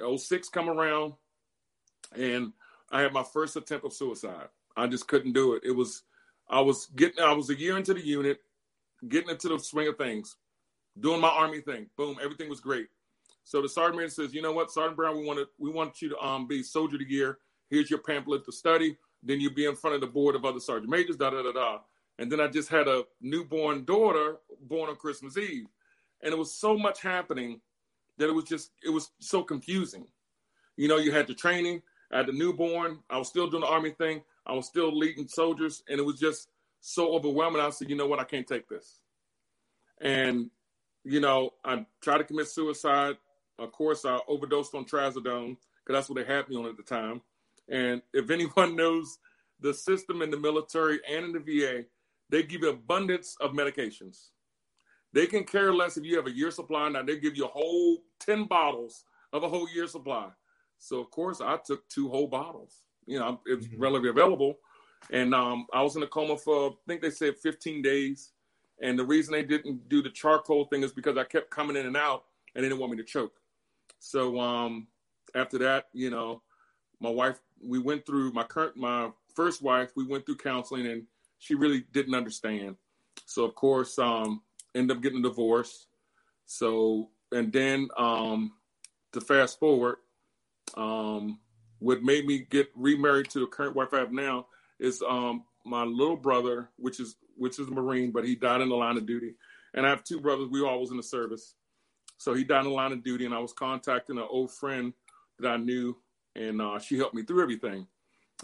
06 0.00 0.48
come 0.48 0.68
around 0.68 1.14
and 2.16 2.52
I 2.90 3.02
had 3.02 3.12
my 3.12 3.22
first 3.22 3.56
attempt 3.56 3.84
of 3.84 3.92
suicide. 3.92 4.48
I 4.76 4.86
just 4.86 5.08
couldn't 5.08 5.32
do 5.32 5.54
it. 5.54 5.62
It 5.64 5.72
was 5.72 6.02
I 6.48 6.60
was 6.60 6.86
getting 6.96 7.22
I 7.22 7.32
was 7.32 7.50
a 7.50 7.58
year 7.58 7.76
into 7.76 7.94
the 7.94 8.04
unit, 8.04 8.40
getting 9.08 9.30
into 9.30 9.48
the 9.48 9.58
swing 9.58 9.88
of 9.88 9.98
things, 9.98 10.36
doing 10.98 11.20
my 11.20 11.28
army 11.28 11.60
thing. 11.60 11.86
Boom, 11.96 12.16
everything 12.22 12.48
was 12.48 12.60
great. 12.60 12.88
So 13.44 13.62
the 13.62 13.68
sergeant 13.68 13.96
major 13.96 14.10
says, 14.10 14.34
you 14.34 14.42
know 14.42 14.52
what, 14.52 14.70
Sergeant 14.70 14.96
Brown, 14.96 15.18
we 15.18 15.26
want 15.26 15.38
to 15.38 15.48
we 15.58 15.70
want 15.70 16.00
you 16.00 16.08
to 16.10 16.18
um 16.18 16.46
be 16.46 16.62
soldier 16.62 16.96
of 16.96 17.00
the 17.00 17.08
year. 17.08 17.38
Here's 17.70 17.90
your 17.90 18.00
pamphlet 18.00 18.44
to 18.44 18.52
study. 18.52 18.96
Then 19.22 19.40
you'd 19.40 19.54
be 19.54 19.66
in 19.66 19.76
front 19.76 19.94
of 19.94 20.00
the 20.00 20.06
board 20.06 20.34
of 20.34 20.44
other 20.44 20.60
sergeant 20.60 20.90
majors, 20.90 21.16
da 21.16 21.30
da 21.30 21.42
da 21.42 21.52
da. 21.52 21.78
And 22.18 22.30
then 22.30 22.40
I 22.40 22.48
just 22.48 22.68
had 22.68 22.88
a 22.88 23.04
newborn 23.20 23.84
daughter 23.84 24.36
born 24.62 24.90
on 24.90 24.96
Christmas 24.96 25.36
Eve. 25.36 25.66
And 26.22 26.32
it 26.32 26.38
was 26.38 26.52
so 26.52 26.76
much 26.76 27.00
happening 27.00 27.60
that 28.18 28.28
it 28.28 28.34
was 28.34 28.44
just, 28.44 28.72
it 28.82 28.90
was 28.90 29.10
so 29.20 29.42
confusing. 29.42 30.06
You 30.76 30.88
know, 30.88 30.96
you 30.96 31.12
had 31.12 31.26
the 31.26 31.34
training, 31.34 31.82
I 32.12 32.18
had 32.18 32.26
the 32.26 32.32
newborn, 32.32 33.00
I 33.08 33.18
was 33.18 33.28
still 33.28 33.48
doing 33.48 33.62
the 33.62 33.68
army 33.68 33.90
thing, 33.90 34.22
I 34.46 34.52
was 34.54 34.66
still 34.66 34.96
leading 34.96 35.28
soldiers, 35.28 35.82
and 35.88 36.00
it 36.00 36.04
was 36.04 36.18
just 36.18 36.48
so 36.80 37.12
overwhelming. 37.14 37.60
I 37.60 37.70
said, 37.70 37.90
you 37.90 37.96
know 37.96 38.06
what, 38.06 38.20
I 38.20 38.24
can't 38.24 38.46
take 38.46 38.68
this. 38.68 39.00
And, 40.00 40.50
you 41.04 41.20
know, 41.20 41.50
I 41.64 41.86
tried 42.00 42.18
to 42.18 42.24
commit 42.24 42.48
suicide. 42.48 43.16
Of 43.58 43.72
course, 43.72 44.04
I 44.04 44.18
overdosed 44.28 44.74
on 44.74 44.84
trazodone 44.84 45.56
because 45.84 45.98
that's 46.00 46.08
what 46.08 46.18
they 46.18 46.32
had 46.32 46.48
me 46.48 46.56
on 46.56 46.66
at 46.66 46.76
the 46.76 46.82
time. 46.82 47.20
And 47.70 48.02
if 48.12 48.30
anyone 48.30 48.76
knows 48.76 49.18
the 49.60 49.74
system 49.74 50.22
in 50.22 50.30
the 50.30 50.38
military 50.38 51.00
and 51.08 51.24
in 51.24 51.32
the 51.32 51.40
VA, 51.40 51.84
they 52.30 52.42
give 52.42 52.62
you 52.62 52.70
abundance 52.70 53.36
of 53.40 53.52
medications. 53.52 54.28
They 55.12 55.26
can 55.26 55.44
care 55.44 55.72
less 55.72 55.96
if 55.96 56.04
you 56.04 56.16
have 56.16 56.26
a 56.26 56.36
year 56.36 56.50
supply. 56.50 56.88
Now 56.88 57.02
they 57.02 57.18
give 57.18 57.36
you 57.36 57.46
a 57.46 57.48
whole 57.48 57.98
10 58.20 58.44
bottles 58.44 59.04
of 59.32 59.42
a 59.42 59.48
whole 59.48 59.68
year 59.68 59.86
supply. 59.86 60.28
So 60.78 61.00
of 61.00 61.10
course 61.10 61.40
I 61.40 61.56
took 61.64 61.88
two 61.88 62.08
whole 62.08 62.26
bottles. 62.26 62.82
You 63.06 63.18
know, 63.18 63.40
it's 63.46 63.66
mm-hmm. 63.66 63.80
readily 63.80 64.10
available. 64.10 64.58
And 65.10 65.34
um, 65.34 65.66
I 65.72 65.82
was 65.82 65.96
in 65.96 66.02
a 66.02 66.06
coma 66.06 66.36
for 66.36 66.70
I 66.70 66.74
think 66.86 67.00
they 67.00 67.10
said 67.10 67.38
15 67.38 67.82
days. 67.82 68.32
And 68.80 68.98
the 68.98 69.04
reason 69.04 69.32
they 69.32 69.42
didn't 69.42 69.88
do 69.88 70.02
the 70.02 70.10
charcoal 70.10 70.66
thing 70.66 70.82
is 70.82 70.92
because 70.92 71.16
I 71.16 71.24
kept 71.24 71.50
coming 71.50 71.76
in 71.76 71.86
and 71.86 71.96
out 71.96 72.24
and 72.54 72.62
they 72.62 72.68
didn't 72.68 72.80
want 72.80 72.92
me 72.92 72.98
to 72.98 73.04
choke. 73.04 73.32
So 73.98 74.38
um, 74.38 74.86
after 75.34 75.58
that, 75.58 75.86
you 75.92 76.10
know, 76.10 76.42
my 77.00 77.10
wife 77.10 77.38
we 77.62 77.78
went 77.78 78.04
through 78.06 78.32
my 78.32 78.44
current 78.44 78.76
my 78.76 79.10
first 79.34 79.62
wife 79.62 79.90
we 79.96 80.04
went 80.04 80.24
through 80.26 80.36
counseling 80.36 80.86
and 80.86 81.04
she 81.38 81.54
really 81.54 81.84
didn't 81.92 82.14
understand 82.14 82.76
so 83.26 83.44
of 83.44 83.54
course 83.54 83.98
um, 83.98 84.42
ended 84.74 84.96
up 84.96 85.02
getting 85.02 85.18
a 85.20 85.22
divorce. 85.22 85.86
So, 86.46 87.10
and 87.32 87.52
then 87.52 87.88
um, 87.96 88.52
to 89.12 89.20
fast 89.20 89.58
forward, 89.58 89.96
um, 90.76 91.38
what 91.78 92.02
made 92.02 92.26
me 92.26 92.46
get 92.50 92.68
remarried 92.74 93.30
to 93.30 93.40
the 93.40 93.46
current 93.46 93.76
wife 93.76 93.92
I 93.92 93.98
have 93.98 94.12
now 94.12 94.46
is 94.80 95.02
um, 95.08 95.44
my 95.64 95.84
little 95.84 96.16
brother, 96.16 96.70
which 96.76 97.00
is 97.00 97.16
which 97.36 97.58
is 97.60 97.68
a 97.68 97.70
Marine, 97.70 98.10
but 98.10 98.24
he 98.24 98.34
died 98.34 98.60
in 98.60 98.68
the 98.68 98.74
line 98.74 98.96
of 98.96 99.06
duty. 99.06 99.34
And 99.74 99.86
I 99.86 99.90
have 99.90 100.02
two 100.02 100.20
brothers. 100.20 100.48
We 100.50 100.62
all 100.62 100.80
was 100.80 100.90
in 100.90 100.96
the 100.96 101.02
service. 101.02 101.54
So 102.16 102.34
he 102.34 102.42
died 102.42 102.64
in 102.64 102.70
the 102.70 102.76
line 102.76 102.90
of 102.90 103.04
duty, 103.04 103.26
and 103.26 103.34
I 103.34 103.38
was 103.38 103.52
contacting 103.52 104.18
an 104.18 104.26
old 104.28 104.50
friend 104.50 104.92
that 105.38 105.48
I 105.48 105.56
knew, 105.56 105.96
and 106.38 106.62
uh, 106.62 106.78
she 106.78 106.96
helped 106.96 107.14
me 107.14 107.22
through 107.22 107.42
everything. 107.42 107.86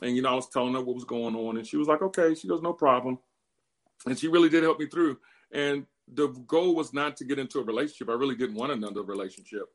And 0.02 0.16
you 0.16 0.22
know, 0.22 0.30
I 0.30 0.34
was 0.34 0.48
telling 0.48 0.74
her 0.74 0.80
what 0.80 0.94
was 0.94 1.04
going 1.04 1.36
on, 1.36 1.56
and 1.56 1.66
she 1.66 1.76
was 1.76 1.88
like, 1.88 2.02
"Okay." 2.02 2.34
She 2.34 2.48
goes, 2.48 2.62
"No 2.62 2.72
problem," 2.72 3.18
and 4.06 4.18
she 4.18 4.28
really 4.28 4.48
did 4.48 4.64
help 4.64 4.78
me 4.78 4.86
through. 4.86 5.18
And 5.52 5.86
the 6.08 6.28
goal 6.46 6.74
was 6.74 6.92
not 6.92 7.16
to 7.18 7.24
get 7.24 7.38
into 7.38 7.60
a 7.60 7.64
relationship. 7.64 8.10
I 8.10 8.14
really 8.14 8.34
didn't 8.34 8.56
want 8.56 8.72
another 8.72 9.02
relationship, 9.02 9.68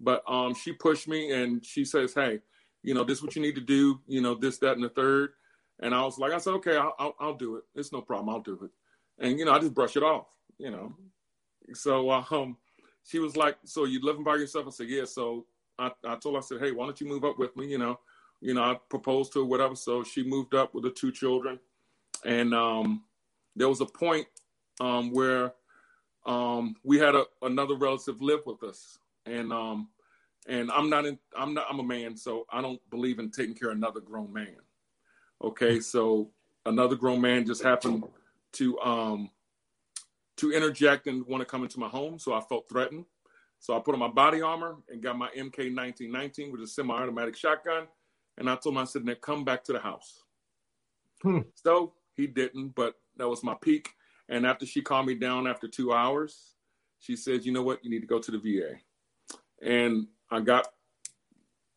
but 0.00 0.22
um, 0.28 0.54
she 0.54 0.72
pushed 0.72 1.06
me, 1.08 1.32
and 1.32 1.64
she 1.64 1.84
says, 1.84 2.14
"Hey, 2.14 2.40
you 2.82 2.94
know, 2.94 3.04
this 3.04 3.18
is 3.18 3.22
what 3.22 3.36
you 3.36 3.42
need 3.42 3.54
to 3.54 3.60
do. 3.60 4.00
You 4.06 4.20
know, 4.20 4.34
this, 4.34 4.58
that, 4.58 4.74
and 4.74 4.84
the 4.84 4.88
third. 4.88 5.30
And 5.80 5.94
I 5.94 6.02
was 6.02 6.18
like, 6.18 6.32
I 6.32 6.38
said, 6.38 6.54
okay, 6.54 6.76
I'll, 6.76 6.94
I'll, 6.98 7.14
I'll 7.20 7.34
do 7.34 7.56
it. 7.56 7.64
It's 7.74 7.92
no 7.92 8.02
problem. 8.02 8.28
I'll 8.28 8.42
do 8.42 8.58
it. 8.62 8.70
And 9.24 9.38
you 9.38 9.44
know, 9.44 9.52
I 9.52 9.58
just 9.58 9.74
brush 9.74 9.96
it 9.96 10.02
off. 10.02 10.26
You 10.58 10.70
know, 10.70 10.94
so 11.72 12.10
um, 12.10 12.56
she 13.04 13.18
was 13.18 13.36
like, 13.36 13.56
"So 13.64 13.84
you 13.84 14.00
living 14.02 14.24
by 14.24 14.36
yourself?" 14.36 14.66
I 14.66 14.70
said, 14.70 14.88
"Yeah." 14.88 15.04
So 15.04 15.46
I, 15.80 15.90
I 16.04 16.16
told 16.16 16.34
her, 16.34 16.38
I 16.38 16.42
said, 16.42 16.60
"Hey, 16.60 16.72
why 16.72 16.84
don't 16.84 17.00
you 17.00 17.08
move 17.08 17.24
up 17.24 17.38
with 17.38 17.56
me?" 17.56 17.66
You 17.66 17.78
know, 17.78 17.98
you 18.40 18.54
know, 18.54 18.62
I 18.62 18.78
proposed 18.88 19.32
to 19.32 19.40
her, 19.40 19.44
whatever. 19.44 19.74
So 19.74 20.02
she 20.04 20.22
moved 20.22 20.54
up 20.54 20.74
with 20.74 20.84
the 20.84 20.90
two 20.90 21.10
children, 21.10 21.58
and 22.24 22.54
um, 22.54 23.04
there 23.56 23.68
was 23.68 23.80
a 23.80 23.86
point 23.86 24.26
um, 24.80 25.10
where 25.10 25.54
um, 26.26 26.76
we 26.84 26.98
had 26.98 27.14
a, 27.14 27.24
another 27.42 27.74
relative 27.74 28.20
live 28.20 28.40
with 28.46 28.62
us, 28.62 28.98
and 29.26 29.52
um, 29.52 29.88
and 30.46 30.70
I'm 30.70 30.90
not 30.90 31.06
in, 31.06 31.18
I'm 31.36 31.54
not, 31.54 31.66
I'm 31.70 31.80
a 31.80 31.84
man, 31.84 32.16
so 32.16 32.46
I 32.50 32.60
don't 32.60 32.80
believe 32.90 33.18
in 33.18 33.30
taking 33.30 33.54
care 33.54 33.70
of 33.70 33.76
another 33.76 34.00
grown 34.00 34.32
man. 34.32 34.56
Okay, 35.42 35.80
so 35.80 36.30
another 36.66 36.96
grown 36.96 37.20
man 37.20 37.46
just 37.46 37.62
happened 37.62 38.04
to 38.52 38.78
um 38.80 39.30
to 40.36 40.52
interject 40.52 41.06
and 41.06 41.26
want 41.26 41.40
to 41.42 41.44
come 41.44 41.62
into 41.62 41.78
my 41.78 41.88
home, 41.88 42.18
so 42.18 42.32
I 42.32 42.40
felt 42.40 42.68
threatened. 42.68 43.04
So 43.60 43.76
I 43.76 43.80
put 43.80 43.94
on 43.94 44.00
my 44.00 44.08
body 44.08 44.40
armor 44.40 44.78
and 44.88 45.02
got 45.02 45.16
my 45.16 45.28
MK 45.28 45.74
1919, 45.74 46.50
which 46.50 46.62
is 46.62 46.70
a 46.70 46.72
semi-automatic 46.72 47.36
shotgun, 47.36 47.86
and 48.38 48.48
I 48.48 48.56
told 48.56 48.74
him 48.74 48.78
I 48.78 48.84
said, 48.84 49.04
"Now 49.04 49.14
come 49.14 49.44
back 49.44 49.62
to 49.64 49.72
the 49.72 49.78
house." 49.80 50.24
Hmm. 51.22 51.40
So 51.54 51.92
he 52.16 52.26
didn't, 52.26 52.74
but 52.74 52.94
that 53.16 53.28
was 53.28 53.44
my 53.44 53.54
peak. 53.60 53.90
And 54.30 54.46
after 54.46 54.64
she 54.64 54.80
calmed 54.80 55.08
me 55.08 55.14
down 55.14 55.46
after 55.46 55.68
two 55.68 55.92
hours, 55.92 56.54
she 56.98 57.16
said, 57.16 57.44
"You 57.44 57.52
know 57.52 57.62
what? 57.62 57.84
You 57.84 57.90
need 57.90 58.00
to 58.00 58.06
go 58.06 58.18
to 58.18 58.30
the 58.30 58.38
VA." 58.38 58.80
And 59.62 60.08
I 60.30 60.40
got 60.40 60.68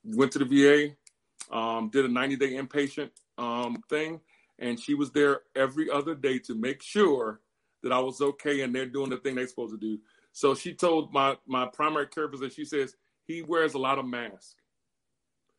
went 0.06 0.32
to 0.34 0.40
the 0.40 0.46
VA, 0.46 1.56
um, 1.56 1.90
did 1.90 2.06
a 2.06 2.08
90 2.08 2.38
day 2.38 2.52
inpatient 2.54 3.10
um, 3.38 3.84
thing, 3.90 4.22
and 4.60 4.80
she 4.80 4.94
was 4.94 5.12
there 5.12 5.42
every 5.56 5.90
other 5.90 6.16
day 6.16 6.40
to 6.40 6.56
make 6.56 6.82
sure 6.82 7.42
that 7.82 7.92
I 7.92 8.00
was 8.00 8.22
okay 8.22 8.62
and 8.62 8.74
they're 8.74 8.86
doing 8.86 9.10
the 9.10 9.18
thing 9.18 9.36
they're 9.36 9.48
supposed 9.48 9.74
to 9.74 9.80
do. 9.80 10.00
So 10.34 10.56
she 10.56 10.74
told 10.74 11.14
my 11.14 11.38
my 11.48 11.68
primary 11.68 12.08
care 12.08 12.28
physician, 12.28 12.56
she 12.56 12.66
says 12.66 12.96
he 13.26 13.42
wears 13.42 13.76
a 13.76 13.80
lot 13.80 14.00
of 14.00 14.06
masks. 14.06 14.56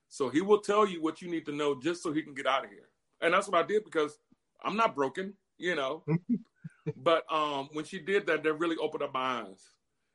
So 0.09 0.29
he 0.29 0.43
will 0.43 0.61
tell 0.61 0.87
you 0.87 1.03
what 1.03 1.23
you 1.23 1.31
need 1.31 1.47
to 1.47 1.53
know 1.53 1.81
just 1.81 2.03
so 2.03 2.13
he 2.13 2.23
can 2.23 2.35
get 2.35 2.47
out 2.47 2.65
of 2.65 2.71
here. 2.71 2.89
And 3.21 3.33
that's 3.33 3.49
what 3.49 3.63
I 3.63 3.67
did 3.67 3.85
because 3.85 4.19
I'm 4.63 4.77
not 4.77 4.95
broken, 4.95 5.35
you 5.59 5.75
know. 5.75 6.05
but 6.97 7.25
um, 7.33 7.69
when 7.73 7.85
she 7.85 7.99
did 7.99 8.27
that, 8.27 8.43
that 8.43 8.53
really 8.55 8.77
opened 8.77 9.03
up 9.03 9.15
my 9.15 9.43
eyes. 9.43 9.71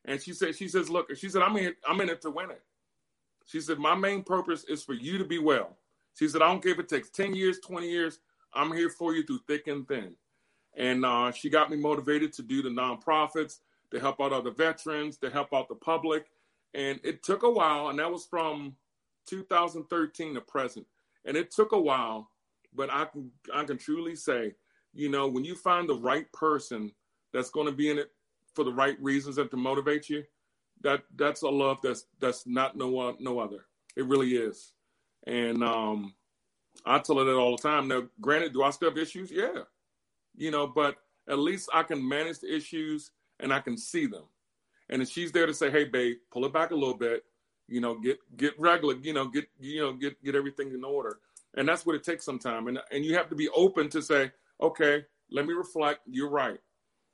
And 0.06 0.22
she 0.22 0.34
said, 0.34 0.56
she 0.56 0.67
says, 0.67 0.89
look, 0.89 1.13
she 1.15 1.30
said, 1.30 1.41
I'm 1.41 1.58
in, 1.58 1.74
I'm 1.88 2.00
in 2.02 2.10
it 2.10 2.22
to 2.22 2.30
win 2.30 2.52
it. 2.52 2.62
She 3.45 3.60
said, 3.60 3.80
my 3.80 3.95
main 3.95 4.24
purpose 4.24 4.63
is 4.65 4.84
for 4.84 4.93
you 4.93 5.17
to 5.17 5.26
be 5.26 5.39
well. 5.39 5.78
She 6.17 6.28
said, 6.28 6.41
I 6.41 6.48
don't 6.48 6.62
care 6.62 6.74
if 6.74 6.80
it 6.80 6.88
takes 6.88 7.10
10 7.10 7.34
years, 7.34 7.60
20 7.60 7.89
years. 7.89 8.19
I'm 8.54 8.72
here 8.72 8.89
for 8.89 9.13
you 9.13 9.26
through 9.26 9.39
thick 9.48 9.67
and 9.67 9.88
thin. 9.88 10.15
And 10.78 11.04
uh, 11.04 11.32
she 11.32 11.50
got 11.50 11.69
me 11.69 11.78
motivated 11.78 12.32
to 12.34 12.41
do 12.41 12.62
the 12.62 12.69
nonprofits, 12.69 13.60
to 13.91 13.99
help 13.99 14.21
out 14.21 14.34
other 14.34 14.52
veterans, 14.52 15.17
to 15.17 15.30
help 15.30 15.54
out 15.54 15.67
the 15.67 15.75
public. 15.75 16.28
And 16.73 16.99
it 17.04 17.23
took 17.23 17.43
a 17.43 17.49
while, 17.49 17.89
and 17.89 17.99
that 17.99 18.12
was 18.12 18.25
from 18.25 18.75
2013 19.28 20.36
to 20.36 20.41
present. 20.41 20.86
And 21.25 21.36
it 21.36 21.52
took 21.52 21.71
a 21.71 21.80
while, 21.80 22.30
but 22.73 22.91
I 22.91 23.06
can 23.06 23.32
I 23.54 23.63
can 23.63 23.78
truly 23.78 24.15
say, 24.15 24.54
you 24.93 25.10
know, 25.10 25.28
when 25.28 25.43
you 25.43 25.56
find 25.56 25.88
the 25.88 25.95
right 25.95 26.32
person 26.32 26.91
that's 27.34 27.49
going 27.49 27.67
to 27.67 27.73
be 27.73 27.89
in 27.89 27.97
it 27.97 28.12
for 28.54 28.63
the 28.63 28.73
right 28.73 29.02
reasons 29.02 29.38
and 29.38 29.49
to 29.52 29.58
motivate 29.58 30.10
you, 30.10 30.23
that 30.82 31.04
that's 31.15 31.41
a 31.41 31.49
love 31.49 31.80
that's 31.84 32.06
that's 32.19 32.45
not 32.47 32.78
no 32.78 33.15
no 33.19 33.39
other. 33.39 33.65
It 33.95 34.06
really 34.06 34.36
is. 34.36 34.73
And 35.28 35.63
um, 35.63 36.13
I 36.86 36.99
tell 36.99 37.17
her 37.17 37.25
that 37.25 37.36
all 37.36 37.58
the 37.58 37.62
time. 37.62 37.88
Now, 37.88 38.04
granted, 38.21 38.54
do 38.54 38.63
I 38.63 38.69
still 38.69 38.89
have 38.89 38.97
issues? 38.97 39.32
Yeah, 39.32 39.63
you 40.36 40.52
know, 40.52 40.67
but 40.67 40.95
at 41.28 41.39
least 41.39 41.69
I 41.73 41.84
can 41.84 42.08
manage 42.08 42.39
the 42.39 42.56
issues 42.56 43.12
and 43.39 43.54
I 43.54 43.60
can 43.60 43.78
see 43.78 44.06
them. 44.06 44.23
And 44.89 45.02
if 45.02 45.10
she's 45.10 45.32
there 45.32 45.45
to 45.45 45.54
say, 45.54 45.69
"Hey, 45.69 45.86
babe, 45.86 46.17
pull 46.32 46.45
it 46.45 46.54
back 46.54 46.71
a 46.71 46.75
little 46.75 46.95
bit," 46.97 47.25
you 47.67 47.82
know, 47.82 47.95
get 47.95 48.19
get 48.38 48.60
regular, 48.60 48.95
you 48.95 49.13
know, 49.13 49.28
get 49.28 49.47
you 49.60 49.82
know, 49.82 49.93
get 49.93 50.21
get 50.23 50.36
everything 50.36 50.73
in 50.73 50.84
order. 50.84 51.19
And 51.56 51.67
that's 51.67 51.86
what 51.86 51.95
it 51.95 52.04
takes 52.04 52.25
some 52.25 52.39
And 52.45 52.80
and 52.91 53.06
you 53.06 53.15
have 53.15 53.30
to 53.30 53.36
be 53.36 53.49
open 53.49 53.89
to 53.89 54.02
say, 54.02 54.32
"Okay, 54.62 55.06
let 55.32 55.45
me 55.45 55.54
reflect. 55.54 56.02
You're 56.08 56.30
right." 56.30 56.60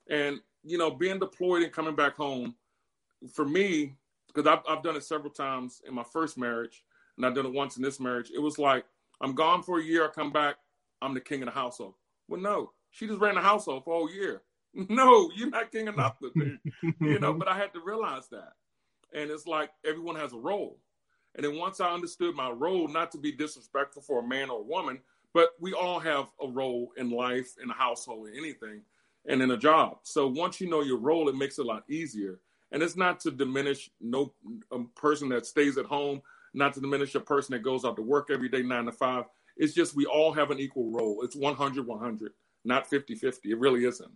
And 0.09 0.39
you 0.63 0.77
know, 0.77 0.91
being 0.91 1.19
deployed 1.19 1.63
and 1.63 1.71
coming 1.71 1.95
back 1.95 2.15
home, 2.15 2.55
for 3.33 3.45
me, 3.45 3.95
because 4.27 4.47
I've 4.47 4.63
I've 4.67 4.83
done 4.83 4.95
it 4.95 5.03
several 5.03 5.31
times 5.31 5.81
in 5.87 5.93
my 5.93 6.03
first 6.03 6.37
marriage, 6.37 6.83
and 7.17 7.25
I've 7.25 7.35
done 7.35 7.45
it 7.45 7.53
once 7.53 7.77
in 7.77 7.83
this 7.83 7.99
marriage. 7.99 8.31
It 8.33 8.39
was 8.39 8.57
like 8.57 8.85
I'm 9.21 9.33
gone 9.33 9.63
for 9.63 9.79
a 9.79 9.83
year. 9.83 10.05
I 10.05 10.09
come 10.09 10.31
back. 10.31 10.57
I'm 11.01 11.13
the 11.13 11.21
king 11.21 11.41
of 11.41 11.47
the 11.47 11.51
household. 11.51 11.95
Well, 12.27 12.41
no, 12.41 12.71
she 12.91 13.07
just 13.07 13.19
ran 13.19 13.35
the 13.35 13.41
household 13.41 13.83
for 13.83 13.93
a 13.93 13.97
whole 13.97 14.11
year. 14.11 14.41
No, 14.89 15.31
you're 15.35 15.49
not 15.49 15.71
king 15.71 15.87
of 15.87 15.95
nothing, 15.95 16.59
you 16.99 17.19
know. 17.19 17.33
But 17.39 17.47
I 17.47 17.57
had 17.57 17.73
to 17.73 17.79
realize 17.79 18.27
that, 18.29 18.53
and 19.13 19.31
it's 19.31 19.47
like 19.47 19.69
everyone 19.85 20.17
has 20.17 20.33
a 20.33 20.37
role. 20.37 20.79
And 21.35 21.45
then 21.45 21.57
once 21.57 21.79
I 21.79 21.93
understood 21.93 22.35
my 22.35 22.49
role, 22.49 22.87
not 22.89 23.11
to 23.13 23.17
be 23.17 23.31
disrespectful 23.31 24.01
for 24.01 24.19
a 24.19 24.27
man 24.27 24.49
or 24.49 24.59
a 24.59 24.63
woman, 24.63 24.99
but 25.33 25.51
we 25.61 25.73
all 25.73 25.99
have 25.99 26.27
a 26.41 26.47
role 26.47 26.91
in 26.97 27.09
life, 27.09 27.55
in 27.63 27.69
a 27.69 27.73
household, 27.73 28.27
in 28.27 28.37
anything, 28.37 28.81
and 29.27 29.41
in 29.41 29.51
a 29.51 29.57
job. 29.57 29.99
So 30.03 30.27
once 30.27 30.59
you 30.59 30.69
know 30.69 30.81
your 30.81 30.97
role, 30.99 31.29
it 31.29 31.35
makes 31.35 31.57
it 31.57 31.65
a 31.65 31.69
lot 31.69 31.83
easier. 31.89 32.39
And 32.71 32.83
it's 32.83 32.97
not 32.97 33.21
to 33.21 33.31
diminish 33.31 33.89
no 34.01 34.33
a 34.71 34.79
person 34.95 35.29
that 35.29 35.45
stays 35.45 35.77
at 35.77 35.85
home 35.85 36.21
not 36.55 36.73
to 36.73 36.79
diminish 36.79 37.13
a 37.15 37.19
person 37.19 37.53
that 37.53 37.63
goes 37.63 37.85
out 37.85 37.97
to 37.97 38.01
work 38.01 38.29
every 38.31 38.49
day, 38.49 38.63
nine 38.63 38.85
to 38.85 38.91
five. 38.91 39.25
It's 39.57 39.73
just 39.73 39.95
we 39.95 40.05
all 40.05 40.33
have 40.33 40.51
an 40.51 40.59
equal 40.59 40.89
role. 40.89 41.21
It's 41.21 41.35
100 41.35 41.85
100, 41.85 42.31
not 42.63 42.87
50 42.87 43.13
50. 43.15 43.51
It 43.51 43.59
really 43.59 43.85
isn't. 43.85 44.11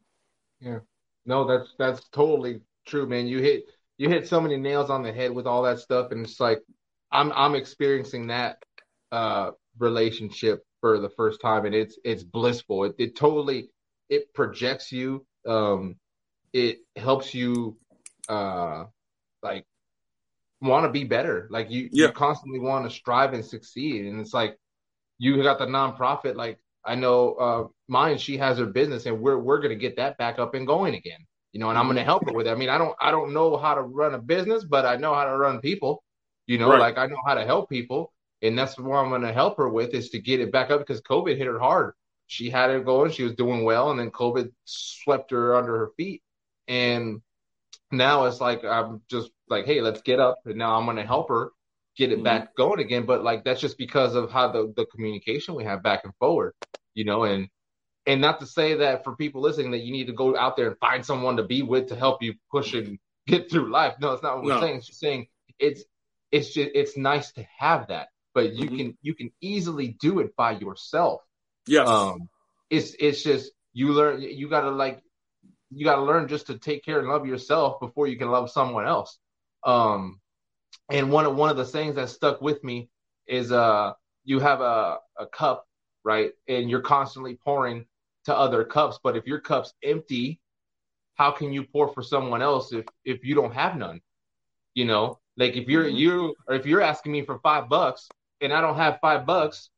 Yeah. 0.62 0.80
No, 1.26 1.46
that's 1.46 1.74
that's 1.78 2.08
totally 2.10 2.62
true, 2.86 3.08
man. 3.08 3.28
You 3.28 3.40
hit 3.40 3.66
you 3.98 4.10
hit 4.10 4.28
so 4.28 4.42
many 4.42 4.58
nails 4.58 4.90
on 4.90 5.04
the 5.04 5.12
head 5.12 5.32
with 5.32 5.46
all 5.46 5.64
that 5.64 5.80
stuff, 5.80 6.12
and 6.12 6.26
it's 6.26 6.40
like 6.40 6.62
I'm 7.12 7.32
I'm 7.34 7.56
experiencing 7.56 8.28
that 8.28 8.64
uh 9.12 9.52
relationship 9.78 10.64
for 10.82 11.00
the 11.00 11.10
first 11.10 11.42
time, 11.42 11.66
and 11.66 11.76
it's 11.76 11.98
it's 12.04 12.24
blissful. 12.24 12.86
It, 12.86 12.96
it 12.98 13.16
totally 13.16 13.70
it 14.10 14.34
projects 14.34 14.92
you. 14.92 15.26
Um, 15.48 15.96
it 16.54 16.80
helps 16.96 17.34
you 17.34 17.78
uh 18.28 18.86
like 19.42 19.66
want 20.62 20.86
to 20.86 20.92
be 20.92 21.04
better. 21.04 21.48
Like 21.50 21.70
you, 21.70 21.90
yeah. 21.92 22.08
you 22.08 22.12
constantly 22.12 22.60
want 22.60 22.86
to 22.86 22.96
strive 22.96 23.34
and 23.34 23.46
succeed. 23.46 24.06
And 24.06 24.20
it's 24.20 24.34
like 24.34 24.58
you 25.18 25.42
got 25.42 25.60
the 25.60 25.66
nonprofit. 25.66 26.36
Like 26.36 26.60
I 26.86 26.96
know 26.96 27.34
uh, 27.34 27.68
mine, 27.88 28.18
she 28.18 28.38
has 28.38 28.58
her 28.58 28.66
business, 28.66 29.06
and 29.06 29.22
we're 29.22 29.38
we're 29.38 29.60
gonna 29.60 29.76
get 29.76 29.98
that 29.98 30.18
back 30.18 30.40
up 30.40 30.54
and 30.54 30.66
going 30.66 30.96
again. 30.96 31.20
You 31.52 31.60
know, 31.60 31.70
and 31.70 31.78
I'm 31.78 31.88
gonna 31.88 32.04
help 32.04 32.26
her 32.28 32.34
with 32.34 32.48
it. 32.48 32.52
I 32.52 32.56
mean, 32.56 32.70
I 32.70 32.78
don't 32.78 32.96
I 33.02 33.12
don't 33.12 33.34
know 33.34 33.58
how 33.58 33.76
to 33.76 33.82
run 33.82 34.14
a 34.14 34.20
business, 34.20 34.64
but 34.64 34.86
I 34.86 34.96
know 34.96 35.14
how 35.14 35.26
to 35.26 35.38
run 35.38 35.60
people. 35.60 36.04
You 36.48 36.58
know, 36.58 36.70
right. 36.70 36.80
like 36.80 36.98
I 36.98 37.08
know 37.08 37.22
how 37.26 37.36
to 37.36 37.46
help 37.46 37.70
people, 37.70 38.14
and 38.42 38.58
that's 38.58 38.78
what 38.78 38.96
I'm 38.96 39.10
gonna 39.10 39.34
help 39.34 39.58
her 39.58 39.70
with 39.70 39.94
is 39.94 40.10
to 40.12 40.20
get 40.20 40.40
it 40.40 40.52
back 40.52 40.72
up 40.72 40.80
because 40.80 41.02
COVID 41.02 41.38
hit 41.38 41.48
her 41.48 41.60
hard. 41.60 41.94
She 42.28 42.52
had 42.52 42.70
it 42.70 42.86
going, 42.86 43.12
she 43.12 43.24
was 43.24 43.34
doing 43.34 43.64
well, 43.64 43.90
and 43.90 44.00
then 44.00 44.12
COVID 44.12 44.52
swept 44.66 45.32
her 45.32 45.56
under 45.56 45.76
her 45.80 45.90
feet. 45.98 46.22
And 46.68 47.22
now 47.92 48.26
it's 48.26 48.40
like 48.40 48.64
I'm 48.64 49.02
just 49.10 49.32
like, 49.50 49.66
hey, 49.66 49.82
let's 49.82 50.04
get 50.04 50.20
up, 50.20 50.38
and 50.46 50.56
now 50.56 50.78
I'm 50.78 50.86
going 50.86 50.98
to 50.98 51.06
help 51.06 51.30
her 51.30 51.50
get 52.00 52.12
it 52.12 52.16
mm-hmm. 52.16 52.24
back 52.24 52.56
going 52.56 52.80
again. 52.80 53.06
But 53.06 53.24
like 53.24 53.44
that's 53.44 53.62
just 53.62 53.78
because 53.78 54.16
of 54.16 54.32
how 54.32 54.52
the 54.52 54.74
the 54.76 54.86
communication 54.86 55.54
we 55.54 55.66
have 55.66 55.84
back 55.84 56.02
and 56.06 56.14
forward, 56.18 56.54
you 56.96 57.04
know, 57.06 57.24
and 57.24 57.50
and 58.08 58.22
not 58.22 58.40
to 58.40 58.48
say 58.48 58.76
that 58.76 59.04
for 59.04 59.16
people 59.16 59.42
listening 59.42 59.72
that 59.72 59.82
you 59.82 59.92
need 59.92 60.08
to 60.08 60.14
go 60.14 60.36
out 60.36 60.56
there 60.56 60.68
and 60.68 60.80
find 60.80 61.06
someone 61.06 61.38
to 61.38 61.44
be 61.44 61.62
with 61.62 61.90
to 61.90 61.96
help 61.96 62.24
you 62.24 62.34
push 62.50 62.74
and 62.74 62.98
get 63.28 63.52
through 63.52 63.72
life. 63.72 63.96
No, 64.00 64.14
it's 64.14 64.24
not 64.24 64.38
what 64.38 64.46
no. 64.46 64.56
we're 64.56 64.62
saying. 64.62 64.78
It's 64.78 64.88
just 64.88 65.00
saying 65.00 65.28
it's 65.60 65.84
it's 66.32 66.54
just 66.54 66.72
it's 66.74 66.98
nice 66.98 67.32
to 67.34 67.46
have 67.60 67.90
that, 67.90 68.08
but 68.34 68.54
you 68.54 68.66
mm-hmm. 68.66 68.78
can 68.78 68.98
you 69.02 69.14
can 69.14 69.32
easily 69.42 69.98
do 70.00 70.20
it 70.20 70.36
by 70.36 70.52
yourself. 70.54 71.22
Yes. 71.68 71.88
Um, 71.88 72.30
it's 72.70 72.96
it's 72.98 73.22
just 73.22 73.52
you 73.74 73.90
learn 73.90 74.22
you 74.22 74.50
got 74.50 74.62
to 74.62 74.72
like 74.72 75.04
you 75.70 75.86
got 75.86 75.98
to 75.98 76.04
learn 76.04 76.28
just 76.30 76.48
to 76.48 76.58
take 76.58 76.84
care 76.84 77.00
and 77.00 77.10
love 77.10 77.28
yourself 77.28 77.80
before 77.80 78.08
you 78.08 78.18
can 78.18 78.32
love 78.32 78.50
someone 78.50 78.88
else. 78.88 79.20
Um, 79.64 80.20
and 80.90 81.12
one 81.12 81.26
of 81.26 81.36
one 81.36 81.50
of 81.50 81.58
the 81.58 81.66
things 81.66 81.96
that 81.96 82.10
stuck 82.10 82.42
with 82.42 82.64
me 82.64 82.90
is 83.28 83.52
uh 83.52 83.94
you 84.24 84.40
have 84.40 84.62
a, 84.62 84.98
a 85.18 85.26
cup 85.28 85.68
right 86.04 86.32
and 86.48 86.70
you're 86.70 86.82
constantly 86.82 87.36
pouring 87.36 87.86
to 88.26 88.36
other 88.36 88.64
cups 88.64 89.00
but 89.04 89.16
if 89.16 89.26
your 89.26 89.40
cup's 89.40 89.74
empty 89.84 90.40
how 91.16 91.32
can 91.32 91.52
you 91.54 91.64
pour 91.64 91.90
for 91.94 92.02
someone 92.02 92.42
else 92.42 92.74
if 92.74 92.86
if 93.06 93.24
you 93.24 93.36
don't 93.36 93.54
have 93.54 93.76
none 93.76 94.02
you 94.74 94.86
know 94.86 95.20
like 95.38 95.56
if 95.56 95.68
you're 95.68 95.86
mm-hmm. 95.86 95.96
you 95.96 96.36
or 96.48 96.56
if 96.56 96.66
you're 96.66 96.82
asking 96.82 97.12
me 97.12 97.24
for 97.24 97.40
five 97.40 97.70
bucks 97.70 98.10
and 98.42 98.54
i 98.54 98.62
don't 98.62 98.76
have 98.76 99.00
five 99.02 99.26
bucks 99.26 99.70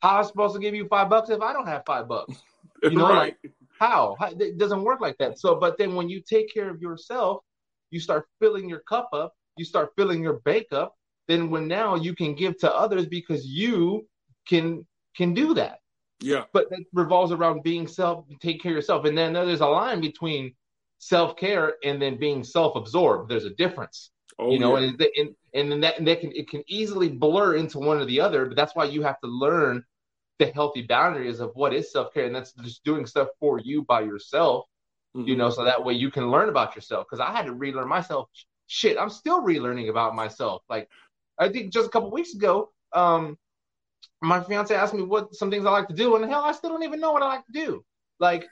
how 0.00 0.18
am 0.18 0.24
i 0.24 0.26
supposed 0.26 0.54
to 0.54 0.60
give 0.60 0.74
you 0.74 0.86
five 0.88 1.08
bucks 1.08 1.30
if 1.30 1.40
i 1.40 1.52
don't 1.52 1.66
have 1.66 1.82
five 1.86 2.08
bucks 2.08 2.34
you 2.82 2.90
know 2.90 3.08
right. 3.08 3.36
like 3.44 3.52
how? 3.78 4.14
how 4.18 4.26
it 4.26 4.58
doesn't 4.58 4.82
work 4.82 5.00
like 5.00 5.16
that 5.18 5.38
so 5.38 5.54
but 5.54 5.78
then 5.78 5.94
when 5.94 6.08
you 6.08 6.20
take 6.20 6.52
care 6.52 6.68
of 6.68 6.80
yourself 6.80 7.42
you 7.90 7.98
start 7.98 8.26
filling 8.38 8.68
your 8.68 8.80
cup 8.80 9.08
up 9.12 9.34
you 9.56 9.64
start 9.64 9.92
filling 9.96 10.22
your 10.22 10.40
bank 10.40 10.66
up, 10.72 10.94
then 11.28 11.50
when 11.50 11.68
now 11.68 11.94
you 11.94 12.14
can 12.14 12.34
give 12.34 12.58
to 12.58 12.72
others 12.72 13.06
because 13.06 13.46
you 13.46 14.06
can 14.48 14.86
can 15.16 15.34
do 15.34 15.54
that. 15.54 15.78
Yeah. 16.20 16.44
But 16.52 16.68
that 16.70 16.84
revolves 16.92 17.32
around 17.32 17.62
being 17.62 17.86
self, 17.86 18.26
take 18.40 18.62
care 18.62 18.72
of 18.72 18.76
yourself. 18.76 19.06
And 19.06 19.16
then 19.16 19.32
there's 19.32 19.60
a 19.60 19.66
line 19.66 20.00
between 20.00 20.54
self 20.98 21.36
care 21.36 21.74
and 21.82 22.00
then 22.00 22.18
being 22.18 22.44
self 22.44 22.76
absorbed. 22.76 23.30
There's 23.30 23.44
a 23.44 23.54
difference. 23.54 24.10
Oh, 24.38 24.50
you 24.50 24.58
know, 24.58 24.78
yeah. 24.78 24.88
and, 24.88 25.00
and 25.16 25.34
and 25.52 25.72
then 25.72 25.80
that 25.80 25.98
and 25.98 26.06
that 26.06 26.20
can 26.20 26.32
it 26.32 26.48
can 26.48 26.62
easily 26.66 27.08
blur 27.08 27.56
into 27.56 27.78
one 27.78 27.98
or 27.98 28.04
the 28.04 28.20
other. 28.20 28.46
But 28.46 28.56
that's 28.56 28.74
why 28.74 28.84
you 28.84 29.02
have 29.02 29.20
to 29.20 29.28
learn 29.28 29.84
the 30.38 30.46
healthy 30.46 30.82
boundaries 30.82 31.40
of 31.40 31.50
what 31.54 31.74
is 31.74 31.92
self 31.92 32.14
care, 32.14 32.26
and 32.26 32.34
that's 32.34 32.52
just 32.52 32.84
doing 32.84 33.06
stuff 33.06 33.28
for 33.38 33.58
you 33.58 33.82
by 33.82 34.00
yourself. 34.02 34.66
Mm-hmm. 35.16 35.28
You 35.28 35.36
know, 35.36 35.50
so 35.50 35.64
that 35.64 35.84
way 35.84 35.94
you 35.94 36.10
can 36.10 36.30
learn 36.30 36.48
about 36.48 36.76
yourself. 36.76 37.06
Because 37.06 37.20
I 37.20 37.32
had 37.32 37.46
to 37.46 37.52
relearn 37.52 37.88
myself 37.88 38.28
shit, 38.70 38.96
I'm 38.96 39.10
still 39.10 39.42
relearning 39.42 39.90
about 39.90 40.14
myself. 40.14 40.62
Like, 40.70 40.88
I 41.38 41.48
think 41.48 41.72
just 41.72 41.88
a 41.88 41.90
couple 41.90 42.10
weeks 42.12 42.34
ago, 42.34 42.70
um, 42.92 43.36
my 44.22 44.40
fiance 44.40 44.74
asked 44.74 44.94
me 44.94 45.02
what 45.02 45.34
some 45.34 45.50
things 45.50 45.66
I 45.66 45.70
like 45.70 45.88
to 45.88 45.94
do, 45.94 46.14
and 46.14 46.24
hell, 46.24 46.44
I 46.44 46.52
still 46.52 46.70
don't 46.70 46.84
even 46.84 47.00
know 47.00 47.10
what 47.10 47.22
I 47.22 47.26
like 47.26 47.46
to 47.46 47.52
do. 47.52 47.84
Like, 48.20 48.46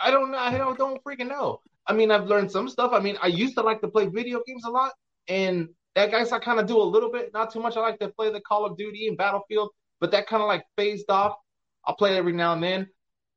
I 0.00 0.10
don't 0.10 0.32
know, 0.32 0.38
I 0.38 0.58
don't, 0.58 0.76
don't 0.76 1.02
freaking 1.04 1.28
know. 1.28 1.60
I 1.86 1.92
mean, 1.92 2.10
I've 2.10 2.26
learned 2.26 2.50
some 2.50 2.68
stuff. 2.68 2.92
I 2.92 2.98
mean, 2.98 3.16
I 3.22 3.28
used 3.28 3.54
to 3.54 3.62
like 3.62 3.80
to 3.82 3.88
play 3.88 4.06
video 4.06 4.42
games 4.44 4.64
a 4.64 4.70
lot, 4.70 4.92
and 5.28 5.68
that 5.94 6.10
guys 6.10 6.32
I 6.32 6.40
kind 6.40 6.58
of 6.58 6.66
do 6.66 6.78
a 6.78 6.82
little 6.82 7.10
bit, 7.10 7.32
not 7.32 7.52
too 7.52 7.60
much. 7.60 7.76
I 7.76 7.80
like 7.80 8.00
to 8.00 8.08
play 8.08 8.32
the 8.32 8.40
Call 8.40 8.64
of 8.64 8.76
Duty 8.76 9.06
and 9.06 9.16
Battlefield, 9.16 9.70
but 10.00 10.10
that 10.10 10.26
kind 10.26 10.42
of 10.42 10.48
like 10.48 10.64
phased 10.76 11.08
off. 11.08 11.36
I'll 11.84 11.94
play 11.94 12.14
it 12.14 12.16
every 12.16 12.32
now 12.32 12.52
and 12.52 12.62
then. 12.62 12.88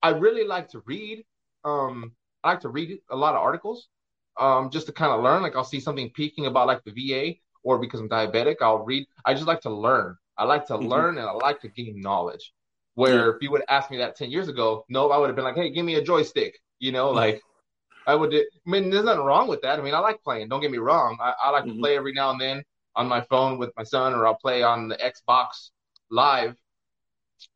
I 0.02 0.10
really 0.10 0.46
like 0.46 0.70
to 0.70 0.82
read. 0.86 1.24
Um, 1.64 2.14
I 2.44 2.52
like 2.52 2.62
to 2.62 2.70
read 2.70 2.98
a 3.12 3.16
lot 3.16 3.36
of 3.36 3.42
articles 3.42 3.90
um, 4.40 4.70
just 4.70 4.88
to 4.88 4.94
kind 4.94 5.12
of 5.12 5.24
learn. 5.24 5.42
Like 5.42 5.56
I'll 5.56 5.64
see 5.64 5.80
something 5.80 6.10
peaking 6.12 6.46
about 6.46 6.68
like 6.68 6.84
the 6.84 6.92
VA, 6.92 7.36
or 7.64 7.80
because 7.80 8.00
I'm 8.00 8.10
diabetic, 8.10 8.58
I'll 8.62 8.84
read. 8.84 9.08
I 9.26 9.34
just 9.34 9.48
like 9.48 9.62
to 9.62 9.70
learn. 9.70 10.18
I 10.38 10.44
like 10.46 10.66
to 10.68 10.74
mm-hmm. 10.74 10.88
learn 10.88 11.18
and 11.18 11.28
I 11.28 11.32
like 11.32 11.62
to 11.62 11.70
gain 11.70 12.02
knowledge. 12.02 12.54
Where 12.96 13.30
yeah. 13.30 13.36
if 13.36 13.42
you 13.42 13.52
would 13.52 13.64
asked 13.68 13.92
me 13.92 13.98
that 13.98 14.16
ten 14.16 14.32
years 14.32 14.48
ago, 14.48 14.86
no, 14.90 15.10
I 15.12 15.18
would 15.18 15.28
have 15.28 15.36
been 15.36 15.46
like, 15.46 15.56
hey, 15.56 15.70
give 15.70 15.86
me 15.86 15.96
a 15.96 16.02
joystick. 16.02 16.58
You 16.80 16.92
know, 16.92 17.12
like 17.12 17.42
I 18.08 18.16
would. 18.16 18.34
I 18.34 18.44
mean, 18.66 18.90
there's 18.90 19.06
nothing 19.06 19.26
wrong 19.26 19.48
with 19.48 19.62
that. 19.62 19.80
I 19.80 19.82
mean, 19.82 19.94
I 19.94 20.00
like 20.00 20.22
playing. 20.24 20.50
Don't 20.50 20.62
get 20.62 20.72
me 20.72 20.78
wrong. 20.78 21.18
I, 21.20 21.34
I 21.44 21.50
like 21.50 21.64
mm-hmm. 21.64 21.74
to 21.74 21.80
play 21.80 21.98
every 21.98 22.14
now 22.14 22.32
and 22.32 22.40
then 22.40 22.64
on 22.96 23.08
my 23.08 23.22
phone 23.22 23.58
with 23.58 23.72
my 23.76 23.84
son, 23.84 24.14
or 24.14 24.26
I'll 24.26 24.36
play 24.36 24.64
on 24.64 24.88
the 24.88 24.96
Xbox 24.96 25.72
Live, 26.10 26.56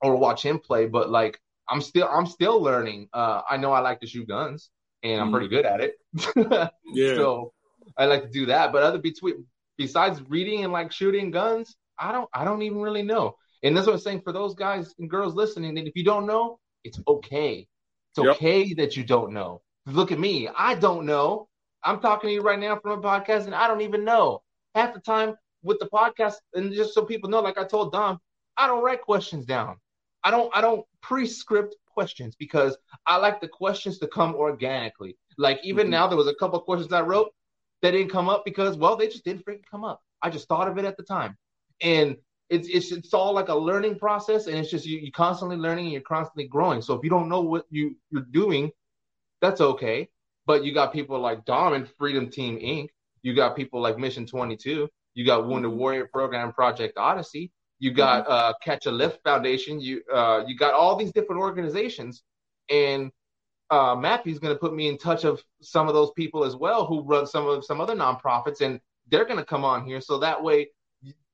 or 0.01 0.15
watch 0.15 0.43
him 0.43 0.59
play. 0.59 0.87
But 0.87 1.09
like, 1.09 1.39
I'm 1.69 1.81
still 1.81 2.09
I'm 2.09 2.25
still 2.25 2.61
learning. 2.61 3.07
Uh, 3.13 3.41
I 3.49 3.57
know 3.57 3.71
I 3.71 3.79
like 3.79 4.01
to 4.01 4.07
shoot 4.07 4.27
guns 4.27 4.69
and 5.03 5.21
I'm 5.21 5.31
pretty 5.31 5.47
mm. 5.47 5.51
good 5.51 5.65
at 5.65 5.81
it. 5.81 5.95
yeah. 6.93 7.15
So 7.15 7.53
I 7.97 8.05
like 8.05 8.23
to 8.23 8.29
do 8.29 8.45
that. 8.47 8.71
But 8.71 8.83
other 8.83 8.97
between 8.97 9.45
besides 9.77 10.21
reading 10.27 10.63
and 10.63 10.73
like 10.73 10.91
shooting 10.91 11.31
guns, 11.31 11.75
I 11.97 12.11
don't 12.11 12.29
I 12.33 12.43
don't 12.43 12.61
even 12.61 12.79
really 12.79 13.03
know. 13.03 13.35
And 13.63 13.75
that's 13.75 13.87
what 13.87 13.93
I'm 13.93 13.99
saying 13.99 14.21
for 14.21 14.31
those 14.31 14.55
guys 14.55 14.93
and 14.99 15.09
girls 15.09 15.35
listening. 15.35 15.75
That 15.75 15.87
if 15.87 15.95
you 15.95 16.03
don't 16.03 16.25
know, 16.25 16.59
it's 16.83 16.99
okay. 17.07 17.67
It's 18.11 18.19
okay 18.19 18.63
yep. 18.63 18.77
that 18.77 18.97
you 18.97 19.03
don't 19.03 19.33
know. 19.33 19.61
Look 19.85 20.11
at 20.11 20.19
me. 20.19 20.49
I 20.55 20.75
don't 20.75 21.05
know. 21.05 21.47
I'm 21.83 21.99
talking 21.99 22.29
to 22.29 22.33
you 22.33 22.41
right 22.41 22.59
now 22.59 22.77
from 22.79 22.91
a 22.91 23.01
podcast 23.01 23.45
and 23.45 23.55
I 23.55 23.67
don't 23.67 23.81
even 23.81 24.03
know. 24.03 24.41
Half 24.75 24.93
the 24.93 24.99
time 24.99 25.35
with 25.63 25.79
the 25.79 25.87
podcast, 25.87 26.35
and 26.53 26.71
just 26.71 26.93
so 26.93 27.03
people 27.03 27.29
know, 27.29 27.41
like 27.41 27.57
I 27.57 27.65
told 27.65 27.91
Dom, 27.91 28.19
I 28.57 28.67
don't 28.67 28.83
write 28.83 29.01
questions 29.01 29.45
down. 29.45 29.77
I 30.23 30.31
don't 30.31 30.55
I 30.55 30.61
don't 30.61 30.85
pre-script 31.01 31.75
questions 31.99 32.33
because 32.39 32.77
I 33.05 33.17
like 33.17 33.41
the 33.41 33.47
questions 33.49 33.99
to 33.99 34.07
come 34.07 34.33
organically. 34.33 35.17
Like 35.37 35.59
even 35.63 35.85
mm-hmm. 35.85 35.91
now, 35.91 36.07
there 36.07 36.17
was 36.17 36.27
a 36.27 36.35
couple 36.35 36.57
questions 36.61 36.93
I 36.93 37.01
wrote 37.01 37.29
that 37.81 37.91
didn't 37.91 38.09
come 38.09 38.29
up 38.29 38.45
because 38.45 38.77
well, 38.77 38.95
they 38.95 39.07
just 39.07 39.25
didn't 39.25 39.45
freaking 39.45 39.69
come 39.69 39.83
up. 39.83 40.01
I 40.21 40.29
just 40.29 40.47
thought 40.47 40.69
of 40.69 40.77
it 40.77 40.85
at 40.85 40.95
the 40.95 41.03
time, 41.03 41.37
and 41.81 42.15
it's 42.49 42.69
it's 42.69 42.93
it's 42.93 43.13
all 43.13 43.33
like 43.33 43.49
a 43.49 43.55
learning 43.55 43.99
process, 43.99 44.47
and 44.47 44.55
it's 44.55 44.71
just 44.71 44.85
you 44.85 44.97
you 44.99 45.11
constantly 45.11 45.57
learning 45.57 45.85
and 45.87 45.91
you're 45.91 46.15
constantly 46.15 46.47
growing. 46.47 46.81
So 46.81 46.93
if 46.93 47.03
you 47.03 47.09
don't 47.09 47.27
know 47.27 47.41
what 47.41 47.65
you 47.69 47.97
you're 48.11 48.31
doing, 48.31 48.71
that's 49.41 49.59
okay. 49.59 50.07
But 50.45 50.63
you 50.63 50.73
got 50.73 50.93
people 50.93 51.19
like 51.19 51.43
Dom 51.43 51.73
and 51.73 51.85
Freedom 51.97 52.29
Team 52.29 52.57
Inc. 52.59 52.87
You 53.23 53.35
got 53.35 53.57
people 53.57 53.81
like 53.81 53.97
Mission 53.97 54.25
22. 54.25 54.87
You 55.15 55.25
got 55.25 55.47
Wounded 55.47 55.71
mm-hmm. 55.71 55.79
Warrior 55.79 56.07
Program 56.13 56.53
Project 56.53 56.97
Odyssey. 56.97 57.51
You 57.79 57.91
got 57.91 58.23
mm-hmm. 58.23 58.31
uh, 58.31 58.53
Catch 58.61 58.85
a 58.85 58.91
Lift 58.91 59.23
Foundation. 59.23 59.79
You 59.79 60.01
uh, 60.13 60.43
you 60.45 60.55
got 60.55 60.73
all 60.73 60.95
these 60.95 61.11
different 61.11 61.41
organizations, 61.41 62.23
and 62.69 63.11
uh, 63.69 63.95
Matthew's 63.95 64.39
going 64.39 64.53
to 64.53 64.59
put 64.59 64.73
me 64.73 64.87
in 64.87 64.97
touch 64.97 65.23
of 65.23 65.43
some 65.61 65.87
of 65.87 65.93
those 65.93 66.11
people 66.11 66.43
as 66.43 66.55
well 66.55 66.85
who 66.85 67.01
run 67.01 67.25
some 67.25 67.47
of 67.47 67.63
some 67.65 67.79
other 67.79 67.95
nonprofits, 67.95 68.61
and 68.61 68.79
they're 69.09 69.25
going 69.25 69.37
to 69.37 69.45
come 69.45 69.63
on 69.63 69.85
here. 69.85 70.01
So 70.01 70.19
that 70.19 70.41
way, 70.41 70.67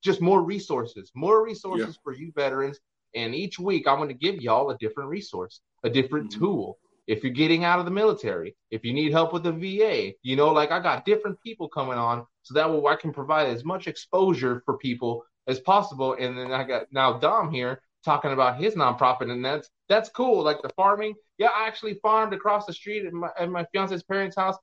just 0.03 0.21
more 0.21 0.43
resources, 0.43 1.11
more 1.15 1.43
resources 1.43 1.95
yeah. 1.95 2.01
for 2.03 2.13
you 2.13 2.31
veterans. 2.35 2.79
And 3.15 3.33
each 3.33 3.57
week, 3.57 3.87
I'm 3.87 3.97
going 3.97 4.09
to 4.09 4.13
give 4.13 4.41
y'all 4.41 4.69
a 4.69 4.77
different 4.77 5.09
resource, 5.09 5.61
a 5.83 5.89
different 5.89 6.31
mm-hmm. 6.31 6.39
tool. 6.39 6.77
If 7.07 7.23
you're 7.23 7.33
getting 7.33 7.63
out 7.63 7.79
of 7.79 7.85
the 7.85 7.91
military, 7.91 8.55
if 8.71 8.83
you 8.83 8.91
need 8.91 9.11
help 9.11 9.31
with 9.31 9.43
the 9.43 9.51
VA, 9.51 10.13
you 10.21 10.35
know, 10.35 10.49
like 10.49 10.71
I 10.71 10.79
got 10.79 11.05
different 11.05 11.41
people 11.41 11.69
coming 11.69 11.97
on, 11.97 12.25
so 12.43 12.53
that 12.53 12.71
way 12.71 12.91
I 12.91 12.95
can 12.95 13.13
provide 13.13 13.47
as 13.47 13.63
much 13.63 13.87
exposure 13.87 14.61
for 14.65 14.77
people 14.77 15.23
as 15.47 15.59
possible. 15.59 16.15
And 16.19 16.37
then 16.37 16.51
I 16.51 16.63
got 16.63 16.87
now 16.91 17.13
Dom 17.13 17.51
here 17.51 17.81
talking 18.03 18.31
about 18.31 18.57
his 18.57 18.75
nonprofit, 18.75 19.31
and 19.31 19.43
that's 19.43 19.69
that's 19.89 20.09
cool. 20.09 20.43
Like 20.43 20.61
the 20.61 20.69
farming, 20.69 21.15
yeah, 21.37 21.49
I 21.55 21.67
actually 21.67 21.95
farmed 21.95 22.33
across 22.33 22.65
the 22.65 22.73
street 22.73 23.05
at 23.05 23.13
my, 23.13 23.29
at 23.37 23.49
my 23.49 23.65
fiance's 23.71 24.03
parents' 24.03 24.35
house. 24.35 24.55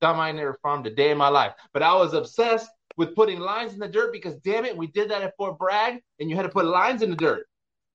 Dom, 0.00 0.18
I 0.18 0.32
never 0.32 0.58
farmed 0.62 0.86
a 0.86 0.94
day 0.94 1.10
in 1.10 1.18
my 1.18 1.28
life, 1.28 1.52
but 1.72 1.82
I 1.82 1.94
was 1.94 2.14
obsessed 2.14 2.68
with 2.96 3.14
putting 3.14 3.38
lines 3.38 3.72
in 3.72 3.78
the 3.78 3.88
dirt 3.88 4.12
because 4.12 4.34
damn 4.36 4.64
it, 4.64 4.76
we 4.76 4.88
did 4.88 5.10
that 5.10 5.22
at 5.22 5.34
Fort 5.36 5.58
Bragg, 5.58 6.00
and 6.18 6.28
you 6.28 6.34
had 6.36 6.42
to 6.42 6.48
put 6.48 6.64
lines 6.64 7.02
in 7.02 7.10
the 7.10 7.16
dirt. 7.16 7.46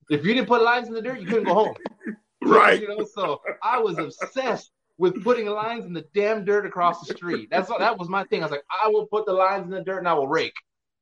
If 0.10 0.25
you 0.25 0.34
didn't 0.34 0.47
put 0.47 0.62
lines 0.62 0.88
in 0.88 0.93
the 0.93 1.01
dirt, 1.01 1.19
you 1.19 1.27
couldn't 1.27 1.43
go 1.43 1.53
home. 1.53 1.75
right. 2.43 2.80
You 2.80 2.88
know, 2.88 3.06
so 3.13 3.41
I 3.62 3.80
was 3.80 3.97
obsessed 3.97 4.71
with 4.97 5.21
putting 5.21 5.47
lines 5.47 5.86
in 5.86 5.93
the 5.93 6.06
damn 6.15 6.45
dirt 6.45 6.65
across 6.65 7.06
the 7.06 7.13
street. 7.13 7.49
That's 7.51 7.69
that 7.77 7.99
was 7.99 8.08
my 8.08 8.23
thing. 8.25 8.41
I 8.41 8.45
was 8.45 8.51
like, 8.51 8.63
I 8.84 8.88
will 8.88 9.06
put 9.06 9.25
the 9.25 9.34
lines 9.34 9.65
in 9.65 9.69
the 9.69 9.84
dirt 9.84 9.99
and 9.99 10.08
I 10.08 10.13
will 10.13 10.30
rake. 10.30 10.56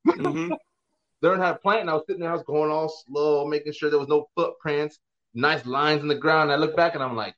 Mm-hmm 0.07 0.53
learned 1.25 1.41
how 1.41 1.51
to 1.51 1.59
plant. 1.59 1.81
And 1.81 1.89
I 1.89 1.93
was 1.93 2.03
sitting 2.07 2.21
there, 2.21 2.29
I 2.29 2.35
was 2.35 2.43
going 2.43 2.71
all 2.71 2.89
slow, 3.07 3.45
making 3.47 3.73
sure 3.73 3.89
there 3.89 3.99
was 3.99 4.07
no 4.07 4.27
footprints, 4.35 4.99
nice 5.33 5.65
lines 5.65 6.01
in 6.01 6.07
the 6.07 6.15
ground. 6.15 6.51
I 6.51 6.55
look 6.55 6.75
back 6.75 6.93
and 6.93 7.03
I'm 7.03 7.15
like, 7.15 7.35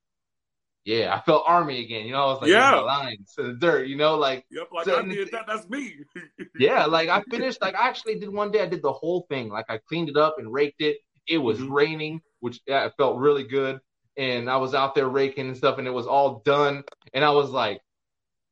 yeah, 0.86 1.14
I 1.14 1.20
felt 1.22 1.44
army 1.46 1.84
again. 1.84 2.06
You 2.06 2.14
know, 2.14 2.24
I 2.24 2.26
was 2.28 2.42
like, 2.42 2.52
yeah, 2.52 2.76
lines 2.76 3.34
in 3.38 3.48
the 3.48 3.54
dirt. 3.56 3.88
You 3.88 3.98
know, 3.98 4.16
like, 4.16 4.46
yep, 4.50 4.70
like 4.74 4.86
so, 4.86 4.98
I 4.98 5.02
did 5.02 5.32
that. 5.32 5.46
That's 5.46 5.68
me. 5.68 5.96
yeah, 6.60 6.86
like 6.86 7.10
I 7.10 7.22
finished. 7.30 7.62
Like 7.62 7.76
I 7.76 7.90
actually 7.90 8.20
did 8.20 8.30
one 8.30 8.52
day. 8.52 8.62
I 8.62 8.68
did 8.68 8.82
the 8.82 8.94
whole 8.94 9.26
thing. 9.30 9.50
Like 9.50 9.66
I 9.68 9.80
cleaned 9.80 10.08
it 10.08 10.16
up 10.16 10.36
and 10.40 10.52
raked 10.52 10.80
it. 10.82 10.98
It 11.28 11.40
was 11.40 11.58
mm-hmm. 11.58 11.74
raining, 11.74 12.22
which 12.40 12.62
yeah, 12.66 12.86
it 12.86 12.94
felt 12.96 13.18
really 13.18 13.44
good. 13.44 13.82
And 14.16 14.50
I 14.50 14.58
was 14.58 14.74
out 14.74 14.96
there 14.96 15.10
raking 15.10 15.48
and 15.48 15.58
stuff, 15.58 15.78
and 15.78 15.88
it 15.88 15.92
was 15.92 16.08
all 16.08 16.42
done. 16.46 16.86
And 17.14 17.26
I 17.26 17.32
was 17.32 17.50
like, 17.50 17.82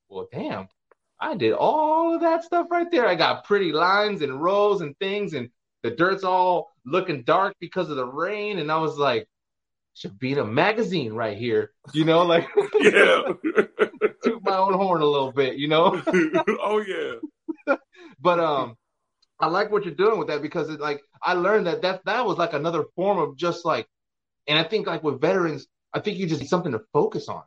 well, 0.10 0.28
damn, 0.30 0.68
I 1.20 1.36
did 1.36 1.54
all 1.54 2.16
of 2.16 2.22
that 2.22 2.44
stuff 2.44 2.68
right 2.70 2.90
there. 2.92 3.08
I 3.08 3.16
got 3.16 3.46
pretty 3.46 3.72
lines 3.72 4.22
and 4.22 4.42
rows 4.42 4.82
and 4.82 4.98
things, 5.00 5.34
and 5.34 5.50
the 5.84 5.92
dirt's 5.92 6.24
all 6.24 6.72
looking 6.86 7.24
dark 7.24 7.56
because 7.60 7.90
of 7.90 7.96
the 7.96 8.06
rain. 8.06 8.60
And 8.60 8.72
I 8.72 8.78
was 8.78 8.98
like, 8.98 9.28
should 9.96 10.20
be 10.20 10.34
in 10.34 10.40
a 10.40 10.46
magazine 10.46 11.14
right 11.14 11.38
here, 11.38 11.72
you 11.94 12.04
know, 12.04 12.24
like 12.24 12.48
yeah, 12.82 13.22
toot 14.24 14.44
my 14.44 14.58
own 14.58 14.74
horn 14.74 15.02
a 15.02 15.06
little 15.06 15.32
bit, 15.32 15.56
you 15.56 15.70
know. 15.70 16.02
oh 16.62 16.84
yeah. 16.86 17.76
but 18.20 18.40
um, 18.40 18.76
I 19.40 19.48
like 19.48 19.72
what 19.72 19.86
you're 19.86 19.96
doing 19.96 20.20
with 20.20 20.28
that 20.28 20.42
because 20.42 20.70
it 20.70 20.82
like 20.82 21.02
I 21.24 21.34
learned 21.34 21.68
that 21.68 21.82
that 21.84 22.04
that 22.06 22.26
was 22.26 22.38
like 22.38 22.54
another 22.54 22.84
form 22.96 23.20
of 23.20 23.38
just 23.38 23.64
like, 23.64 23.88
and 24.48 24.60
I 24.60 24.64
think 24.64 24.86
like 24.86 25.02
with 25.02 25.22
veterans, 25.22 25.66
I 25.94 26.02
think 26.02 26.18
you 26.18 26.28
just 26.28 26.42
need 26.42 26.50
something 26.50 26.74
to 26.74 26.82
focus 26.92 27.30
on. 27.30 27.44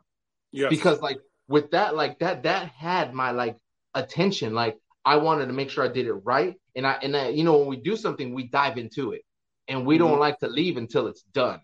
Yeah. 0.51 0.69
Because 0.69 1.01
like 1.01 1.19
with 1.49 1.71
that, 1.71 1.95
like 1.95 2.19
that, 2.19 2.43
that 2.43 2.69
had 2.69 3.13
my 3.13 3.31
like 3.31 3.57
attention. 3.95 4.53
Like 4.53 4.77
I 5.03 5.17
wanted 5.17 5.47
to 5.47 5.53
make 5.53 5.69
sure 5.69 5.83
I 5.83 5.89
did 5.89 6.05
it 6.05 6.13
right. 6.13 6.55
And 6.75 6.87
I, 6.87 6.93
and 7.03 7.17
I, 7.17 7.29
you 7.29 7.43
know, 7.43 7.57
when 7.57 7.67
we 7.67 7.77
do 7.77 7.97
something, 7.97 8.33
we 8.33 8.47
dive 8.47 8.77
into 8.77 9.11
it 9.11 9.23
and 9.67 9.85
we 9.85 9.97
mm-hmm. 9.97 10.07
don't 10.07 10.19
like 10.19 10.39
to 10.39 10.47
leave 10.47 10.77
until 10.77 11.07
it's 11.07 11.23
done. 11.33 11.59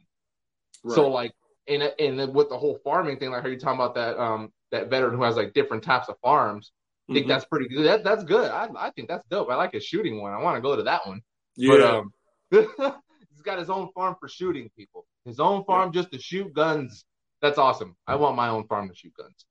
Right. 0.83 0.95
So 0.95 1.09
like, 1.09 1.31
and, 1.67 1.83
and 1.99 2.33
with 2.33 2.49
the 2.49 2.57
whole 2.57 2.79
farming 2.83 3.19
thing, 3.19 3.31
like 3.31 3.43
how 3.43 3.47
you 3.47 3.59
talking 3.59 3.79
about 3.79 3.95
that, 3.95 4.19
um, 4.19 4.51
that 4.71 4.89
veteran 4.89 5.15
who 5.15 5.23
has 5.23 5.35
like 5.35 5.53
different 5.53 5.83
types 5.83 6.09
of 6.09 6.15
farms. 6.21 6.71
I 7.07 7.13
think 7.13 7.25
mm-hmm. 7.25 7.29
that's 7.29 7.45
pretty 7.45 7.67
good. 7.67 7.85
That, 7.85 8.03
that's 8.03 8.23
good. 8.23 8.49
I, 8.49 8.67
I 8.75 8.89
think 8.89 9.07
that's 9.07 9.23
dope. 9.29 9.51
I 9.51 9.55
like 9.55 9.73
his 9.73 9.85
shooting 9.85 10.19
one. 10.19 10.33
I 10.33 10.41
want 10.41 10.57
to 10.57 10.61
go 10.61 10.75
to 10.75 10.83
that 10.83 11.05
one. 11.05 11.21
Yeah. 11.55 12.01
But, 12.49 12.61
um, 12.61 13.01
he's 13.29 13.41
got 13.43 13.59
his 13.59 13.69
own 13.69 13.89
farm 13.93 14.15
for 14.19 14.27
shooting 14.27 14.71
people. 14.75 15.05
His 15.25 15.39
own 15.39 15.63
farm 15.65 15.91
yeah. 15.93 16.01
just 16.01 16.11
to 16.13 16.19
shoot 16.19 16.53
guns. 16.53 17.05
That's 17.41 17.59
awesome. 17.59 17.95
I 18.07 18.15
want 18.15 18.35
my 18.35 18.49
own 18.49 18.65
farm 18.67 18.89
to 18.89 18.95
shoot 18.95 19.13
guns. 19.15 19.45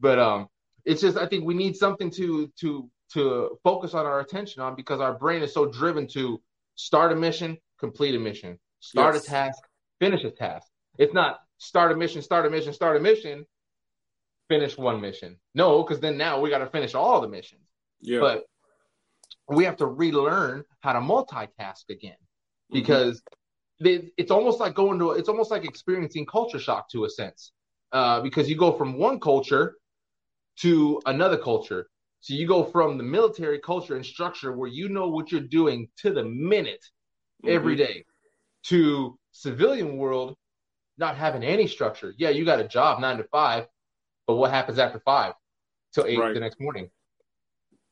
But 0.00 0.18
um, 0.18 0.48
it's 0.84 1.00
just 1.00 1.16
I 1.16 1.26
think 1.26 1.44
we 1.44 1.54
need 1.54 1.76
something 1.76 2.10
to 2.12 2.50
to 2.60 2.90
to 3.12 3.58
focus 3.64 3.94
on 3.94 4.06
our 4.06 4.20
attention 4.20 4.62
on 4.62 4.74
because 4.74 5.00
our 5.00 5.14
brain 5.14 5.42
is 5.42 5.52
so 5.52 5.66
driven 5.66 6.06
to 6.08 6.40
start 6.76 7.12
a 7.12 7.16
mission, 7.16 7.58
complete 7.78 8.14
a 8.14 8.18
mission, 8.18 8.58
start 8.80 9.14
yes. 9.14 9.24
a 9.24 9.28
task, 9.28 9.62
finish 9.98 10.24
a 10.24 10.30
task. 10.30 10.66
It's 10.98 11.12
not 11.12 11.40
start 11.58 11.92
a 11.92 11.96
mission, 11.96 12.22
start 12.22 12.46
a 12.46 12.50
mission, 12.50 12.72
start 12.72 12.96
a 12.96 13.00
mission, 13.00 13.44
finish 14.48 14.76
one 14.76 15.00
mission. 15.00 15.36
No, 15.54 15.82
because 15.82 16.00
then 16.00 16.16
now 16.16 16.40
we 16.40 16.50
got 16.50 16.58
to 16.58 16.66
finish 16.66 16.94
all 16.94 17.20
the 17.20 17.28
missions. 17.28 17.62
Yeah. 18.00 18.20
But 18.20 18.44
we 19.48 19.64
have 19.64 19.76
to 19.76 19.86
relearn 19.86 20.64
how 20.80 20.92
to 20.92 21.00
multitask 21.00 21.88
again 21.88 22.12
mm-hmm. 22.12 22.74
because 22.74 23.22
mm-hmm. 23.82 24.06
it's 24.16 24.30
almost 24.30 24.60
like 24.60 24.74
going 24.74 24.98
to 24.98 25.12
it's 25.12 25.28
almost 25.28 25.50
like 25.50 25.64
experiencing 25.64 26.26
culture 26.26 26.58
shock 26.58 26.90
to 26.90 27.04
a 27.04 27.10
sense 27.10 27.52
uh, 27.92 28.20
because 28.20 28.48
you 28.48 28.56
go 28.56 28.72
from 28.72 28.98
one 28.98 29.18
culture 29.20 29.76
to 30.60 31.00
another 31.06 31.38
culture 31.38 31.88
so 32.20 32.34
you 32.34 32.46
go 32.46 32.64
from 32.64 32.98
the 32.98 33.04
military 33.04 33.58
culture 33.58 33.96
and 33.96 34.04
structure 34.04 34.52
where 34.52 34.68
you 34.68 34.88
know 34.88 35.08
what 35.08 35.32
you're 35.32 35.40
doing 35.40 35.88
to 35.96 36.12
the 36.12 36.24
minute 36.24 36.84
mm-hmm. 37.42 37.54
every 37.54 37.76
day 37.76 38.04
to 38.64 39.18
civilian 39.32 39.96
world 39.96 40.36
not 41.00 41.16
having 41.16 41.42
any 41.42 41.66
structure. 41.66 42.14
Yeah, 42.18 42.28
you 42.28 42.44
got 42.44 42.60
a 42.60 42.68
job 42.68 43.00
nine 43.00 43.16
to 43.16 43.24
five, 43.24 43.66
but 44.26 44.36
what 44.36 44.52
happens 44.52 44.78
after 44.78 45.00
five 45.00 45.32
till 45.92 46.04
eight 46.04 46.18
right. 46.18 46.34
the 46.34 46.40
next 46.40 46.60
morning? 46.60 46.90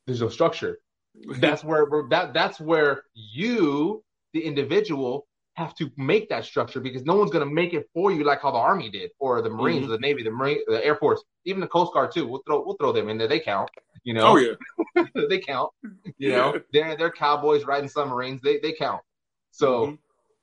There's 0.05 0.21
no 0.21 0.29
structure. 0.29 0.79
that's 1.39 1.63
where 1.63 1.85
that 2.11 2.33
that's 2.33 2.59
where 2.61 3.03
you, 3.15 4.03
the 4.33 4.41
individual, 4.41 5.27
have 5.59 5.75
to 5.75 5.91
make 5.97 6.29
that 6.29 6.43
structure 6.45 6.79
because 6.79 7.03
no 7.03 7.15
one's 7.15 7.31
going 7.31 7.47
to 7.47 7.53
make 7.53 7.73
it 7.73 7.85
for 7.93 8.11
you 8.11 8.23
like 8.23 8.41
how 8.41 8.51
the 8.51 8.57
army 8.57 8.89
did 8.89 9.11
or 9.19 9.41
the 9.41 9.49
marines 9.49 9.83
mm-hmm. 9.83 9.93
or 9.93 9.97
the 9.97 10.01
navy 10.01 10.23
the 10.23 10.31
marine 10.31 10.59
the 10.67 10.83
air 10.83 10.95
force 10.95 11.21
even 11.45 11.61
the 11.61 11.67
coast 11.67 11.93
guard 11.93 12.11
too. 12.11 12.27
We'll 12.27 12.43
throw 12.45 12.63
we'll 12.65 12.77
throw 12.77 12.91
them 12.91 13.09
in 13.09 13.17
there. 13.17 13.27
They 13.27 13.39
count 13.39 13.69
you 14.03 14.13
know? 14.13 14.27
Oh 14.27 14.37
yeah. 14.37 14.53
They 15.29 15.39
count 15.39 15.71
you 16.17 16.29
yeah. 16.31 16.37
know 16.37 16.61
they're 16.73 16.95
they're 16.97 17.11
cowboys 17.11 17.65
riding 17.65 17.89
submarines. 17.89 18.41
They 18.41 18.59
they 18.59 18.73
count. 18.73 19.01
So 19.51 19.69
mm-hmm. 19.85 19.95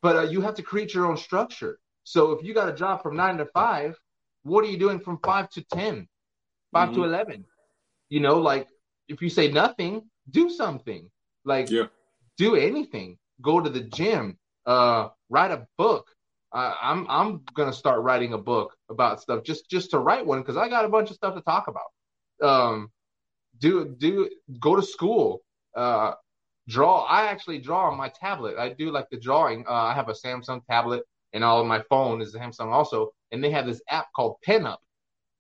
but 0.03 0.17
uh, 0.17 0.23
you 0.23 0.41
have 0.43 0.55
to 0.57 0.63
create 0.63 0.95
your 0.95 1.07
own 1.07 1.17
structure. 1.17 1.79
So 2.05 2.33
if 2.33 2.45
you 2.45 2.55
got 2.55 2.69
a 2.69 2.73
job 2.73 3.03
from 3.03 3.17
9 3.17 3.39
to 3.39 3.47
5 3.47 3.99
what 4.45 4.65
are 4.65 4.69
you 4.69 4.79
doing 4.79 5.01
from 5.01 5.19
5 5.25 5.51
to 5.51 5.65
10 5.73 6.09
5 6.73 6.89
mm-hmm. 6.89 6.95
to 6.95 7.05
11 7.05 7.45
you 8.11 8.21
know 8.21 8.39
like 8.39 8.69
if 9.09 9.21
you 9.23 9.29
say 9.29 9.51
nothing 9.51 10.03
do 10.31 10.51
something. 10.51 11.11
Like 11.45 11.71
yeah. 11.71 11.87
do 12.37 12.57
anything. 12.57 13.19
Go 13.41 13.61
to 13.61 13.71
the 13.71 13.81
gym 13.81 14.39
uh, 14.67 15.09
write 15.31 15.51
a 15.51 15.67
book. 15.79 16.11
Uh, 16.53 16.75
I'm 16.81 17.07
I'm 17.09 17.43
gonna 17.55 17.73
start 17.73 18.03
writing 18.03 18.33
a 18.33 18.39
book 18.39 18.75
about 18.89 19.21
stuff 19.21 19.45
just 19.45 19.69
just 19.69 19.91
to 19.91 19.99
write 19.99 20.25
one 20.27 20.41
because 20.41 20.57
I 20.57 20.69
got 20.69 20.85
a 20.85 20.89
bunch 20.89 21.11
of 21.11 21.17
stuff 21.17 21.35
to 21.35 21.41
talk 21.41 21.69
about. 21.69 22.49
Um, 22.49 22.91
do 23.59 23.95
do 23.99 24.31
go 24.61 24.77
to 24.77 24.83
school. 24.83 25.43
Uh, 25.75 26.13
draw. 26.69 27.03
I 27.03 27.27
actually 27.27 27.59
draw 27.59 27.91
on 27.91 27.97
my 27.97 28.09
tablet. 28.09 28.57
I 28.59 28.71
do 28.71 28.91
like 28.91 29.09
the 29.11 29.19
drawing. 29.19 29.65
Uh, 29.69 29.73
I 29.73 29.95
have 29.95 30.09
a 30.09 30.13
Samsung 30.15 30.65
tablet, 30.67 31.05
and 31.33 31.45
all 31.45 31.61
of 31.61 31.67
my 31.67 31.83
phone 31.89 32.21
is 32.21 32.35
a 32.35 32.39
Samsung 32.39 32.73
also, 32.73 33.11
and 33.33 33.43
they 33.43 33.51
have 33.51 33.67
this 33.67 33.81
app 33.89 34.07
called 34.15 34.37
PenUp. 34.47 34.79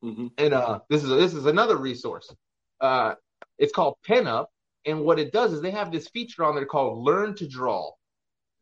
Mm-hmm. 0.05 0.27
And 0.39 0.55
uh, 0.55 0.81
this 0.91 1.03
is 1.03 1.11
this 1.11 1.35
is 1.35 1.47
another 1.47 1.77
resource. 1.77 2.33
Uh, 2.81 3.14
it's 3.59 3.72
called 3.72 3.97
PenUp, 4.07 4.47
and 4.85 5.03
what 5.03 5.18
it 5.18 5.33
does 5.33 5.53
is 5.53 5.61
they 5.61 5.70
have 5.70 5.91
this 5.91 6.09
feature 6.09 6.45
on 6.45 6.55
there 6.55 6.66
called 6.66 6.99
Learn 6.99 7.35
to 7.37 7.47
Draw. 7.47 7.91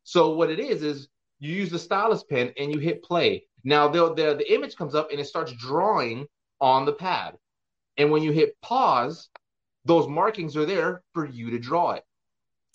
So 0.05 0.35
what 0.35 0.51
it 0.51 0.61
is 0.61 0.83
is 0.83 1.09
you 1.41 1.55
use 1.55 1.71
the 1.71 1.79
stylus 1.79 2.23
pen 2.23 2.53
and 2.59 2.73
you 2.73 2.79
hit 2.79 3.03
play. 3.03 3.47
Now 3.65 3.89
the, 3.89 4.15
the 4.15 4.35
the 4.37 4.55
image 4.55 4.77
comes 4.77 4.95
up 4.95 5.11
and 5.11 5.19
it 5.19 5.27
starts 5.27 5.53
drawing 5.53 6.27
on 6.61 6.85
the 6.85 6.93
pad. 6.93 7.37
And 7.97 8.11
when 8.11 8.23
you 8.23 8.33
hit 8.33 8.61
pause, 8.61 9.29
those 9.85 10.07
markings 10.07 10.57
are 10.57 10.67
there 10.67 11.03
for 11.13 11.27
you 11.27 11.51
to 11.51 11.59
draw 11.59 11.93
it. 11.93 12.05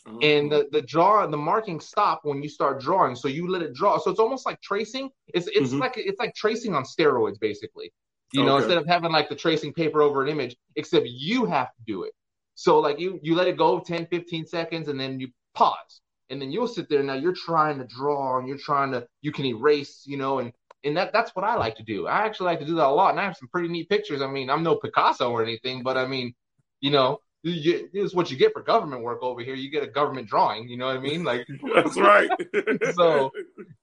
Oh. 0.08 0.20
And 0.22 0.52
the, 0.52 0.68
the 0.72 0.82
draw 0.82 1.26
the 1.28 1.38
markings 1.38 1.86
stop 1.86 2.22
when 2.24 2.42
you 2.42 2.50
start 2.50 2.82
drawing. 2.82 3.16
So 3.16 3.28
you 3.28 3.50
let 3.50 3.62
it 3.62 3.74
draw. 3.74 4.00
So 4.00 4.10
it's 4.10 4.20
almost 4.20 4.46
like 4.46 4.60
tracing. 4.62 5.10
It's 5.28 5.48
it's 5.48 5.72
mm-hmm. 5.72 5.80
like 5.80 5.94
it's 5.98 6.20
like 6.20 6.34
tracing 6.36 6.74
on 6.74 6.84
steroids, 6.84 7.40
basically. 7.40 7.94
You 8.32 8.46
know, 8.46 8.56
okay. 8.56 8.66
instead 8.66 8.78
of 8.78 8.88
having 8.88 9.12
like 9.12 9.28
the 9.28 9.36
tracing 9.36 9.74
paper 9.74 10.04
over 10.04 10.22
an 10.22 10.30
image, 10.30 10.56
except 10.76 11.08
you 11.08 11.46
have 11.46 11.68
to 11.68 11.82
do 11.86 12.04
it. 12.04 12.14
So 12.56 12.80
like 12.80 13.00
you 13.00 13.20
you 13.22 13.36
let 13.36 13.48
it 13.48 13.58
go 13.58 13.80
10, 13.80 14.08
15 14.08 14.46
seconds 14.46 14.88
and 14.88 15.00
then 15.00 15.20
you 15.20 15.30
pause 15.54 16.02
and 16.30 16.42
then 16.42 16.52
you'll 16.52 16.68
sit 16.68 16.90
there 16.90 17.04
now 17.04 17.14
you're 17.14 17.34
trying 17.34 17.78
to 17.78 17.86
draw 17.86 18.38
and 18.38 18.48
you're 18.48 18.58
trying 18.58 18.92
to 18.92 19.06
you 19.22 19.32
can 19.32 19.46
erase 19.46 20.04
you 20.06 20.18
know 20.18 20.40
and 20.40 20.54
and 20.84 20.98
that 20.98 21.12
that's 21.14 21.36
what 21.36 21.46
I 21.46 21.56
like 21.56 21.76
to 21.76 21.84
do. 21.84 22.08
I 22.08 22.26
actually 22.26 22.46
like 22.46 22.60
to 22.60 22.66
do 22.66 22.76
that 22.76 22.88
a 22.88 22.90
lot, 22.90 23.12
and 23.12 23.20
I 23.20 23.24
have 23.24 23.38
some 23.38 23.50
pretty 23.50 23.68
neat 23.68 23.90
pictures. 23.90 24.22
I 24.22 24.28
mean, 24.28 24.50
I'm 24.50 24.64
no 24.64 24.76
Picasso 24.76 25.32
or 25.32 25.44
anything, 25.44 25.84
but 25.84 25.98
I 25.98 26.06
mean, 26.06 26.34
you 26.80 26.92
know, 26.92 27.20
you, 27.44 27.90
this 27.94 28.06
is 28.06 28.16
what 28.16 28.32
you 28.32 28.38
get 28.38 28.54
for 28.54 28.62
government 28.62 29.02
work 29.02 29.22
over 29.22 29.42
here. 29.42 29.56
You 29.56 29.70
get 29.70 29.84
a 29.84 29.88
government 29.88 30.28
drawing. 30.28 30.68
You 30.68 30.78
know 30.78 30.88
what 30.88 30.98
I 30.98 31.00
mean? 31.00 31.24
Like 31.24 31.48
that's 31.76 31.98
right. 31.98 32.30
so 32.94 33.32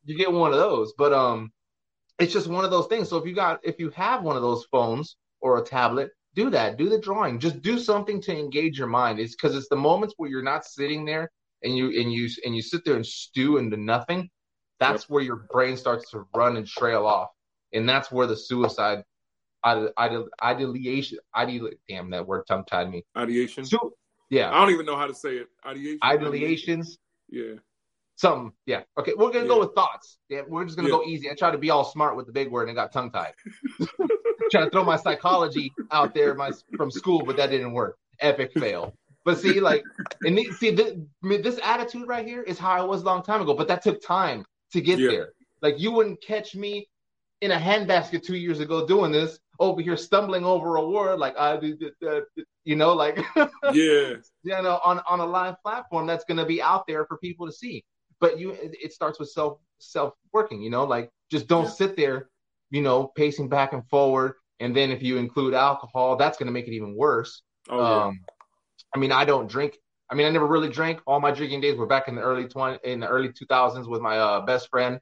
you 0.05 0.17
get 0.17 0.33
one 0.33 0.53
of 0.53 0.59
those, 0.59 0.95
but 0.97 1.13
um, 1.13 1.53
it's 2.19 2.33
just 2.33 2.49
one 2.49 2.65
of 2.65 2.71
those 2.71 2.87
things. 2.87 3.09
So 3.09 3.17
if 3.19 3.27
you 3.27 3.35
got 3.35 3.61
if 3.63 3.79
you 3.79 3.91
have 3.91 4.23
one 4.23 4.37
of 4.37 4.43
those 4.43 4.65
phones 4.71 5.17
or 5.41 5.59
a 5.59 5.65
tablet, 5.65 6.11
do 6.35 6.51
that. 6.51 6.79
Do 6.79 6.89
the 6.89 6.99
drawing. 6.99 7.39
Just 7.41 7.61
do 7.63 7.79
something 7.79 8.21
to 8.23 8.37
engage 8.37 8.79
your 8.79 8.89
mind. 8.89 9.19
It's 9.19 9.35
because 9.35 9.55
it's 9.55 9.69
the 9.69 9.77
moments 9.77 10.15
where 10.17 10.31
you're 10.31 10.43
not 10.43 10.65
sitting 10.65 11.05
there 11.05 11.31
and 11.63 11.77
you 11.77 11.87
and 12.01 12.13
you 12.13 12.29
and 12.45 12.55
you 12.55 12.63
sit 12.63 12.85
there 12.85 12.97
and 12.97 13.07
stew 13.07 13.59
into 13.59 13.77
nothing, 13.77 14.31
that's 14.79 15.05
yep. 15.05 15.11
where 15.11 15.23
your 15.23 15.47
brain 15.51 15.77
starts 15.77 16.11
to 16.11 16.27
run 16.35 16.57
and 16.57 16.67
trail 16.67 17.07
off, 17.07 17.31
and 17.73 17.89
that's 17.89 18.11
where 18.11 18.27
the 18.27 18.37
suicide, 18.37 19.05
ideation, 19.65 20.29
ideation, 20.43 21.19
ideal, 21.35 21.71
damn 21.89 22.11
that 22.11 22.27
word 22.27 22.45
tongue 22.47 22.65
tied 22.67 22.91
me. 22.91 23.05
Ideation. 23.17 23.65
So, 23.65 23.95
yeah, 24.31 24.51
I 24.51 24.61
don't 24.61 24.71
even 24.71 24.87
know 24.87 24.97
how 24.97 25.07
to 25.07 25.15
say 25.15 25.37
it. 25.37 25.49
Ideation. 25.65 25.99
Ideations. 26.03 26.99
Yeah. 27.29 27.55
Something. 28.17 28.53
Yeah. 28.65 28.83
Okay, 28.99 29.13
we're 29.17 29.31
gonna 29.31 29.45
yeah. 29.45 29.49
go 29.49 29.61
with 29.61 29.75
thoughts. 29.75 30.19
Yeah, 30.29 30.43
we're 30.49 30.65
just 30.65 30.77
gonna 30.77 30.89
yeah. 30.89 30.95
go 30.95 31.05
easy. 31.05 31.31
I 31.31 31.35
try 31.35 31.51
to 31.51 31.59
be 31.59 31.71
all 31.71 31.85
smart 31.85 32.17
with 32.17 32.27
the 32.27 32.33
big 32.33 32.51
word 32.51 32.69
and 32.69 32.77
got 32.77 32.93
tongue 32.93 33.11
tied. 33.11 33.35
Trying 34.51 34.67
to 34.67 34.71
throw 34.71 34.85
my 34.85 34.97
psychology 34.97 35.73
out 35.91 36.15
there, 36.15 36.35
my 36.35 36.53
from 36.77 36.91
school, 36.91 37.25
but 37.27 37.37
that 37.37 37.51
didn't 37.51 37.73
work. 37.73 37.99
Epic 38.21 38.53
fail. 38.53 38.95
But 39.27 39.39
see, 39.39 39.61
like, 39.71 39.85
and 40.23 40.39
see, 40.57 40.71
this, 40.71 40.95
this 41.23 41.61
attitude 41.63 42.09
right 42.09 42.27
here 42.27 42.43
is 42.43 42.59
how 42.59 42.71
I 42.71 42.83
was 42.83 43.03
a 43.03 43.05
long 43.05 43.23
time 43.23 43.43
ago. 43.43 43.53
But 43.53 43.69
that 43.69 43.83
took 43.83 44.01
time 44.01 44.47
to 44.73 44.81
get 44.81 44.99
yeah. 44.99 45.09
there. 45.09 45.29
Like, 45.61 45.79
you 45.79 45.91
wouldn't 45.91 46.23
catch 46.23 46.55
me 46.55 46.89
in 47.43 47.51
a 47.51 47.59
handbasket 47.59 48.25
two 48.25 48.37
years 48.37 48.61
ago 48.61 48.87
doing 48.87 49.13
this 49.13 49.39
over 49.59 49.83
here 49.83 49.97
stumbling 49.97 50.45
over 50.45 50.77
a 50.77 50.89
word 50.89 51.19
like 51.19 51.37
I, 51.37 51.57
uh, 52.07 52.21
you 52.65 52.77
know, 52.77 52.95
like 52.95 53.19
yeah, 53.37 54.15
you 54.43 54.63
know, 54.63 54.81
on 54.85 55.01
on 55.09 55.21
a 55.21 55.27
live 55.27 55.57
platform 55.63 56.07
that's 56.07 56.25
going 56.25 56.39
to 56.39 56.47
be 56.47 56.63
out 56.63 56.87
there 56.87 57.05
for 57.05 57.19
people 57.19 57.47
to 57.47 57.53
see. 57.53 57.85
But 58.21 58.39
you, 58.39 58.57
it 58.61 58.93
starts 58.93 59.19
with 59.19 59.31
self 59.31 59.59
self 59.79 60.15
working. 60.33 60.63
You 60.63 60.71
know, 60.71 60.85
like 60.85 61.11
just 61.31 61.47
don't 61.47 61.65
yeah. 61.65 61.71
sit 61.71 61.97
there, 61.97 62.31
you 62.71 62.81
know, 62.81 63.13
pacing 63.17 63.49
back 63.49 63.73
and 63.73 63.87
forward. 63.89 64.35
And 64.61 64.75
then 64.75 64.91
if 64.91 65.03
you 65.03 65.19
include 65.19 65.53
alcohol, 65.53 66.17
that's 66.17 66.39
going 66.39 66.47
to 66.47 66.53
make 66.53 66.67
it 66.67 66.73
even 66.73 66.95
worse. 66.97 67.43
Oh, 67.69 67.79
yeah. 67.79 68.05
Um, 68.05 68.21
I 68.95 68.99
mean, 68.99 69.13
I 69.13 69.25
don't 69.25 69.49
drink. 69.49 69.79
I 70.11 70.15
mean, 70.15 70.27
I 70.27 70.31
never 70.31 70.47
really 70.47 70.69
drank. 70.69 71.01
All 71.07 71.21
my 71.21 71.33
drinking 71.33 71.61
days 71.61 71.77
were 71.77 71.87
back 71.87 72.09
in 72.09 72.15
the 72.15 72.23
early 72.23 72.47
twenty 72.47 72.79
in 72.85 73.01
the 73.01 73.09
early 73.09 73.33
two 73.33 73.47
thousands 73.47 73.89
with 73.89 74.01
my 74.01 74.19
uh, 74.19 74.41
best 74.41 74.69
friend, 74.71 75.01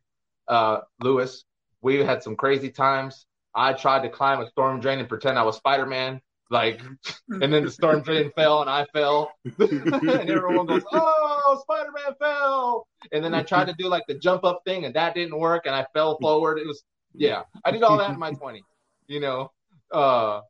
uh, 0.49 0.81
Lewis. 1.01 1.45
We 1.83 1.99
had 1.99 2.23
some 2.23 2.37
crazy 2.37 2.71
times. 2.71 3.27
I 3.55 3.75
tried 3.75 4.03
to 4.03 4.09
climb 4.09 4.41
a 4.41 4.49
storm 4.49 4.81
drain 4.81 4.99
and 4.99 5.09
pretend 5.09 5.39
I 5.39 5.43
was 5.43 5.57
Spider 5.57 5.87
Man. 5.87 6.21
Like, 6.51 6.81
and 7.29 7.53
then 7.53 7.65
the 7.65 7.71
storm 7.71 8.03
drain 8.03 8.31
fell 8.35 8.61
and 8.61 8.71
I 8.71 8.87
fell, 8.93 9.33
and 9.59 10.31
everyone 10.31 10.67
goes, 10.67 10.83
"Oh, 10.93 11.59
Spider 11.63 11.91
Man 11.93 12.15
fell!" 12.19 12.87
And 13.13 13.25
then 13.25 13.35
I 13.35 13.43
tried 13.43 13.67
to 13.67 13.75
do 13.79 13.89
like 13.89 14.05
the 14.09 14.15
jump 14.15 14.45
up 14.45 14.63
thing, 14.65 14.85
and 14.85 14.95
that 14.95 15.15
didn't 15.15 15.39
work, 15.39 15.67
and 15.67 15.75
I 15.75 15.87
fell 15.95 16.19
forward. 16.21 16.59
It 16.59 16.67
was, 16.67 16.83
yeah, 17.15 17.43
I 17.65 17.71
did 17.71 17.83
all 17.83 17.99
that 17.99 18.11
in 18.11 18.19
my 18.19 18.33
twenties, 18.33 18.65
you 19.07 19.21
know. 19.21 19.53
Uh, 19.91 20.41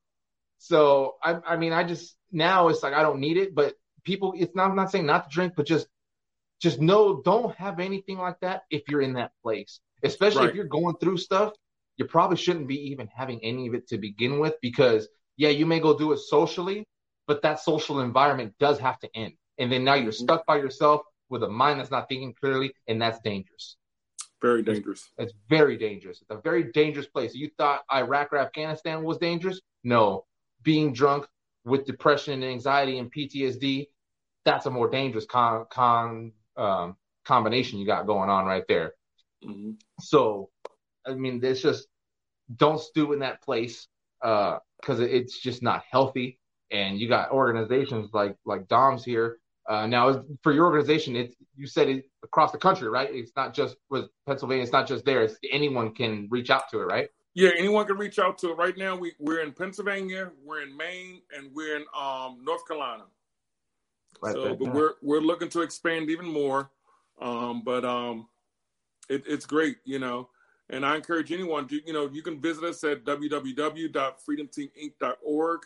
so 0.59 1.17
I, 1.23 1.39
I 1.47 1.57
mean, 1.57 1.73
I 1.73 1.85
just 1.85 2.17
now 2.35 2.69
it's 2.69 2.83
like 2.83 2.95
I 2.95 3.03
don't 3.03 3.21
need 3.21 3.37
it, 3.37 3.55
but 3.55 3.75
people, 4.05 4.35
it's 4.37 4.55
not 4.55 4.71
I'm 4.71 4.77
not 4.77 4.91
saying 4.91 5.07
not 5.07 5.29
to 5.29 5.35
drink, 5.35 5.55
but 5.57 5.67
just 5.67 5.87
just 6.61 6.81
know 6.81 7.23
don't 7.23 7.55
have 7.57 7.81
anything 7.81 8.19
like 8.19 8.41
that 8.41 8.63
if 8.71 8.83
you're 8.89 9.03
in 9.03 9.15
that 9.15 9.33
place. 9.43 9.81
Especially 10.03 10.43
right. 10.43 10.51
if 10.51 10.55
you're 10.55 10.67
going 10.67 10.97
through 10.97 11.17
stuff, 11.19 11.53
you 11.97 12.05
probably 12.05 12.37
shouldn't 12.37 12.69
be 12.69 12.91
even 12.91 13.09
having 13.15 13.43
any 13.43 13.67
of 13.67 13.75
it 13.75 13.89
to 13.89 13.99
begin 13.99 14.39
with 14.39 14.55
because 14.61 15.09
yeah, 15.37 15.49
you 15.49 15.67
may 15.67 15.81
go 15.81 15.97
do 15.97 16.13
it 16.13 16.19
socially, 16.19 16.87
but 17.27 17.43
that 17.43 17.61
social 17.61 18.01
environment 18.01 18.55
does 18.61 18.79
have 18.79 18.99
to 19.01 19.09
end. 19.15 19.33
And 19.59 19.71
then 19.71 19.85
now 19.85 19.95
you're 19.95 20.13
mm-hmm. 20.13 20.25
stuck 20.25 20.47
by 20.47 20.57
yourself 20.57 21.03
with 21.29 21.43
a 21.43 21.49
mind 21.49 21.81
that's 21.81 21.91
not 21.91 22.09
thinking 22.09 22.35
clearly, 22.39 22.73
and 22.87 23.01
that's 23.01 23.19
dangerous. 23.21 23.77
Very 24.43 24.63
dangerous. 24.63 25.09
It's, 25.19 25.33
it's 25.33 25.39
very 25.49 25.77
dangerous. 25.77 26.21
It's 26.21 26.31
a 26.31 26.41
very 26.41 26.65
dangerous 26.73 27.07
place. 27.07 27.35
You 27.35 27.51
thought 27.57 27.83
Iraq 27.93 28.33
or 28.33 28.39
Afghanistan 28.39 29.03
was 29.03 29.19
dangerous? 29.19 29.61
no, 29.85 30.25
being 30.63 30.93
drunk 30.93 31.27
with 31.65 31.87
depression 31.87 32.35
and 32.35 32.45
anxiety 32.45 32.99
and 32.99 33.13
PTSD, 33.13 33.89
that's 34.45 34.67
a 34.67 34.71
more 34.71 34.89
dangerous 34.89 35.25
con, 35.25 35.67
con 35.71 36.33
um, 36.57 36.97
combination 37.25 37.79
you 37.79 37.87
got 37.87 38.07
going 38.07 38.31
on 38.31 38.45
right 38.45 38.65
there. 38.69 38.93
Mm-hmm. 39.45 39.73
So, 40.01 40.51
I 41.07 41.15
mean, 41.15 41.41
it's 41.43 41.63
just 41.63 41.87
don't 42.57 42.81
stew 42.81 43.13
in 43.13 43.21
that 43.21 43.43
place 43.43 43.89
because 44.21 45.01
uh, 45.01 45.05
it's 45.09 45.39
just 45.39 45.63
not 45.63 45.83
healthy. 45.91 46.39
And 46.71 46.99
you 46.99 47.09
got 47.09 47.31
organizations 47.31 48.11
like 48.13 48.37
like 48.45 48.69
Dom's 48.69 49.05
here. 49.05 49.39
Uh, 49.69 49.87
now, 49.87 50.25
for 50.43 50.53
your 50.53 50.67
organization, 50.67 51.17
it's 51.17 51.35
you 51.57 51.67
said 51.67 51.89
it 51.89 52.05
across 52.23 52.53
the 52.53 52.59
country, 52.59 52.89
right? 52.89 53.09
It's 53.13 53.33
not 53.37 53.55
just 53.55 53.77
with 53.91 54.07
Pennsylvania. 54.27 54.63
It's 54.63 54.73
not 54.73 54.87
just 54.87 55.05
there. 55.05 55.23
It's 55.23 55.37
anyone 55.51 55.95
can 55.95 56.29
reach 56.31 56.51
out 56.51 56.69
to 56.71 56.81
it, 56.81 56.85
right? 56.85 57.09
Yeah, 57.35 57.51
anyone 57.57 57.87
can 57.87 57.99
reach 57.99 58.21
out 58.21 58.39
to 58.39 58.51
it. 58.51 58.57
Right 58.57 58.77
now, 58.77 58.97
we 58.97 59.15
we're 59.19 59.41
in 59.41 59.53
Pennsylvania, 59.53 60.31
we're 60.45 60.63
in 60.63 60.77
Maine, 60.77 61.23
and 61.37 61.51
we're 61.53 61.77
in 61.77 61.85
um, 61.99 62.39
North 62.45 62.67
Carolina. 62.67 63.05
Right 64.23 64.35
so, 64.35 64.55
but 64.55 64.73
we're 64.73 64.93
we're 65.03 65.21
looking 65.21 65.49
to 65.51 65.63
expand 65.63 66.11
even 66.11 66.27
more. 66.27 66.71
Um, 67.21 67.63
but 67.65 67.85
um, 67.85 68.29
it, 69.09 69.25
it's 69.27 69.47
great, 69.47 69.79
you 69.85 69.99
know. 69.99 70.29
And 70.71 70.87
I 70.87 70.97
encourage 70.97 71.31
anyone 71.31 71.69
to, 71.69 71.79
you 71.87 71.93
know, 71.93 72.09
you 72.11 72.23
can 72.23 72.41
visit 72.41 72.65
us 72.65 72.83
at 72.85 73.05
www.freedomteaminc.org. 73.05 75.61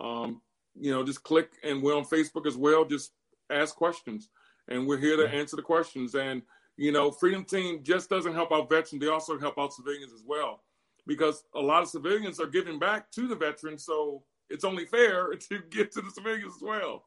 Um, 0.00 0.40
you 0.78 0.92
know, 0.92 1.04
just 1.04 1.22
click, 1.22 1.50
and 1.62 1.82
we're 1.82 1.94
on 1.96 2.04
Facebook 2.04 2.46
as 2.46 2.56
well. 2.56 2.86
Just 2.86 3.12
ask 3.50 3.76
questions, 3.76 4.30
and 4.68 4.86
we're 4.86 4.98
here 4.98 5.16
to 5.16 5.28
answer 5.28 5.56
the 5.56 5.62
questions. 5.62 6.14
And 6.14 6.42
you 6.76 6.92
know, 6.92 7.10
Freedom 7.10 7.44
Team 7.44 7.80
just 7.82 8.08
doesn't 8.08 8.32
help 8.32 8.52
out 8.52 8.70
veterans; 8.70 9.02
they 9.02 9.08
also 9.08 9.36
help 9.38 9.58
out 9.58 9.74
civilians 9.74 10.12
as 10.12 10.22
well, 10.24 10.62
because 11.10 11.42
a 11.56 11.60
lot 11.60 11.82
of 11.82 11.88
civilians 11.88 12.38
are 12.38 12.46
giving 12.46 12.78
back 12.78 13.10
to 13.10 13.26
the 13.26 13.34
veterans. 13.34 13.84
So 13.84 14.22
it's 14.48 14.62
only 14.62 14.84
fair 14.84 15.34
to 15.48 15.58
get 15.68 15.90
to 15.92 16.00
the 16.00 16.10
civilians 16.10 16.54
as 16.54 16.62
well. 16.62 17.02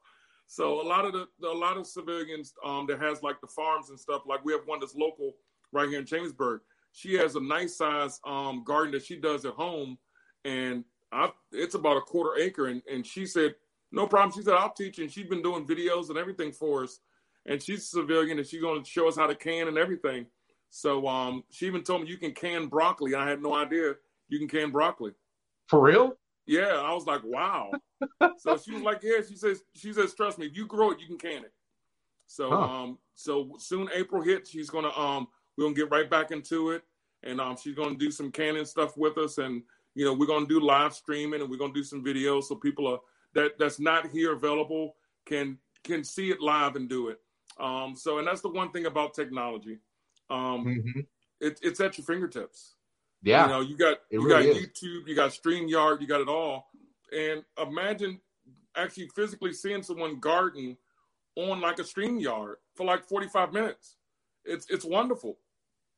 So 0.46 0.82
a 0.82 0.84
lot 0.86 1.06
of 1.06 1.14
the 1.14 1.26
a 1.48 1.48
lot 1.48 1.78
of 1.78 1.88
civilians 1.88 2.54
um, 2.66 2.86
that 2.88 3.00
has 3.00 3.24
like 3.24 3.40
the 3.40 3.48
farms 3.48 3.92
and 3.92 3.98
stuff, 3.98 4.24
like 4.26 4.44
we 4.44 4.52
have 4.52 4.64
one 4.66 4.82
that's 4.82 4.94
local 4.94 5.32
right 5.72 5.88
here 5.88 6.00
in 6.00 6.06
Chambersburg. 6.06 6.60
She 6.92 7.14
has 7.14 7.38
a 7.38 7.40
nice 7.40 7.78
size 7.78 8.20
um, 8.28 8.66
garden 8.66 8.92
that 8.92 9.06
she 9.06 9.16
does 9.16 9.46
at 9.46 9.54
home, 9.54 9.98
and 10.44 10.84
I, 11.14 11.30
it's 11.54 11.76
about 11.76 11.96
a 11.96 12.02
quarter 12.02 12.38
acre. 12.42 12.68
And, 12.68 12.82
and 12.92 13.08
she 13.08 13.26
said, 13.26 13.56
no 13.94 14.06
problem. 14.06 14.34
She 14.36 14.44
said, 14.44 14.56
I'll 14.56 14.74
teach. 14.74 15.00
And 15.00 15.10
she's 15.10 15.28
been 15.28 15.42
doing 15.42 15.66
videos 15.66 16.10
and 16.10 16.18
everything 16.18 16.52
for 16.52 16.84
us. 16.84 17.00
And 17.46 17.64
she's 17.64 17.84
a 17.84 17.86
civilian, 17.86 18.38
and 18.38 18.46
she's 18.46 18.62
going 18.62 18.84
to 18.84 18.90
show 18.90 19.08
us 19.08 19.16
how 19.16 19.28
to 19.28 19.36
can 19.36 19.70
and 19.70 19.78
everything. 19.78 20.26
So 20.76 21.06
um, 21.08 21.44
she 21.52 21.68
even 21.68 21.84
told 21.84 22.02
me 22.02 22.08
you 22.08 22.18
can 22.18 22.32
can 22.32 22.66
broccoli. 22.66 23.14
I 23.14 23.30
had 23.30 23.44
no 23.44 23.54
idea 23.54 23.94
you 24.28 24.40
can 24.40 24.48
can 24.48 24.72
broccoli. 24.72 25.12
For 25.68 25.80
real? 25.80 26.18
Yeah, 26.48 26.82
I 26.84 26.92
was 26.94 27.06
like, 27.06 27.22
wow. 27.24 27.70
so 28.38 28.58
she 28.58 28.72
was 28.72 28.82
like, 28.82 29.04
yeah. 29.04 29.18
She 29.28 29.36
says, 29.36 29.62
she 29.76 29.94
says, 29.94 30.16
trust 30.16 30.40
me, 30.40 30.48
if 30.48 30.58
you 30.58 30.66
grow 30.66 30.90
it, 30.90 31.00
you 31.00 31.06
can 31.06 31.20
can 31.20 31.44
it. 31.44 31.54
So 32.26 32.50
huh. 32.50 32.58
um, 32.58 32.98
so 33.14 33.52
soon 33.60 33.88
April 33.94 34.24
hits, 34.24 34.50
she's 34.50 34.72
gonna 34.72 34.90
um, 34.98 35.28
we're 35.56 35.66
gonna 35.66 35.76
get 35.76 35.92
right 35.92 36.10
back 36.10 36.32
into 36.32 36.72
it, 36.72 36.82
and 37.22 37.40
um, 37.40 37.56
she's 37.56 37.76
gonna 37.76 37.96
do 37.96 38.10
some 38.10 38.32
canning 38.32 38.66
stuff 38.66 38.98
with 38.98 39.20
us, 39.20 39.38
and 39.38 39.62
you 39.94 40.06
know, 40.06 40.14
we're 40.16 40.26
gonna 40.26 40.48
do 40.48 40.60
live 40.60 40.96
streaming, 40.96 41.42
and 41.42 41.52
we're 41.52 41.58
gonna 41.58 41.72
do 41.72 41.84
some 41.84 42.04
videos 42.04 42.46
so 42.46 42.56
people 42.56 42.88
are 42.88 43.00
that 43.36 43.60
that's 43.60 43.80
not 43.80 44.10
here 44.10 44.34
available 44.34 44.96
can 45.28 45.60
can 45.84 46.04
see 46.04 46.32
it 46.32 46.42
live 46.42 46.76
and 46.76 46.90
do 46.90 47.10
it. 47.10 47.20
Um, 47.60 47.96
so, 47.96 48.18
and 48.18 48.28
that's 48.28 48.42
the 48.42 48.50
one 48.50 48.72
thing 48.72 48.88
about 48.88 49.14
technology. 49.14 49.78
Um, 50.34 50.66
mm-hmm. 50.66 51.00
it, 51.40 51.60
it's 51.62 51.80
at 51.80 51.98
your 51.98 52.06
fingertips. 52.06 52.76
Yeah. 53.22 53.46
You 53.46 53.52
know, 53.52 53.62
you 53.62 53.78
got 53.78 53.98
you 54.10 54.22
really 54.22 54.48
got 54.48 54.58
is. 54.58 54.68
YouTube, 54.68 55.08
you 55.08 55.16
got 55.16 55.32
StreamYard, 55.32 56.02
you 56.02 56.08
got 56.08 56.22
it 56.22 56.28
all. 56.28 56.68
And 57.16 57.44
imagine 57.62 58.20
actually 58.76 59.10
physically 59.16 59.54
seeing 59.54 59.84
someone 59.84 60.20
garden 60.20 60.78
on 61.36 61.62
like 61.62 61.80
a 61.80 61.84
StreamYard 61.84 62.56
for 62.76 62.86
like 62.86 63.06
45 63.06 63.54
minutes. 63.54 63.96
It's 64.44 64.70
it's 64.70 64.86
wonderful. 64.86 65.38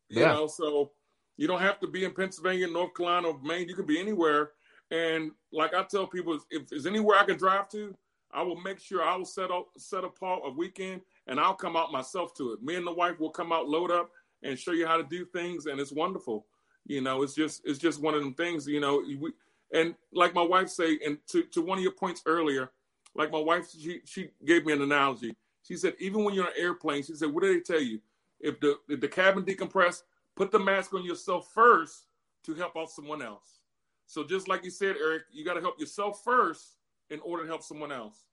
You 0.10 0.22
yeah. 0.22 0.34
know, 0.34 0.48
so 0.48 0.92
you 1.38 1.48
don't 1.48 1.62
have 1.62 1.80
to 1.80 1.88
be 1.88 2.04
in 2.04 2.12
Pennsylvania, 2.12 2.68
North 2.68 2.94
Carolina, 2.94 3.30
or 3.30 3.40
Maine. 3.42 3.68
You 3.68 3.76
can 3.76 3.86
be 3.86 4.00
anywhere. 4.00 4.52
And 4.92 5.32
like 5.52 5.74
I 5.74 5.84
tell 5.84 6.06
people, 6.06 6.40
if 6.52 6.68
there's 6.68 6.86
anywhere 6.86 7.18
I 7.18 7.26
can 7.26 7.38
drive 7.38 7.70
to, 7.70 7.96
I 8.32 8.44
will 8.44 8.60
make 8.60 8.80
sure 8.80 9.02
I 9.02 9.16
will 9.16 9.26
set 9.26 9.50
up 9.50 9.70
set 9.78 10.04
apart 10.04 10.42
a 10.46 10.52
weekend 10.52 11.02
and 11.28 11.40
I'll 11.40 11.56
come 11.56 11.76
out 11.76 11.92
myself 11.92 12.36
to 12.36 12.54
it. 12.54 12.62
Me 12.62 12.76
and 12.76 12.86
the 12.86 12.94
wife 12.94 13.20
will 13.20 13.30
come 13.32 13.52
out, 13.52 13.68
load 13.68 13.92
up, 13.92 14.12
and 14.46 14.58
show 14.58 14.72
you 14.72 14.86
how 14.88 14.98
to 14.98 15.04
do 15.04 15.26
things, 15.26 15.66
and 15.66 15.80
it's 15.80 15.92
wonderful. 15.92 16.46
You 16.86 17.02
know, 17.02 17.24
it's 17.24 17.34
just 17.34 17.62
it's 17.66 17.80
just 17.80 18.02
one 18.02 18.14
of 18.14 18.22
them 18.22 18.34
things. 18.34 18.68
You 18.68 18.80
know, 18.80 19.04
we, 19.20 19.32
and 19.74 19.96
like 20.14 20.34
my 20.34 20.44
wife 20.44 20.70
say, 20.70 21.00
and 21.06 21.18
to 21.28 21.44
to 21.44 21.62
one 21.62 21.78
of 21.78 21.84
your 21.84 21.94
points 21.94 22.22
earlier, 22.26 22.72
like 23.16 23.32
my 23.32 23.40
wife, 23.40 23.70
she 23.72 24.02
she 24.06 24.30
gave 24.46 24.66
me 24.66 24.74
an 24.74 24.82
analogy. 24.82 25.36
She 25.64 25.76
said, 25.76 25.96
even 26.00 26.24
when 26.24 26.36
you're 26.36 26.46
on 26.46 26.52
an 26.52 26.62
airplane, 26.62 27.02
she 27.02 27.16
said, 27.16 27.34
what 27.34 27.42
do 27.42 27.52
they 27.52 27.60
tell 27.60 27.82
you? 27.82 28.00
If 28.40 28.60
the 28.60 28.78
if 28.88 29.02
the 29.02 29.08
cabin 29.08 29.44
decompress, 29.44 30.04
put 30.36 30.52
the 30.52 30.60
mask 30.60 30.94
on 30.94 31.04
yourself 31.04 31.52
first 31.54 32.06
to 32.44 32.54
help 32.54 32.78
out 32.78 32.92
someone 32.92 33.24
else. 33.24 33.60
So 34.06 34.24
just 34.24 34.48
like 34.48 34.64
you 34.64 34.70
said, 34.70 34.98
Eric, 35.02 35.24
you 35.32 35.44
got 35.44 35.56
to 35.56 35.62
help 35.62 35.80
yourself 35.80 36.24
first 36.24 36.78
in 37.10 37.20
order 37.22 37.44
to 37.44 37.50
help 37.50 37.64
someone 37.64 37.92
else. 37.92 38.26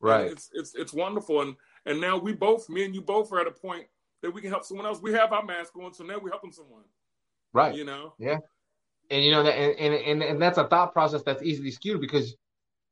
Right. 0.00 0.22
And 0.22 0.30
it's 0.30 0.50
it's 0.52 0.74
it's 0.76 0.92
wonderful, 0.92 1.42
and 1.42 1.56
and 1.84 2.00
now 2.00 2.16
we 2.16 2.32
both, 2.32 2.68
me 2.68 2.84
and 2.84 2.94
you 2.94 3.00
both, 3.00 3.32
are 3.32 3.40
at 3.40 3.48
a 3.48 3.50
point 3.50 3.86
that 4.22 4.30
we 4.30 4.40
can 4.40 4.50
help 4.50 4.64
someone 4.64 4.86
else. 4.86 5.00
We 5.00 5.12
have 5.12 5.32
our 5.32 5.44
mask 5.44 5.76
on, 5.76 5.94
so 5.94 6.04
now 6.04 6.18
we're 6.18 6.30
helping 6.30 6.52
someone. 6.52 6.82
Right. 7.52 7.74
You 7.74 7.84
know. 7.84 8.14
Yeah. 8.18 8.38
And 9.10 9.24
you 9.24 9.30
know 9.30 9.42
that, 9.42 9.54
and, 9.54 9.94
and 9.94 10.22
and 10.22 10.42
that's 10.42 10.58
a 10.58 10.64
thought 10.68 10.92
process 10.92 11.22
that's 11.22 11.42
easily 11.42 11.70
skewed 11.70 12.00
because 12.00 12.36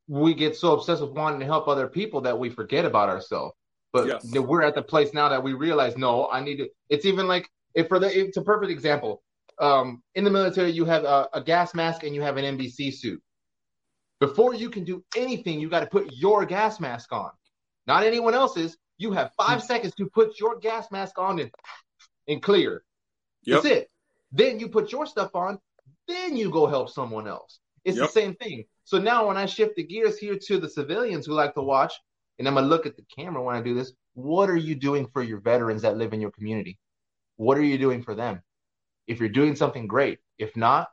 we 0.07 0.33
get 0.33 0.55
so 0.55 0.73
obsessed 0.73 1.01
with 1.01 1.11
wanting 1.11 1.39
to 1.41 1.45
help 1.45 1.67
other 1.67 1.87
people 1.87 2.21
that 2.21 2.39
we 2.39 2.49
forget 2.49 2.85
about 2.85 3.09
ourselves. 3.09 3.53
But 3.93 4.07
yes. 4.07 4.25
we're 4.25 4.63
at 4.63 4.75
the 4.75 4.81
place 4.81 5.13
now 5.13 5.29
that 5.29 5.43
we 5.43 5.53
realize, 5.53 5.97
no, 5.97 6.27
I 6.29 6.41
need 6.43 6.57
to. 6.57 6.69
It's 6.89 7.05
even 7.05 7.27
like 7.27 7.49
if 7.73 7.87
for 7.87 7.99
the 7.99 8.07
it's 8.07 8.37
a 8.37 8.41
perfect 8.41 8.71
example. 8.71 9.21
Um, 9.59 10.03
in 10.13 10.23
the 10.23 10.29
military, 10.29 10.71
you 10.71 10.85
have 10.85 11.03
a, 11.03 11.27
a 11.33 11.41
gas 11.41 11.73
mask 11.73 12.03
and 12.03 12.13
you 12.13 12.21
have 12.21 12.37
an 12.37 12.57
NBC 12.57 12.93
suit. 12.93 13.21
Before 14.19 14.53
you 14.53 14.69
can 14.69 14.83
do 14.83 15.03
anything, 15.15 15.59
you 15.59 15.69
got 15.69 15.79
to 15.79 15.87
put 15.87 16.11
your 16.13 16.45
gas 16.45 16.79
mask 16.79 17.11
on, 17.11 17.31
not 17.85 18.03
anyone 18.03 18.33
else's. 18.33 18.77
You 18.97 19.11
have 19.11 19.31
5 19.37 19.47
mm-hmm. 19.47 19.65
seconds 19.65 19.95
to 19.95 20.09
put 20.09 20.39
your 20.39 20.57
gas 20.59 20.91
mask 20.91 21.17
on 21.17 21.39
and, 21.39 21.51
and 22.27 22.41
clear. 22.41 22.83
Yep. 23.43 23.63
That's 23.63 23.75
it. 23.75 23.89
Then 24.31 24.59
you 24.59 24.69
put 24.69 24.91
your 24.91 25.05
stuff 25.05 25.35
on. 25.35 25.59
Then 26.07 26.35
you 26.35 26.49
go 26.49 26.67
help 26.67 26.89
someone 26.89 27.27
else. 27.27 27.59
It's 27.85 27.97
yep. 27.97 28.07
the 28.07 28.11
same 28.11 28.35
thing. 28.35 28.65
So 28.83 28.97
now 28.97 29.27
when 29.27 29.37
I 29.37 29.45
shift 29.45 29.75
the 29.75 29.83
gears 29.83 30.17
here 30.17 30.37
to 30.47 30.59
the 30.59 30.69
civilians 30.69 31.25
who 31.25 31.33
like 31.33 31.53
to 31.55 31.61
watch, 31.61 31.93
and 32.39 32.47
I'm 32.47 32.55
gonna 32.55 32.67
look 32.67 32.85
at 32.85 32.95
the 32.95 33.05
camera 33.15 33.41
when 33.41 33.55
I 33.55 33.61
do 33.61 33.73
this. 33.73 33.93
What 34.13 34.49
are 34.49 34.57
you 34.57 34.75
doing 34.75 35.07
for 35.07 35.23
your 35.23 35.39
veterans 35.39 35.81
that 35.81 35.97
live 35.97 36.13
in 36.13 36.21
your 36.21 36.31
community? 36.31 36.77
What 37.35 37.57
are 37.57 37.63
you 37.63 37.77
doing 37.77 38.01
for 38.01 38.15
them? 38.15 38.41
If 39.07 39.19
you're 39.19 39.29
doing 39.29 39.55
something 39.55 39.87
great, 39.87 40.19
if 40.37 40.55
not, 40.55 40.89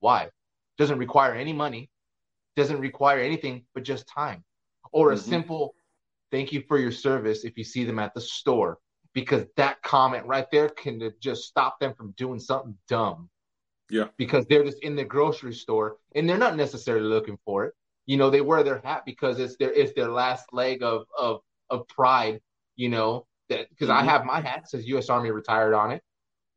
why? 0.00 0.28
Doesn't 0.76 0.98
require 0.98 1.34
any 1.34 1.52
money, 1.52 1.90
doesn't 2.56 2.80
require 2.80 3.20
anything 3.20 3.64
but 3.74 3.84
just 3.84 4.06
time, 4.08 4.44
or 4.92 5.12
a 5.12 5.14
mm-hmm. 5.14 5.30
simple 5.30 5.74
thank 6.30 6.52
you 6.52 6.62
for 6.66 6.78
your 6.78 6.92
service 6.92 7.44
if 7.44 7.56
you 7.56 7.64
see 7.64 7.84
them 7.84 7.98
at 7.98 8.14
the 8.14 8.20
store, 8.20 8.78
because 9.12 9.44
that 9.56 9.82
comment 9.82 10.26
right 10.26 10.50
there 10.50 10.68
can 10.68 11.12
just 11.20 11.44
stop 11.44 11.78
them 11.80 11.94
from 11.94 12.12
doing 12.16 12.40
something 12.40 12.76
dumb. 12.88 13.28
Yeah. 13.90 14.08
Because 14.16 14.46
they're 14.46 14.64
just 14.64 14.82
in 14.82 14.96
the 14.96 15.04
grocery 15.04 15.54
store 15.54 15.98
and 16.14 16.28
they're 16.28 16.38
not 16.38 16.56
necessarily 16.56 17.06
looking 17.06 17.38
for 17.44 17.66
it 17.66 17.74
you 18.06 18.16
know 18.16 18.30
they 18.30 18.40
wear 18.40 18.62
their 18.62 18.80
hat 18.84 19.02
because 19.04 19.38
it's 19.38 19.56
their 19.56 19.72
it's 19.72 19.92
their 19.94 20.08
last 20.10 20.46
leg 20.52 20.82
of 20.82 21.04
of 21.18 21.40
of 21.70 21.86
pride 21.88 22.40
you 22.76 22.88
know 22.88 23.26
that 23.48 23.68
because 23.70 23.88
mm-hmm. 23.88 24.06
i 24.06 24.10
have 24.10 24.24
my 24.24 24.40
hat 24.40 24.68
says 24.68 24.86
u.s 24.86 25.08
army 25.08 25.30
retired 25.30 25.74
on 25.74 25.92
it 25.92 26.02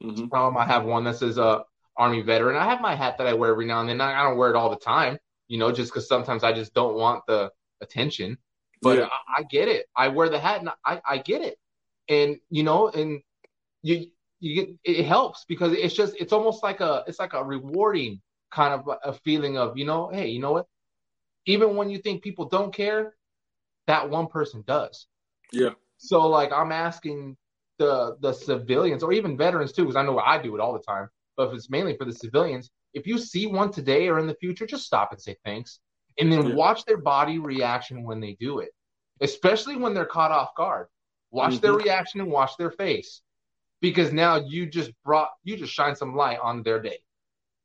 mm-hmm. 0.04 0.34
um 0.34 0.58
i 0.58 0.66
have 0.66 0.86
one 0.86 1.04
that 1.04 1.16
says 1.16 1.38
uh 1.38 1.60
army 1.96 2.22
veteran 2.22 2.56
i 2.56 2.66
have 2.66 2.82
my 2.82 2.96
hat 2.96 3.18
that 3.18 3.28
i 3.28 3.34
wear 3.34 3.52
every 3.52 3.66
now 3.66 3.80
and 3.80 3.90
then 3.90 4.02
i, 4.02 4.20
I 4.20 4.24
don't 4.24 4.38
wear 4.38 4.50
it 4.50 4.56
all 4.56 4.70
the 4.70 4.76
time 4.76 5.18
you 5.48 5.58
know 5.58 5.72
just 5.72 5.92
because 5.92 6.08
sometimes 6.08 6.44
i 6.44 6.52
just 6.52 6.74
don't 6.74 6.96
want 6.96 7.24
the 7.28 7.52
attention 7.82 8.38
but 8.82 8.98
yeah. 8.98 9.06
I, 9.06 9.40
I, 9.40 9.44
get 9.44 9.68
it 9.68 9.88
i 9.96 10.08
wear 10.08 10.30
the 10.30 10.40
hat 10.40 10.60
and 10.60 10.70
i 10.86 11.02
i 11.08 11.18
get 11.18 11.42
it 11.42 11.58
and 12.10 12.38
you 12.50 12.64
know 12.64 12.90
and 12.90 13.22
you 13.82 14.08
you 14.40 14.56
get 14.56 14.76
it 14.84 15.06
helps 15.06 15.46
because 15.48 15.74
it's 15.74 15.96
just 15.96 16.16
it's 16.20 16.34
almost 16.34 16.64
like 16.64 16.80
a 16.80 17.04
it's 17.08 17.20
like 17.20 17.34
a 17.34 17.44
rewarding 17.44 18.22
kind 18.52 18.74
of 18.74 18.90
a 19.04 19.14
feeling 19.14 19.58
of 19.58 19.78
you 19.78 19.86
know 19.86 20.10
hey 20.10 20.28
you 20.28 20.40
know 20.40 20.52
what 20.52 20.68
even 21.48 21.76
when 21.76 21.90
you 21.90 21.98
think 21.98 22.22
people 22.22 22.46
don't 22.46 22.74
care, 22.74 23.16
that 23.88 24.10
one 24.10 24.28
person 24.28 24.64
does. 24.68 25.08
Yeah. 25.52 25.72
So 25.98 26.28
like 26.28 26.52
I'm 26.52 26.72
asking 26.72 27.38
the 27.80 28.18
the 28.22 28.34
civilians 28.34 29.02
or 29.02 29.14
even 29.14 29.38
veterans 29.38 29.72
too, 29.72 29.84
because 29.84 29.96
I 29.96 30.04
know 30.04 30.20
I 30.20 30.40
do 30.40 30.54
it 30.56 30.62
all 30.62 30.74
the 30.74 30.80
time. 30.80 31.10
But 31.36 31.50
if 31.50 31.56
it's 31.56 31.70
mainly 31.70 31.96
for 31.98 32.06
the 32.06 32.14
civilians, 32.14 32.70
if 32.94 33.08
you 33.08 33.18
see 33.18 33.48
one 33.48 33.72
today 33.72 34.08
or 34.10 34.20
in 34.20 34.28
the 34.28 34.36
future, 34.36 34.68
just 34.68 34.86
stop 34.86 35.12
and 35.12 35.22
say 35.22 35.38
thanks, 35.46 35.80
and 36.20 36.32
then 36.32 36.50
yeah. 36.50 36.56
watch 36.56 36.86
their 36.86 36.98
body 36.98 37.40
reaction 37.40 38.04
when 38.04 38.20
they 38.20 38.38
do 38.40 38.60
it, 38.60 38.70
especially 39.22 39.76
when 39.76 39.94
they're 39.94 40.06
caught 40.06 40.32
off 40.32 40.56
guard. 40.56 40.88
Watch 41.32 41.54
mm-hmm. 41.54 41.62
their 41.62 41.74
reaction 41.74 42.22
and 42.22 42.32
watch 42.32 42.52
their 42.58 42.72
face, 42.72 43.22
because 43.82 44.12
now 44.14 44.38
you 44.38 44.66
just 44.66 44.92
brought 45.04 45.30
you 45.44 45.58
just 45.58 45.74
shine 45.74 45.96
some 45.96 46.16
light 46.16 46.40
on 46.42 46.64
their 46.64 46.82
day, 46.82 47.00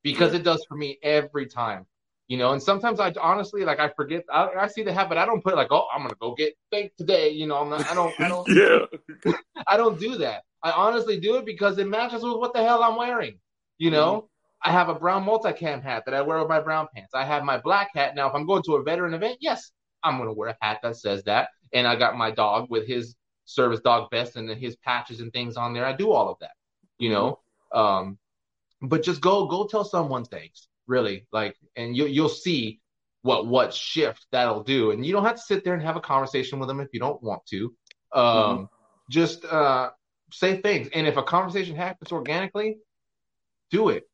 because 0.03 0.33
yeah. 0.33 0.41
it 0.41 0.43
does 0.43 0.65
for 0.69 0.77
me 0.77 0.99
every 1.03 1.47
time. 1.47 1.87
you 2.33 2.39
know. 2.39 2.53
And 2.53 2.63
sometimes 2.63 2.99
I 2.99 3.13
honestly 3.21 3.65
like 3.65 3.79
I 3.79 3.91
forget. 3.91 4.25
I, 4.33 4.49
I 4.61 4.67
see 4.69 4.83
the 4.83 4.93
habit. 4.93 5.19
I 5.19 5.27
don't 5.27 5.45
put 5.45 5.55
like, 5.55 5.71
oh, 5.71 5.87
I'm 5.93 6.03
gonna 6.03 6.15
go 6.21 6.35
get 6.35 6.55
thanked 6.71 6.97
today. 6.97 7.31
You 7.31 7.47
know, 7.47 7.59
I'm 7.59 7.69
not. 7.69 7.91
I 7.91 7.95
don't. 7.95 8.21
I 8.21 8.29
don't. 8.29 8.49
yeah. 9.27 9.33
I 9.67 9.77
don't 9.77 10.01
do 10.01 10.17
that. 10.19 10.45
I 10.63 10.71
honestly 10.73 11.21
do 11.21 11.37
it 11.37 11.45
because 11.45 11.77
it 11.79 11.87
matches 11.87 12.23
with 12.23 12.39
what 12.39 12.55
the 12.55 12.63
hell 12.63 12.83
I'm 12.83 12.97
wearing. 12.97 13.39
You 13.79 13.91
know, 13.91 14.13
mm-hmm. 14.13 14.27
I 14.65 14.71
have 14.71 14.89
a 14.89 14.95
brown 14.95 15.25
multicam 15.25 15.83
hat 15.83 16.05
that 16.07 16.15
I 16.15 16.23
wear 16.23 16.39
with 16.39 16.49
my 16.49 16.61
brown 16.61 16.89
pants. 16.95 17.15
I 17.15 17.25
have 17.25 17.45
my 17.45 17.59
black 17.59 17.91
hat. 17.95 18.15
Now, 18.15 18.29
if 18.29 18.35
I'm 18.35 18.47
going 18.47 18.63
to 18.65 18.77
a 18.77 18.83
veteran 18.83 19.15
event, 19.15 19.39
yes, 19.41 19.73
I'm 20.03 20.19
gonna 20.19 20.33
wear 20.33 20.51
a 20.51 20.57
hat 20.61 20.81
that 20.83 20.97
says 20.97 21.25
that. 21.25 21.49
And 21.73 21.87
I 21.87 21.97
got 21.97 22.17
my 22.17 22.31
dog 22.31 22.69
with 22.71 22.87
his 22.87 23.17
service 23.45 23.81
dog 23.81 24.11
vest 24.11 24.37
and 24.37 24.49
his 24.51 24.77
patches 24.77 25.21
and 25.21 25.33
things 25.33 25.57
on 25.57 25.73
there. 25.73 25.85
I 25.85 25.93
do 25.93 26.13
all 26.13 26.31
of 26.31 26.39
that. 26.41 26.53
You 26.99 27.11
know, 27.11 27.41
um, 27.73 28.19
but 28.83 29.03
just 29.03 29.21
go 29.21 29.47
go 29.47 29.67
tell 29.67 29.85
someone 29.85 30.25
thanks 30.25 30.69
really 30.87 31.27
like 31.33 31.57
and 31.77 31.97
you, 31.97 32.07
you'll 32.07 32.29
see 32.29 32.81
what 33.23 33.47
what 33.47 33.73
shift 33.73 34.27
that'll 34.33 34.65
do 34.65 34.91
and 34.91 35.07
you 35.07 35.13
don't 35.13 35.25
have 35.25 35.37
to 35.37 35.43
sit 35.43 35.65
there 35.65 35.75
and 35.75 35.83
have 35.83 35.97
a 35.97 36.01
conversation 36.01 36.59
with 36.59 36.69
them 36.69 36.81
if 36.81 36.89
you 36.93 37.01
don't 37.01 37.23
want 37.23 37.45
to 37.47 37.75
um, 38.13 38.25
mm-hmm. 38.25 38.65
just 39.09 39.45
uh, 39.45 39.91
say 40.33 40.61
things 40.61 40.89
and 40.93 41.07
if 41.07 41.17
a 41.17 41.23
conversation 41.23 41.77
happens 41.77 42.11
organically 42.11 42.79
do 43.71 43.89
it 43.89 44.05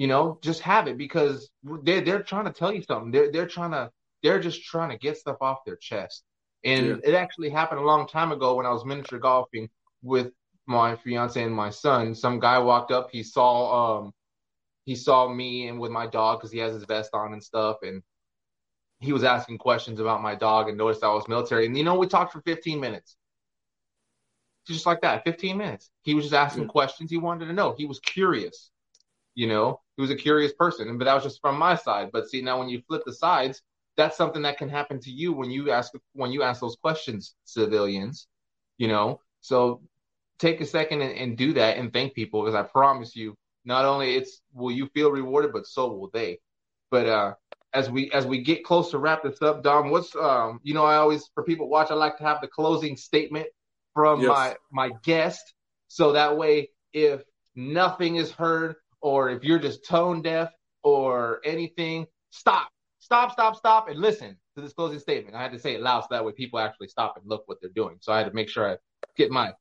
you 0.00 0.06
know 0.06 0.38
just 0.42 0.60
have 0.62 0.88
it 0.88 0.96
because 0.96 1.50
they're, 1.82 2.00
they're 2.00 2.22
trying 2.22 2.46
to 2.46 2.52
tell 2.52 2.72
you 2.72 2.82
something 2.82 3.10
they're, 3.10 3.30
they're 3.30 3.46
trying 3.46 3.72
to 3.72 3.90
they're 4.22 4.40
just 4.40 4.64
trying 4.64 4.90
to 4.90 4.98
get 4.98 5.16
stuff 5.16 5.36
off 5.40 5.58
their 5.64 5.76
chest 5.76 6.24
and 6.64 6.86
yeah. 6.86 6.96
it 7.04 7.14
actually 7.14 7.50
happened 7.50 7.80
a 7.80 7.84
long 7.84 8.06
time 8.06 8.32
ago 8.32 8.54
when 8.54 8.66
i 8.66 8.70
was 8.70 8.84
miniature 8.84 9.18
golfing 9.18 9.68
with 10.02 10.30
my 10.66 10.96
fiance 10.96 11.42
and 11.42 11.54
my 11.54 11.70
son 11.70 12.14
some 12.14 12.38
guy 12.38 12.58
walked 12.58 12.90
up 12.90 13.08
he 13.10 13.22
saw 13.22 13.98
um 13.98 14.12
he 14.90 14.96
saw 14.96 15.28
me 15.28 15.68
and 15.68 15.78
with 15.78 15.92
my 15.92 16.06
dog 16.06 16.38
because 16.38 16.50
he 16.50 16.58
has 16.58 16.74
his 16.74 16.84
vest 16.84 17.10
on 17.14 17.32
and 17.32 17.42
stuff, 17.42 17.78
and 17.82 18.02
he 18.98 19.12
was 19.12 19.24
asking 19.24 19.58
questions 19.58 20.00
about 20.00 20.22
my 20.22 20.34
dog 20.34 20.68
and 20.68 20.76
noticed 20.76 21.04
I 21.04 21.14
was 21.14 21.28
military. 21.28 21.66
And 21.66 21.76
you 21.76 21.84
know, 21.84 21.96
we 21.96 22.06
talked 22.06 22.32
for 22.32 22.40
15 22.42 22.80
minutes, 22.80 23.16
just 24.66 24.86
like 24.86 25.02
that, 25.02 25.24
15 25.24 25.56
minutes. 25.56 25.90
He 26.02 26.14
was 26.14 26.24
just 26.24 26.34
asking 26.34 26.64
yeah. 26.64 26.70
questions. 26.70 27.10
He 27.10 27.18
wanted 27.18 27.46
to 27.46 27.52
know. 27.52 27.74
He 27.78 27.86
was 27.86 28.00
curious. 28.00 28.70
You 29.36 29.46
know, 29.46 29.80
he 30.00 30.02
was 30.02 30.10
a 30.10 30.16
curious 30.16 30.54
person, 30.54 30.96
but 30.96 31.04
that 31.04 31.12
was 31.12 31.24
just 31.24 31.42
from 31.42 31.58
my 31.58 31.74
side. 31.74 32.08
But 32.10 32.30
see, 32.30 32.40
now 32.40 32.58
when 32.58 32.70
you 32.70 32.80
flip 32.88 33.02
the 33.04 33.12
sides, 33.12 33.60
that's 33.98 34.16
something 34.16 34.40
that 34.42 34.56
can 34.56 34.70
happen 34.70 34.98
to 35.00 35.10
you 35.10 35.34
when 35.34 35.50
you 35.50 35.70
ask 35.70 35.92
when 36.14 36.32
you 36.32 36.42
ask 36.42 36.58
those 36.62 36.76
questions, 36.76 37.34
civilians. 37.44 38.26
You 38.78 38.88
know, 38.88 39.20
so 39.42 39.82
take 40.38 40.62
a 40.62 40.64
second 40.64 41.02
and, 41.02 41.12
and 41.12 41.36
do 41.36 41.52
that 41.52 41.76
and 41.76 41.92
thank 41.92 42.14
people 42.14 42.42
because 42.42 42.54
I 42.54 42.62
promise 42.62 43.14
you, 43.14 43.34
not 43.66 43.84
only 43.84 44.14
it's 44.14 44.40
will 44.54 44.70
you 44.70 44.86
feel 44.94 45.10
rewarded, 45.10 45.52
but 45.52 45.66
so 45.66 45.92
will 45.92 46.08
they. 46.10 46.38
But 46.90 47.06
uh, 47.06 47.34
as 47.74 47.90
we 47.90 48.10
as 48.12 48.26
we 48.26 48.42
get 48.42 48.64
close 48.64 48.90
to 48.92 48.98
wrap 48.98 49.22
this 49.22 49.42
up, 49.42 49.62
Dom, 49.62 49.90
what's 49.90 50.16
um, 50.16 50.60
you 50.62 50.72
know, 50.72 50.86
I 50.86 50.96
always 50.96 51.28
for 51.34 51.42
people 51.44 51.68
watch, 51.68 51.90
I 51.90 51.94
like 51.94 52.16
to 52.16 52.24
have 52.24 52.40
the 52.40 52.48
closing 52.48 52.96
statement 52.96 53.48
from 53.92 54.22
yes. 54.22 54.28
my 54.30 54.56
my 54.72 54.90
guest, 55.02 55.52
so 55.88 56.12
that 56.12 56.38
way 56.38 56.70
if 56.94 57.22
nothing 57.54 58.16
is 58.16 58.30
heard 58.30 58.76
or 59.00 59.30
if 59.30 59.44
you're 59.44 59.58
just 59.58 59.84
tone 59.84 60.22
deaf 60.22 60.50
or 60.82 61.40
anything, 61.44 62.06
stop, 62.30 62.68
stop, 62.98 63.32
stop, 63.32 63.56
stop, 63.56 63.88
and 63.88 63.98
listen 63.98 64.36
to 64.54 64.62
this 64.62 64.72
closing 64.72 64.98
statement. 64.98 65.36
I 65.36 65.42
had 65.42 65.52
to 65.52 65.58
say 65.58 65.74
it 65.74 65.80
loud 65.80 66.02
so 66.02 66.08
that 66.10 66.24
way 66.24 66.32
people 66.32 66.58
actually 66.58 66.88
stop 66.88 67.16
and 67.16 67.28
look 67.28 67.44
what 67.46 67.58
they're 67.60 67.70
doing. 67.74 67.96
So 68.00 68.12
I 68.12 68.18
had 68.18 68.26
to 68.26 68.34
make 68.34 68.48
sure 68.48 68.70
I 68.70 68.76
get 69.16 69.30
my 69.30 69.52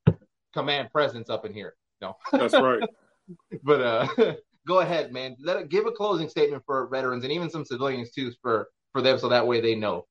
command 0.53 0.91
presence 0.91 1.29
up 1.29 1.45
in 1.45 1.53
here. 1.53 1.75
No, 2.01 2.15
that's 2.31 2.53
right. 2.53 2.81
but 3.63 3.81
uh, 3.81 4.07
go 4.67 4.79
ahead, 4.79 5.11
man. 5.11 5.35
Let 5.39 5.57
it, 5.57 5.69
give 5.69 5.85
a 5.85 5.91
closing 5.91 6.29
statement 6.29 6.63
for 6.65 6.87
veterans 6.87 7.23
and 7.23 7.33
even 7.33 7.49
some 7.49 7.65
civilians 7.65 8.11
too, 8.11 8.31
for 8.41 8.69
for 8.91 9.01
them, 9.01 9.19
so 9.19 9.29
that 9.29 9.45
way 9.45 9.61
they 9.61 9.75
know. 9.75 10.07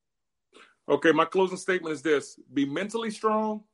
Okay, 0.88 1.12
my 1.12 1.24
closing 1.24 1.56
statement 1.56 1.92
is 1.92 2.02
this: 2.02 2.38
be 2.52 2.64
mentally 2.64 3.10
strong, 3.10 3.64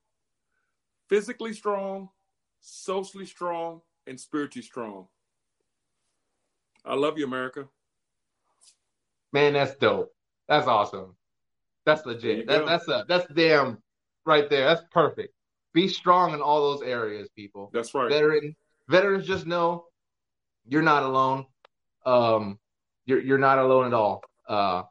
physically 1.09 1.53
strong, 1.53 2.09
socially 2.61 3.27
strong, 3.27 3.81
and 4.07 4.19
spiritually 4.19 4.65
strong. 4.65 5.09
I 6.85 6.95
love 6.95 7.19
you, 7.19 7.25
America. 7.25 7.67
Man, 9.33 9.55
that's 9.55 9.75
dope. 9.77 10.13
That's 10.49 10.67
awesome. 10.67 11.17
That's 11.87 12.05
legit. 12.07 12.47
That, 12.47 12.67
that's 12.67 12.89
a 12.89 13.05
that's 13.09 13.27
damn 13.35 13.79
right 14.25 14.49
there. 14.49 14.67
That's 14.67 14.83
perfect. 14.91 15.35
Be 15.73 15.89
strong 15.89 16.35
in 16.35 16.41
all 16.41 16.73
those 16.73 16.83
areas, 16.87 17.29
people. 17.35 17.71
That's 17.73 17.95
right. 17.95 18.11
Veteran 18.11 18.55
veterans 18.89 19.27
just 19.27 19.47
know 19.47 19.87
you're 20.67 20.83
not 20.83 21.03
alone. 21.03 21.47
Um, 22.07 22.59
you're 23.07 23.21
you're 23.21 23.39
not 23.39 23.59
alone 23.59 23.87
at 23.87 23.95
all. 23.95 24.23
Uh, 24.49 24.83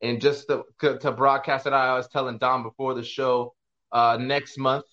and 0.00 0.20
just 0.20 0.48
to, 0.48 0.98
to 0.98 1.12
broadcast 1.12 1.66
it, 1.66 1.72
I 1.72 1.94
was 1.94 2.08
telling 2.08 2.38
Dom 2.38 2.64
before 2.64 2.94
the 2.94 3.04
show. 3.04 3.54
Uh, 3.92 4.18
next 4.20 4.58
month, 4.58 4.84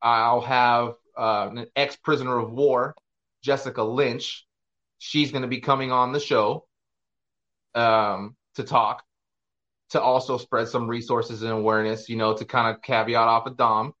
I'll 0.00 0.40
have 0.40 0.94
uh, 1.18 1.48
an 1.50 1.66
ex 1.74 1.96
prisoner 1.96 2.38
of 2.38 2.52
war, 2.52 2.94
Jessica 3.42 3.82
Lynch. 3.82 4.46
She's 5.04 5.32
going 5.32 5.42
to 5.42 5.48
be 5.48 5.60
coming 5.60 5.90
on 5.90 6.12
the 6.12 6.20
show 6.20 6.64
um, 7.74 8.36
to 8.54 8.62
talk, 8.62 9.02
to 9.90 10.00
also 10.00 10.38
spread 10.38 10.68
some 10.68 10.86
resources 10.86 11.42
and 11.42 11.50
awareness. 11.50 12.08
You 12.08 12.14
know, 12.14 12.36
to 12.36 12.44
kind 12.44 12.72
of 12.72 12.82
caveat 12.82 13.16
off 13.16 13.46
of 13.46 13.56
Dom, 13.56 13.94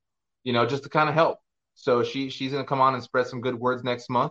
you 0.44 0.52
know, 0.52 0.64
just 0.64 0.84
to 0.84 0.88
kind 0.88 1.08
of 1.08 1.16
help. 1.16 1.40
So 1.74 2.04
she 2.04 2.30
she's 2.30 2.52
gonna 2.52 2.64
come 2.64 2.80
on 2.80 2.94
and 2.94 3.02
spread 3.02 3.26
some 3.26 3.40
good 3.40 3.56
words 3.58 3.82
next 3.82 4.08
month, 4.10 4.30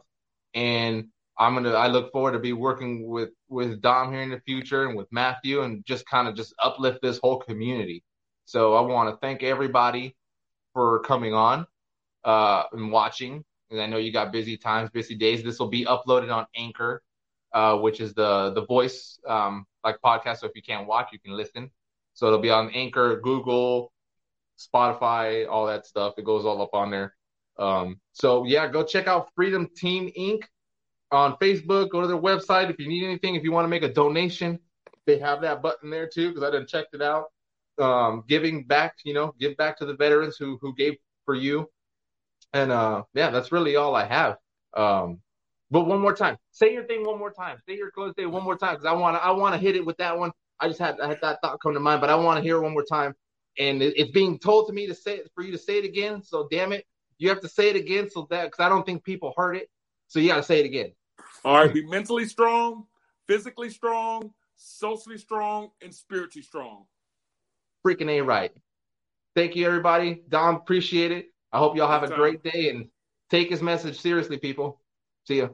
and 0.53 1.09
I'm 1.37 1.55
gonna 1.55 1.71
I 1.73 1.87
look 1.87 2.13
forward 2.13 2.31
to 2.33 2.39
be 2.39 2.53
working 2.53 3.05
with 3.09 3.31
with 3.49 3.81
Dom 3.81 4.13
here 4.13 4.21
in 4.21 4.29
the 4.29 4.39
future 4.39 4.87
and 4.87 4.95
with 4.95 5.07
Matthew 5.11 5.63
and 5.63 5.85
just 5.85 6.05
kind 6.05 6.29
of 6.29 6.35
just 6.35 6.53
uplift 6.63 6.99
this 7.01 7.19
whole 7.21 7.39
community. 7.39 8.01
So 8.45 8.75
I 8.75 8.81
want 8.81 9.09
to 9.09 9.17
thank 9.17 9.43
everybody 9.43 10.15
for 10.73 11.01
coming 11.01 11.33
on 11.33 11.67
uh, 12.23 12.63
and 12.71 12.93
watching. 12.93 13.43
And 13.71 13.81
I 13.81 13.87
know 13.87 13.97
you 13.97 14.11
got 14.11 14.31
busy 14.31 14.57
times, 14.57 14.89
busy 14.89 15.15
days. 15.15 15.43
This 15.43 15.59
will 15.59 15.69
be 15.69 15.85
uploaded 15.85 16.33
on 16.33 16.45
Anchor, 16.55 17.01
uh, 17.53 17.77
which 17.77 18.01
is 18.01 18.13
the 18.13 18.51
the 18.53 18.65
voice 18.65 19.19
um, 19.27 19.65
like 19.83 19.97
podcast. 20.03 20.39
So 20.39 20.47
if 20.47 20.51
you 20.55 20.61
can't 20.61 20.87
watch, 20.87 21.09
you 21.13 21.19
can 21.19 21.35
listen. 21.35 21.71
So 22.13 22.27
it'll 22.27 22.39
be 22.39 22.49
on 22.49 22.69
Anchor, 22.71 23.19
Google, 23.21 23.93
Spotify, 24.57 25.47
all 25.49 25.65
that 25.67 25.85
stuff. 25.85 26.15
It 26.17 26.25
goes 26.25 26.45
all 26.45 26.61
up 26.61 26.73
on 26.73 26.91
there. 26.91 27.15
Um, 27.57 27.99
so 28.11 28.45
yeah, 28.45 28.67
go 28.67 28.83
check 28.83 29.07
out 29.07 29.29
Freedom 29.35 29.67
Team 29.75 30.11
Inc. 30.17 30.43
on 31.11 31.37
Facebook. 31.37 31.89
Go 31.89 32.01
to 32.01 32.07
their 32.07 32.17
website 32.17 32.69
if 32.69 32.79
you 32.79 32.87
need 32.87 33.05
anything. 33.05 33.35
If 33.35 33.43
you 33.43 33.51
want 33.51 33.65
to 33.65 33.69
make 33.69 33.83
a 33.83 33.93
donation, 33.93 34.59
they 35.05 35.17
have 35.19 35.41
that 35.41 35.61
button 35.61 35.89
there 35.89 36.07
too 36.07 36.29
because 36.29 36.43
I 36.43 36.51
didn't 36.51 36.67
check 36.67 36.87
it 36.93 37.01
out. 37.01 37.25
Um, 37.79 38.23
giving 38.27 38.65
back, 38.65 38.97
you 39.05 39.13
know, 39.13 39.33
give 39.39 39.55
back 39.57 39.77
to 39.77 39.85
the 39.85 39.95
veterans 39.95 40.35
who 40.37 40.57
who 40.61 40.75
gave 40.75 40.95
for 41.25 41.35
you. 41.35 41.69
And 42.53 42.71
uh, 42.71 43.03
yeah, 43.13 43.29
that's 43.29 43.51
really 43.51 43.75
all 43.75 43.95
I 43.95 44.05
have. 44.05 44.37
Um, 44.75 45.19
but 45.69 45.85
one 45.85 46.01
more 46.01 46.13
time, 46.13 46.37
say 46.51 46.73
your 46.73 46.83
thing 46.83 47.05
one 47.05 47.17
more 47.17 47.31
time. 47.31 47.57
Say 47.67 47.77
your 47.77 47.91
close 47.91 48.13
day 48.15 48.25
one 48.25 48.43
more 48.43 48.57
time 48.57 48.75
because 48.75 48.85
I 48.85 48.91
want 48.91 49.15
to 49.15 49.23
I 49.23 49.31
want 49.31 49.55
to 49.55 49.59
hit 49.59 49.75
it 49.75 49.85
with 49.85 49.97
that 49.97 50.17
one. 50.17 50.31
I 50.59 50.67
just 50.67 50.79
had 50.79 50.99
I 50.99 51.07
had 51.07 51.19
that 51.21 51.39
thought 51.41 51.61
come 51.61 51.73
to 51.73 51.79
mind, 51.79 52.01
but 52.01 52.09
I 52.09 52.15
want 52.15 52.37
to 52.37 52.43
hear 52.43 52.57
it 52.57 52.61
one 52.61 52.73
more 52.73 52.83
time. 52.83 53.15
And 53.57 53.81
it, 53.81 53.93
it's 53.97 54.11
being 54.11 54.37
told 54.37 54.67
to 54.67 54.73
me 54.73 54.87
to 54.87 54.93
say 54.93 55.15
it 55.17 55.31
for 55.33 55.43
you 55.43 55.51
to 55.51 55.57
say 55.57 55.77
it 55.77 55.85
again. 55.85 56.21
So 56.23 56.47
damn 56.51 56.73
it, 56.73 56.85
you 57.17 57.29
have 57.29 57.41
to 57.41 57.47
say 57.47 57.69
it 57.69 57.75
again 57.77 58.09
so 58.09 58.27
that 58.29 58.45
because 58.45 58.63
I 58.63 58.67
don't 58.67 58.85
think 58.85 59.03
people 59.03 59.33
heard 59.37 59.55
it. 59.55 59.69
So 60.07 60.19
you 60.19 60.27
got 60.27 60.37
to 60.37 60.43
say 60.43 60.59
it 60.59 60.65
again. 60.65 60.91
All 61.45 61.55
right, 61.55 61.73
be 61.73 61.85
mentally 61.85 62.25
strong, 62.25 62.85
physically 63.27 63.69
strong, 63.69 64.33
socially 64.55 65.17
strong, 65.17 65.69
and 65.81 65.93
spiritually 65.93 66.43
strong. 66.43 66.85
Freaking 67.85 68.09
a 68.09 68.21
right. 68.21 68.51
Thank 69.35 69.55
you, 69.55 69.65
everybody. 69.65 70.21
Dom, 70.27 70.55
appreciate 70.55 71.11
it. 71.11 71.30
I 71.53 71.59
hope 71.59 71.75
y'all 71.75 71.91
have 71.91 72.03
a 72.03 72.13
great 72.15 72.43
day 72.43 72.69
and 72.69 72.87
take 73.29 73.49
his 73.49 73.61
message 73.61 73.99
seriously, 73.99 74.37
people. 74.37 74.81
See 75.27 75.37
ya. 75.37 75.49